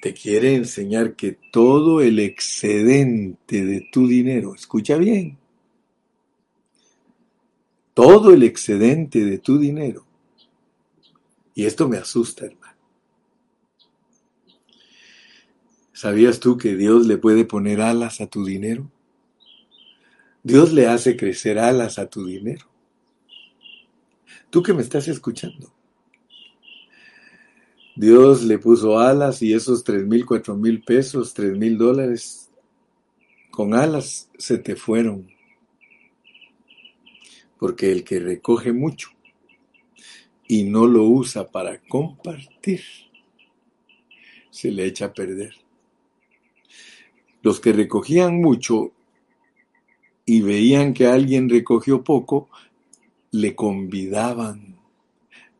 te 0.00 0.14
quiere 0.14 0.54
enseñar 0.54 1.16
que 1.16 1.38
todo 1.50 2.00
el 2.00 2.18
excedente 2.18 3.64
de 3.64 3.88
tu 3.92 4.06
dinero, 4.06 4.54
escucha 4.54 4.96
bien, 4.96 5.38
todo 7.94 8.32
el 8.32 8.42
excedente 8.44 9.24
de 9.24 9.38
tu 9.38 9.58
dinero, 9.58 10.04
y 11.54 11.66
esto 11.66 11.88
me 11.88 11.96
asusta, 11.96 12.46
hermano. 12.46 12.78
¿Sabías 15.92 16.38
tú 16.38 16.56
que 16.56 16.76
Dios 16.76 17.08
le 17.08 17.18
puede 17.18 17.44
poner 17.44 17.80
alas 17.80 18.20
a 18.20 18.28
tu 18.28 18.44
dinero? 18.44 18.88
Dios 20.44 20.72
le 20.72 20.86
hace 20.86 21.16
crecer 21.16 21.58
alas 21.58 21.98
a 21.98 22.08
tu 22.08 22.24
dinero. 22.24 22.66
Tú 24.50 24.62
que 24.62 24.72
me 24.72 24.82
estás 24.82 25.08
escuchando. 25.08 25.72
Dios 27.98 28.44
le 28.44 28.60
puso 28.60 28.96
alas 28.96 29.42
y 29.42 29.52
esos 29.52 29.82
tres 29.82 30.06
mil, 30.06 30.24
cuatro 30.24 30.54
mil 30.54 30.84
pesos, 30.84 31.34
tres 31.34 31.58
mil 31.58 31.76
dólares 31.76 32.48
con 33.50 33.74
alas 33.74 34.30
se 34.38 34.58
te 34.58 34.76
fueron. 34.76 35.28
Porque 37.58 37.90
el 37.90 38.04
que 38.04 38.20
recoge 38.20 38.72
mucho 38.72 39.08
y 40.46 40.62
no 40.62 40.86
lo 40.86 41.06
usa 41.06 41.48
para 41.48 41.80
compartir, 41.88 42.82
se 44.48 44.70
le 44.70 44.84
echa 44.84 45.06
a 45.06 45.12
perder. 45.12 45.56
Los 47.42 47.58
que 47.58 47.72
recogían 47.72 48.40
mucho 48.40 48.92
y 50.24 50.42
veían 50.42 50.94
que 50.94 51.08
alguien 51.08 51.48
recogió 51.48 52.04
poco, 52.04 52.48
le 53.32 53.56
convidaban 53.56 54.77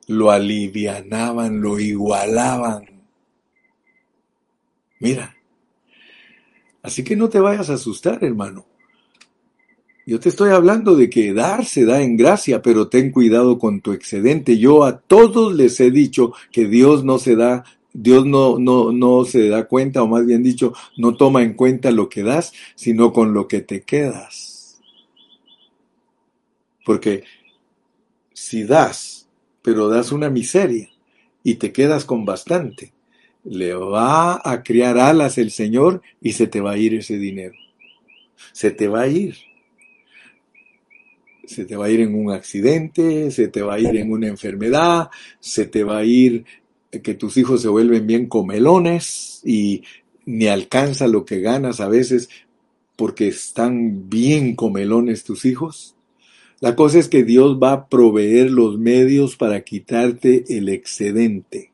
lo 0.09 0.31
alivianaban, 0.31 1.61
lo 1.61 1.79
igualaban. 1.79 2.85
Mira, 4.99 5.37
así 6.83 7.05
que 7.05 7.15
no 7.15 7.29
te 7.29 7.39
vayas 7.39 7.71
a 7.71 7.75
asustar, 7.75 8.25
hermano. 8.25 8.67
Yo 10.07 10.19
te 10.19 10.31
estoy 10.31 10.51
hablando 10.51 10.97
de 10.97 11.11
que 11.11 11.35
dar 11.35 11.67
se 11.67 11.85
da 11.85 12.01
en 12.01 12.17
gracia, 12.17 12.63
pero 12.63 12.89
ten 12.89 13.13
cuidado 13.13 13.59
con 13.59 13.83
tu 13.83 13.93
excedente. 13.93 14.59
Yo 14.59 14.85
a 14.85 14.99
todos 14.99 15.55
les 15.55 15.79
he 15.81 15.91
dicho 15.91 16.33
que 16.51 16.67
Dios 16.67 17.05
no 17.05 17.19
se 17.19 17.37
da, 17.37 17.65
Dios 17.93 18.25
no, 18.25 18.59
no, 18.59 18.91
no 18.91 19.27
se 19.27 19.51
da 19.51 19.69
cuenta, 19.69 20.03
o 20.03 20.09
más 20.09 20.25
bien 20.25 20.43
dicho, 20.43 20.73
no 20.97 21.15
toma 21.15 21.43
en 21.43 21.53
cuenta 21.53 21.91
lo 21.91 22.09
que 22.09 22.23
das, 22.23 22.55
sino 22.75 23.13
con 23.13 23.35
lo 23.35 23.47
que 23.47 23.61
te 23.61 23.83
quedas. 23.83 24.81
Porque 26.87 27.25
si 28.33 28.65
das 28.65 29.18
pero 29.69 29.91
das 29.91 30.13
una 30.13 30.31
miseria 30.31 30.89
y 31.45 31.57
te 31.57 31.73
quedas 31.73 32.07
con 32.07 32.25
bastante. 32.25 32.95
Le 33.45 33.75
va 33.75 34.41
a 34.43 34.63
criar 34.63 34.97
alas 34.97 35.37
el 35.37 35.51
Señor 35.51 36.01
y 36.23 36.33
se 36.33 36.47
te 36.47 36.63
va 36.63 36.71
a 36.71 36.79
ir 36.79 36.95
ese 36.95 37.19
dinero. 37.19 37.53
Se 38.53 38.71
te 38.71 38.89
va 38.89 39.03
a 39.03 39.09
ir. 39.09 39.37
Se 41.45 41.67
te 41.67 41.77
va 41.77 41.85
a 41.85 41.91
ir 41.91 42.01
en 42.01 42.15
un 42.15 42.33
accidente, 42.33 43.31
se 43.31 43.49
te 43.49 43.61
va 43.61 43.75
a 43.75 43.79
ir 43.79 43.95
en 43.97 44.11
una 44.11 44.29
enfermedad, 44.29 45.11
se 45.39 45.67
te 45.67 45.85
va 45.85 45.99
a 45.99 46.05
ir 46.05 46.47
que 47.03 47.13
tus 47.13 47.37
hijos 47.37 47.61
se 47.61 47.69
vuelven 47.69 48.07
bien 48.07 48.27
comelones 48.27 49.43
y 49.45 49.83
ni 50.25 50.47
alcanza 50.47 51.07
lo 51.09 51.27
que 51.27 51.41
ganas 51.41 51.81
a 51.81 51.89
veces 51.89 52.31
porque 52.97 53.29
están 53.29 54.09
bien 54.09 54.57
comelones 54.57 55.25
tus 55.25 55.45
hijos 55.45 55.98
La 56.61 56.75
cosa 56.75 56.99
es 56.99 57.09
que 57.09 57.23
Dios 57.23 57.59
va 57.63 57.73
a 57.73 57.89
proveer 57.89 58.51
los 58.51 58.79
medios 58.79 59.37
para 59.37 59.63
quitarte 59.63 60.45
el 60.49 60.69
excedente. 60.69 61.71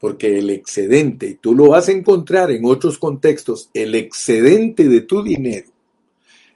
Porque 0.00 0.38
el 0.38 0.50
excedente, 0.50 1.38
tú 1.40 1.54
lo 1.54 1.68
vas 1.68 1.88
a 1.88 1.92
encontrar 1.92 2.50
en 2.50 2.64
otros 2.64 2.98
contextos, 2.98 3.70
el 3.74 3.94
excedente 3.94 4.88
de 4.88 5.00
tu 5.00 5.22
dinero 5.22 5.68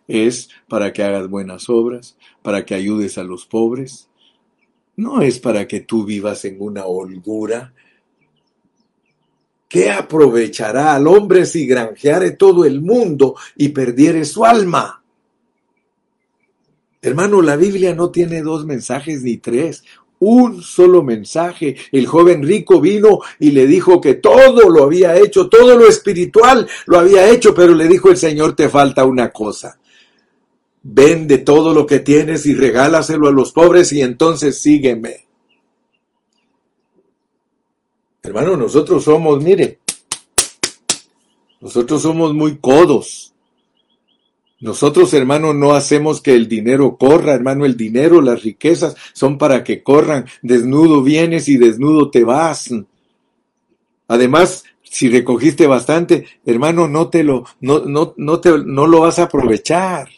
es 0.06 0.50
para 0.68 0.92
que 0.92 1.02
hagas 1.02 1.28
buenas 1.28 1.68
obras, 1.70 2.16
para 2.42 2.64
que 2.64 2.74
ayudes 2.74 3.18
a 3.18 3.24
los 3.24 3.46
pobres. 3.46 4.08
No 4.96 5.22
es 5.22 5.38
para 5.38 5.66
que 5.66 5.80
tú 5.80 6.04
vivas 6.04 6.44
en 6.44 6.56
una 6.60 6.84
holgura. 6.84 7.72
¿Qué 9.68 9.90
aprovechará 9.90 10.94
al 10.94 11.06
hombre 11.06 11.46
si 11.46 11.66
granjeare 11.66 12.32
todo 12.32 12.66
el 12.66 12.82
mundo 12.82 13.36
y 13.56 13.70
perdiere 13.70 14.24
su 14.26 14.44
alma? 14.44 15.01
Hermano, 17.04 17.42
la 17.42 17.56
Biblia 17.56 17.96
no 17.96 18.10
tiene 18.10 18.42
dos 18.42 18.64
mensajes 18.64 19.22
ni 19.22 19.38
tres, 19.38 19.82
un 20.20 20.62
solo 20.62 21.02
mensaje. 21.02 21.76
El 21.90 22.06
joven 22.06 22.44
rico 22.44 22.80
vino 22.80 23.18
y 23.40 23.50
le 23.50 23.66
dijo 23.66 24.00
que 24.00 24.14
todo 24.14 24.70
lo 24.70 24.84
había 24.84 25.16
hecho, 25.16 25.48
todo 25.48 25.76
lo 25.76 25.88
espiritual 25.88 26.68
lo 26.86 27.00
había 27.00 27.28
hecho, 27.28 27.52
pero 27.52 27.74
le 27.74 27.88
dijo 27.88 28.08
el 28.08 28.16
Señor, 28.16 28.54
te 28.54 28.68
falta 28.68 29.04
una 29.04 29.32
cosa. 29.32 29.80
Vende 30.84 31.38
todo 31.38 31.74
lo 31.74 31.84
que 31.86 31.98
tienes 31.98 32.46
y 32.46 32.54
regálaselo 32.54 33.26
a 33.26 33.32
los 33.32 33.50
pobres 33.50 33.92
y 33.92 34.00
entonces 34.00 34.58
sígueme. 34.58 35.26
Hermano, 38.22 38.56
nosotros 38.56 39.02
somos, 39.02 39.42
mire, 39.42 39.80
nosotros 41.60 42.00
somos 42.00 42.32
muy 42.32 42.58
codos. 42.58 43.31
Nosotros, 44.62 45.12
hermano, 45.12 45.52
no 45.52 45.72
hacemos 45.72 46.20
que 46.20 46.36
el 46.36 46.46
dinero 46.46 46.96
corra, 46.96 47.34
hermano, 47.34 47.66
el 47.66 47.76
dinero, 47.76 48.20
las 48.20 48.44
riquezas 48.44 48.94
son 49.12 49.36
para 49.36 49.64
que 49.64 49.82
corran. 49.82 50.26
Desnudo 50.40 51.02
vienes 51.02 51.48
y 51.48 51.56
desnudo 51.56 52.12
te 52.12 52.22
vas. 52.22 52.70
Además, 54.06 54.62
si 54.84 55.10
recogiste 55.10 55.66
bastante, 55.66 56.26
hermano, 56.46 56.86
no 56.86 57.08
te 57.08 57.24
lo, 57.24 57.44
no, 57.60 57.80
no, 57.80 58.14
no 58.16 58.38
te, 58.38 58.56
no 58.64 58.86
lo 58.86 59.00
vas 59.00 59.18
a 59.18 59.24
aprovechar. 59.24 60.08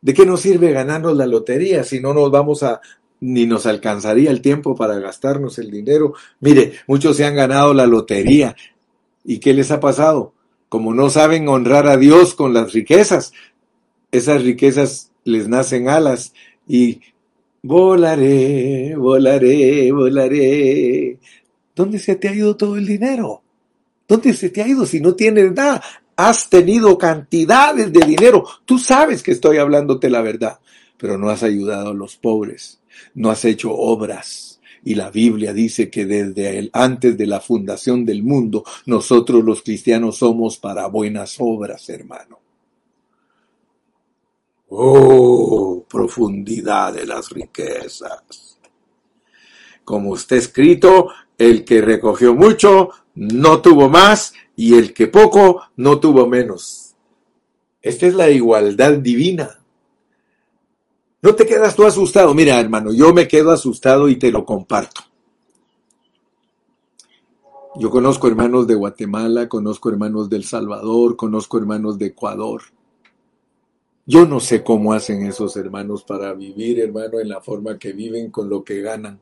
¿De 0.00 0.12
qué 0.12 0.26
nos 0.26 0.40
sirve 0.40 0.72
ganarnos 0.72 1.16
la 1.16 1.26
lotería 1.26 1.84
si 1.84 2.00
no 2.00 2.14
nos 2.14 2.32
vamos 2.32 2.64
a, 2.64 2.80
ni 3.20 3.46
nos 3.46 3.64
alcanzaría 3.66 4.32
el 4.32 4.40
tiempo 4.40 4.74
para 4.74 4.98
gastarnos 4.98 5.56
el 5.60 5.70
dinero? 5.70 6.14
Mire, 6.40 6.80
muchos 6.88 7.16
se 7.16 7.24
han 7.24 7.36
ganado 7.36 7.74
la 7.74 7.86
lotería. 7.86 8.56
¿Y 9.24 9.38
qué 9.38 9.54
les 9.54 9.70
ha 9.70 9.78
pasado? 9.78 10.32
Como 10.68 10.94
no 10.94 11.10
saben 11.10 11.48
honrar 11.48 11.86
a 11.86 11.96
Dios 11.96 12.34
con 12.34 12.54
las 12.54 12.72
riquezas, 12.72 13.32
esas 14.10 14.42
riquezas 14.42 15.10
les 15.24 15.48
nacen 15.48 15.88
alas 15.88 16.32
y 16.66 17.00
volaré, 17.62 18.94
volaré, 18.96 19.92
volaré. 19.92 21.18
¿Dónde 21.74 21.98
se 21.98 22.16
te 22.16 22.28
ha 22.28 22.34
ido 22.34 22.56
todo 22.56 22.76
el 22.76 22.86
dinero? 22.86 23.42
¿Dónde 24.06 24.34
se 24.34 24.50
te 24.50 24.62
ha 24.62 24.68
ido 24.68 24.86
si 24.86 25.00
no 25.00 25.14
tienes 25.14 25.52
nada? 25.52 25.82
Has 26.16 26.48
tenido 26.48 26.96
cantidades 26.98 27.92
de 27.92 28.06
dinero. 28.06 28.44
Tú 28.64 28.78
sabes 28.78 29.22
que 29.22 29.32
estoy 29.32 29.58
hablándote 29.58 30.10
la 30.10 30.22
verdad, 30.22 30.60
pero 30.96 31.18
no 31.18 31.30
has 31.30 31.42
ayudado 31.42 31.90
a 31.90 31.94
los 31.94 32.16
pobres, 32.16 32.80
no 33.14 33.30
has 33.30 33.44
hecho 33.44 33.72
obras 33.72 34.53
y 34.84 34.94
la 34.94 35.10
Biblia 35.10 35.52
dice 35.52 35.90
que 35.90 36.04
desde 36.04 36.58
el, 36.58 36.70
antes 36.72 37.16
de 37.16 37.26
la 37.26 37.40
fundación 37.40 38.04
del 38.04 38.22
mundo, 38.22 38.64
nosotros 38.86 39.42
los 39.42 39.62
cristianos 39.62 40.18
somos 40.18 40.58
para 40.58 40.86
buenas 40.88 41.36
obras, 41.38 41.88
hermano. 41.88 42.38
Oh, 44.68 45.84
profundidad 45.88 46.92
de 46.92 47.06
las 47.06 47.30
riquezas. 47.30 48.58
Como 49.84 50.16
está 50.16 50.36
escrito, 50.36 51.08
el 51.38 51.64
que 51.64 51.80
recogió 51.80 52.34
mucho 52.34 52.90
no 53.14 53.62
tuvo 53.62 53.88
más 53.88 54.34
y 54.56 54.74
el 54.74 54.92
que 54.92 55.06
poco 55.06 55.62
no 55.76 55.98
tuvo 55.98 56.26
menos. 56.26 56.94
Esta 57.80 58.06
es 58.06 58.14
la 58.14 58.30
igualdad 58.30 58.98
divina. 58.98 59.63
No 61.24 61.34
te 61.34 61.46
quedas 61.46 61.74
tú 61.74 61.86
asustado. 61.86 62.34
Mira, 62.34 62.60
hermano, 62.60 62.92
yo 62.92 63.14
me 63.14 63.26
quedo 63.26 63.50
asustado 63.50 64.10
y 64.10 64.16
te 64.16 64.30
lo 64.30 64.44
comparto. 64.44 65.00
Yo 67.76 67.88
conozco 67.88 68.28
hermanos 68.28 68.66
de 68.66 68.74
Guatemala, 68.74 69.48
conozco 69.48 69.88
hermanos 69.88 70.28
del 70.28 70.44
Salvador, 70.44 71.16
conozco 71.16 71.56
hermanos 71.56 71.98
de 71.98 72.08
Ecuador. 72.08 72.60
Yo 74.04 74.26
no 74.26 74.38
sé 74.38 74.62
cómo 74.62 74.92
hacen 74.92 75.24
esos 75.24 75.56
hermanos 75.56 76.04
para 76.04 76.34
vivir, 76.34 76.78
hermano, 76.78 77.18
en 77.18 77.30
la 77.30 77.40
forma 77.40 77.78
que 77.78 77.94
viven 77.94 78.30
con 78.30 78.50
lo 78.50 78.62
que 78.62 78.82
ganan. 78.82 79.18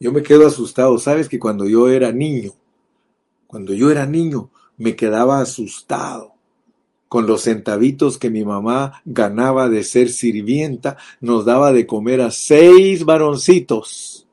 Yo 0.00 0.10
me 0.10 0.22
quedo 0.22 0.46
asustado. 0.46 0.96
Sabes 0.96 1.28
que 1.28 1.38
cuando 1.38 1.68
yo 1.68 1.90
era 1.90 2.12
niño, 2.12 2.52
cuando 3.46 3.74
yo 3.74 3.90
era 3.90 4.06
niño, 4.06 4.48
me 4.78 4.96
quedaba 4.96 5.42
asustado 5.42 6.31
con 7.12 7.26
los 7.26 7.42
centavitos 7.42 8.16
que 8.16 8.30
mi 8.30 8.42
mamá 8.42 9.02
ganaba 9.04 9.68
de 9.68 9.84
ser 9.84 10.08
sirvienta, 10.08 10.96
nos 11.20 11.44
daba 11.44 11.70
de 11.70 11.86
comer 11.86 12.22
a 12.22 12.30
seis 12.30 13.04
varoncitos. 13.04 14.26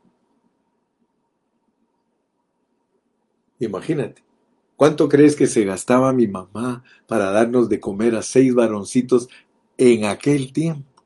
Imagínate, 3.59 4.23
¿cuánto 4.77 5.09
crees 5.09 5.36
que 5.36 5.47
se 5.47 5.65
gastaba 5.65 6.13
mi 6.13 6.30
mamá 6.30 6.86
para 7.05 7.32
darnos 7.32 7.67
de 7.67 7.82
comer 7.82 8.15
a 8.15 8.21
seis 8.21 8.55
varoncitos 8.55 9.27
en 9.77 10.05
aquel 10.05 10.53
tiempo? 10.53 11.03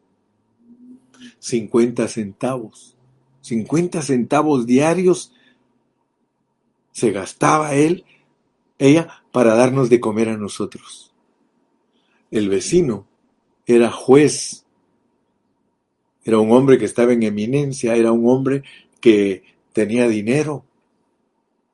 50 1.39 2.07
centavos. 2.07 2.95
50 3.41 4.03
centavos 4.03 4.67
diarios 4.67 5.33
se 6.91 7.09
gastaba 7.09 7.73
él, 7.73 8.05
ella, 8.77 9.23
para 9.31 9.55
darnos 9.55 9.89
de 9.89 9.99
comer 9.99 10.29
a 10.29 10.37
nosotros. 10.37 11.12
El 12.33 12.49
vecino 12.49 13.05
era 13.67 13.91
juez, 13.91 14.65
era 16.23 16.39
un 16.39 16.51
hombre 16.51 16.79
que 16.79 16.85
estaba 16.85 17.13
en 17.13 17.21
eminencia, 17.21 17.95
era 17.95 18.11
un 18.11 18.27
hombre 18.27 18.63
que 18.99 19.43
tenía 19.71 20.07
dinero. 20.07 20.65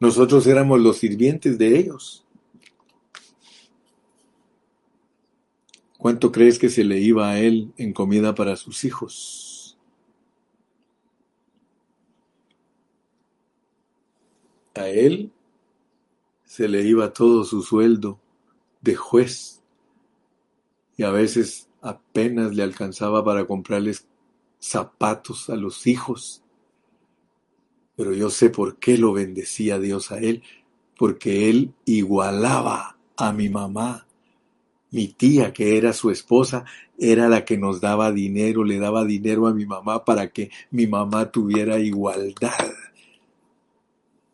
Nosotros 0.01 0.45
éramos 0.47 0.81
los 0.81 0.97
sirvientes 0.97 1.57
de 1.57 1.79
ellos. 1.79 2.25
¿Cuánto 5.97 6.29
crees 6.29 6.59
que 6.59 6.67
se 6.67 6.83
le 6.83 6.99
iba 6.99 7.29
a 7.29 7.39
él 7.39 7.71
en 7.77 7.93
comida 7.93 8.35
para 8.35 8.57
sus 8.57 8.83
hijos? 8.83 9.77
A 14.75 14.89
él 14.89 15.31
se 16.43 16.67
le 16.67 16.81
iba 16.83 17.13
todo 17.13 17.45
su 17.45 17.61
sueldo 17.61 18.19
de 18.81 18.95
juez 18.95 19.58
y 20.99 21.03
a 21.03 21.11
veces 21.11 21.69
apenas 21.81 22.53
le 22.53 22.61
alcanzaba 22.61 23.23
para 23.23 23.45
comprarles 23.45 24.05
zapatos 24.59 25.49
a 25.49 25.55
los 25.55 25.87
hijos. 25.87 26.43
Pero 27.95 28.13
yo 28.13 28.29
sé 28.29 28.49
por 28.49 28.79
qué 28.79 28.97
lo 28.97 29.13
bendecía 29.13 29.79
Dios 29.79 30.11
a 30.11 30.17
él, 30.17 30.43
porque 30.97 31.49
él 31.49 31.73
igualaba 31.85 32.97
a 33.15 33.31
mi 33.31 33.47
mamá. 33.47 34.07
Mi 34.91 35.07
tía, 35.07 35.53
que 35.53 35.77
era 35.77 35.93
su 35.93 36.11
esposa, 36.11 36.65
era 36.97 37.29
la 37.29 37.45
que 37.45 37.57
nos 37.57 37.79
daba 37.79 38.11
dinero, 38.11 38.65
le 38.65 38.77
daba 38.77 39.05
dinero 39.05 39.47
a 39.47 39.53
mi 39.53 39.65
mamá 39.65 40.03
para 40.03 40.33
que 40.33 40.51
mi 40.69 40.85
mamá 40.85 41.31
tuviera 41.31 41.79
igualdad. 41.79 42.73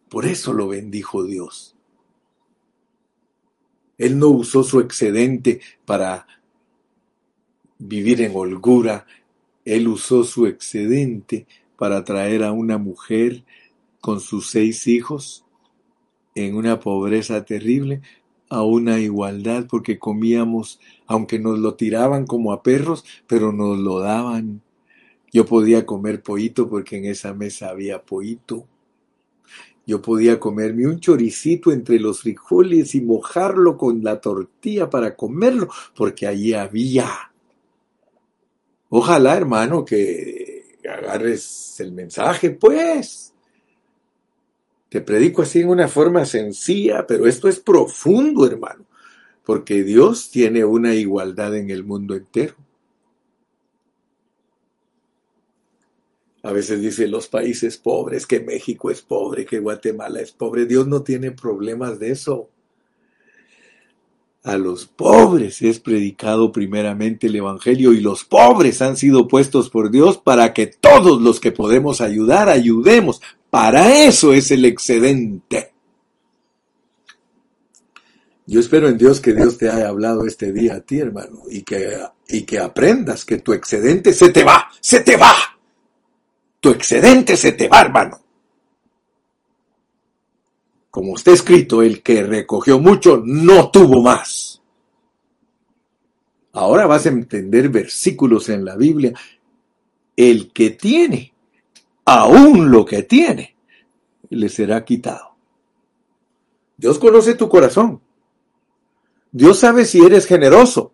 Por 0.10 0.26
eso 0.26 0.52
lo 0.52 0.70
bendijo 0.70 1.26
Dios. 1.26 1.76
Él 4.00 4.18
no 4.18 4.30
usó 4.30 4.64
su 4.64 4.80
excedente 4.80 5.62
para 5.86 6.26
vivir 7.78 8.22
en 8.22 8.32
holgura, 8.36 9.06
él 9.64 9.88
usó 9.88 10.24
su 10.24 10.46
excedente 10.46 11.48
para 11.78 12.04
traer 12.04 12.44
a 12.44 12.52
una 12.52 12.78
mujer 12.78 13.44
con 14.02 14.20
sus 14.20 14.50
seis 14.50 14.88
hijos 14.88 15.46
en 16.36 16.56
una 16.56 16.80
pobreza 16.80 17.44
terrible 17.46 18.02
a 18.50 18.64
una 18.64 19.00
igualdad 19.00 19.66
porque 19.68 19.98
comíamos, 19.98 20.80
aunque 21.08 21.40
nos 21.40 21.60
lo 21.60 21.76
tiraban 21.76 22.26
como 22.26 22.54
a 22.54 22.62
perros, 22.62 23.04
pero 23.28 23.52
nos 23.52 23.78
lo 23.80 24.00
daban. 24.00 24.62
Yo 25.34 25.46
podía 25.46 25.86
comer 25.86 26.22
pollito 26.22 26.70
porque 26.70 26.98
en 26.98 27.06
esa 27.06 27.34
mesa 27.34 27.70
había 27.70 28.04
pollito. 28.04 28.68
Yo 29.88 30.02
podía 30.02 30.40
comerme 30.40 30.88
un 30.88 31.00
choricito 31.00 31.72
entre 31.72 32.00
los 32.00 32.22
frijoles 32.22 32.96
y 32.96 33.02
mojarlo 33.02 33.78
con 33.78 34.04
la 34.04 34.20
tortilla 34.20 34.90
para 34.90 35.16
comerlo 35.16 35.68
porque 35.96 36.26
allí 36.26 36.54
había. 36.54 37.32
Ojalá, 38.90 39.36
hermano, 39.36 39.84
que 39.84 40.78
agarres 40.90 41.80
el 41.80 41.92
mensaje, 41.92 42.52
pues. 42.52 43.34
Te 44.90 45.02
predico 45.02 45.42
así 45.42 45.62
en 45.62 45.70
una 45.70 45.88
forma 45.88 46.26
sencilla, 46.26 47.06
pero 47.06 47.28
esto 47.28 47.50
es 47.50 47.60
profundo, 47.60 48.46
hermano. 48.46 48.86
porque 49.46 49.84
Dios 49.84 50.32
tiene 50.32 50.66
una 50.66 50.96
igualdad 50.96 51.56
en 51.56 51.70
el 51.70 51.84
mundo 51.84 52.16
entero. 52.16 52.56
A 56.42 56.52
veces 56.52 56.82
dice 56.82 57.08
los 57.08 57.28
países 57.28 57.78
pobres, 57.78 58.26
que 58.26 58.40
México 58.40 58.90
es 58.92 59.02
pobre, 59.02 59.46
que 59.46 59.60
Guatemala 59.60 60.20
es 60.20 60.32
pobre. 60.32 60.66
Dios 60.66 60.88
no 60.88 61.04
tiene 61.04 61.32
problemas 61.32 62.00
de 62.00 62.12
eso. 62.12 62.50
A 64.46 64.58
los 64.58 64.86
pobres 64.86 65.64
es 65.64 65.80
predicado 65.80 66.52
primeramente 66.52 67.26
el 67.26 67.36
Evangelio 67.36 67.94
y 67.94 68.00
los 68.00 68.26
pobres 68.26 68.80
han 68.84 68.96
sido 68.96 69.28
puestos 69.28 69.72
por 69.72 69.90
Dios 69.90 70.20
para 70.20 70.54
que 70.54 70.68
todos 70.68 71.20
los 71.20 71.40
que 71.40 71.52
podemos 71.52 72.00
ayudar, 72.00 72.48
ayudemos. 72.48 73.24
Para 73.50 74.06
eso 74.06 74.34
es 74.34 74.52
el 74.52 74.66
excedente. 74.66 75.74
Yo 78.46 78.60
espero 78.60 78.88
en 78.88 79.00
Dios 79.00 79.20
que 79.20 79.34
Dios 79.34 79.58
te 79.58 79.68
haya 79.68 79.88
hablado 79.88 80.28
este 80.28 80.54
día 80.54 80.76
a 80.76 80.82
ti, 80.82 81.00
hermano, 81.00 81.42
y 81.50 81.64
que, 81.64 81.98
y 82.28 82.44
que 82.44 82.60
aprendas 82.60 83.26
que 83.26 83.40
tu 83.40 83.52
excedente 83.52 84.14
se 84.14 84.30
te 84.30 84.44
va, 84.44 84.70
se 84.80 85.00
te 85.00 85.18
va. 85.18 85.34
Tu 86.60 86.70
excedente 86.70 87.36
se 87.36 87.54
te 87.54 87.68
va, 87.68 87.82
hermano. 87.82 88.25
Como 90.96 91.18
está 91.18 91.32
escrito, 91.32 91.82
el 91.82 92.02
que 92.02 92.24
recogió 92.24 92.80
mucho 92.80 93.22
no 93.22 93.70
tuvo 93.70 94.02
más. 94.02 94.62
Ahora 96.54 96.88
vas 96.88 97.06
a 97.06 97.10
entender 97.10 97.68
versículos 97.68 98.48
en 98.48 98.64
la 98.64 98.78
Biblia. 98.78 99.14
El 100.16 100.54
que 100.54 100.70
tiene, 100.70 101.34
aún 102.06 102.72
lo 102.72 102.86
que 102.86 103.04
tiene, 103.04 103.58
le 104.30 104.48
será 104.48 104.86
quitado. 104.86 105.36
Dios 106.78 106.98
conoce 106.98 107.36
tu 107.36 107.50
corazón. 107.50 108.00
Dios 109.34 109.60
sabe 109.60 109.84
si 109.84 110.00
eres 110.00 110.26
generoso. 110.26 110.94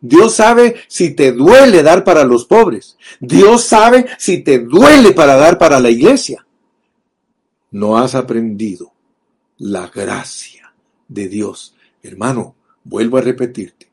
Dios 0.00 0.34
sabe 0.34 0.76
si 0.88 1.14
te 1.14 1.32
duele 1.32 1.82
dar 1.82 2.04
para 2.04 2.24
los 2.24 2.46
pobres. 2.46 2.96
Dios 3.20 3.64
sabe 3.64 4.06
si 4.16 4.38
te 4.38 4.60
duele 4.60 5.12
para 5.12 5.36
dar 5.36 5.58
para 5.58 5.78
la 5.78 5.90
iglesia. 5.90 6.46
No 7.70 7.98
has 7.98 8.14
aprendido 8.14 8.94
la 9.60 9.88
gracia 9.88 10.74
de 11.06 11.28
Dios. 11.28 11.76
Hermano, 12.02 12.56
vuelvo 12.82 13.18
a 13.18 13.20
repetirte, 13.20 13.88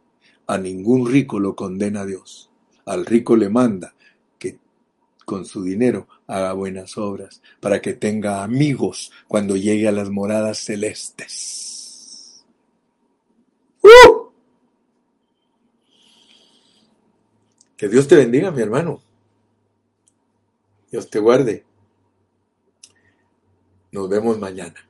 a 0.47 0.57
ningún 0.57 1.11
rico 1.11 1.39
lo 1.39 1.55
condena 1.55 2.05
Dios. 2.05 2.49
Al 2.85 3.05
rico 3.05 3.35
le 3.35 3.49
manda 3.49 3.93
que 4.39 4.57
con 5.25 5.45
su 5.45 5.61
dinero 5.63 6.07
haga 6.25 6.53
buenas 6.53 6.97
obras 6.97 7.41
para 7.59 7.81
que 7.81 7.93
tenga 7.93 8.43
amigos 8.43 9.11
cuando 9.27 9.57
llegue 9.57 9.87
a 9.89 9.91
las 9.91 10.09
moradas 10.09 10.59
celestes. 10.59 12.45
¡Uh! 13.81 14.29
Que 17.75 17.89
Dios 17.89 18.07
te 18.07 18.15
bendiga, 18.15 18.51
mi 18.51 18.61
hermano. 18.61 19.01
Dios 20.89 21.09
te 21.09 21.19
guarde. 21.19 21.65
Nos 23.91 24.07
vemos 24.07 24.39
mañana. 24.39 24.87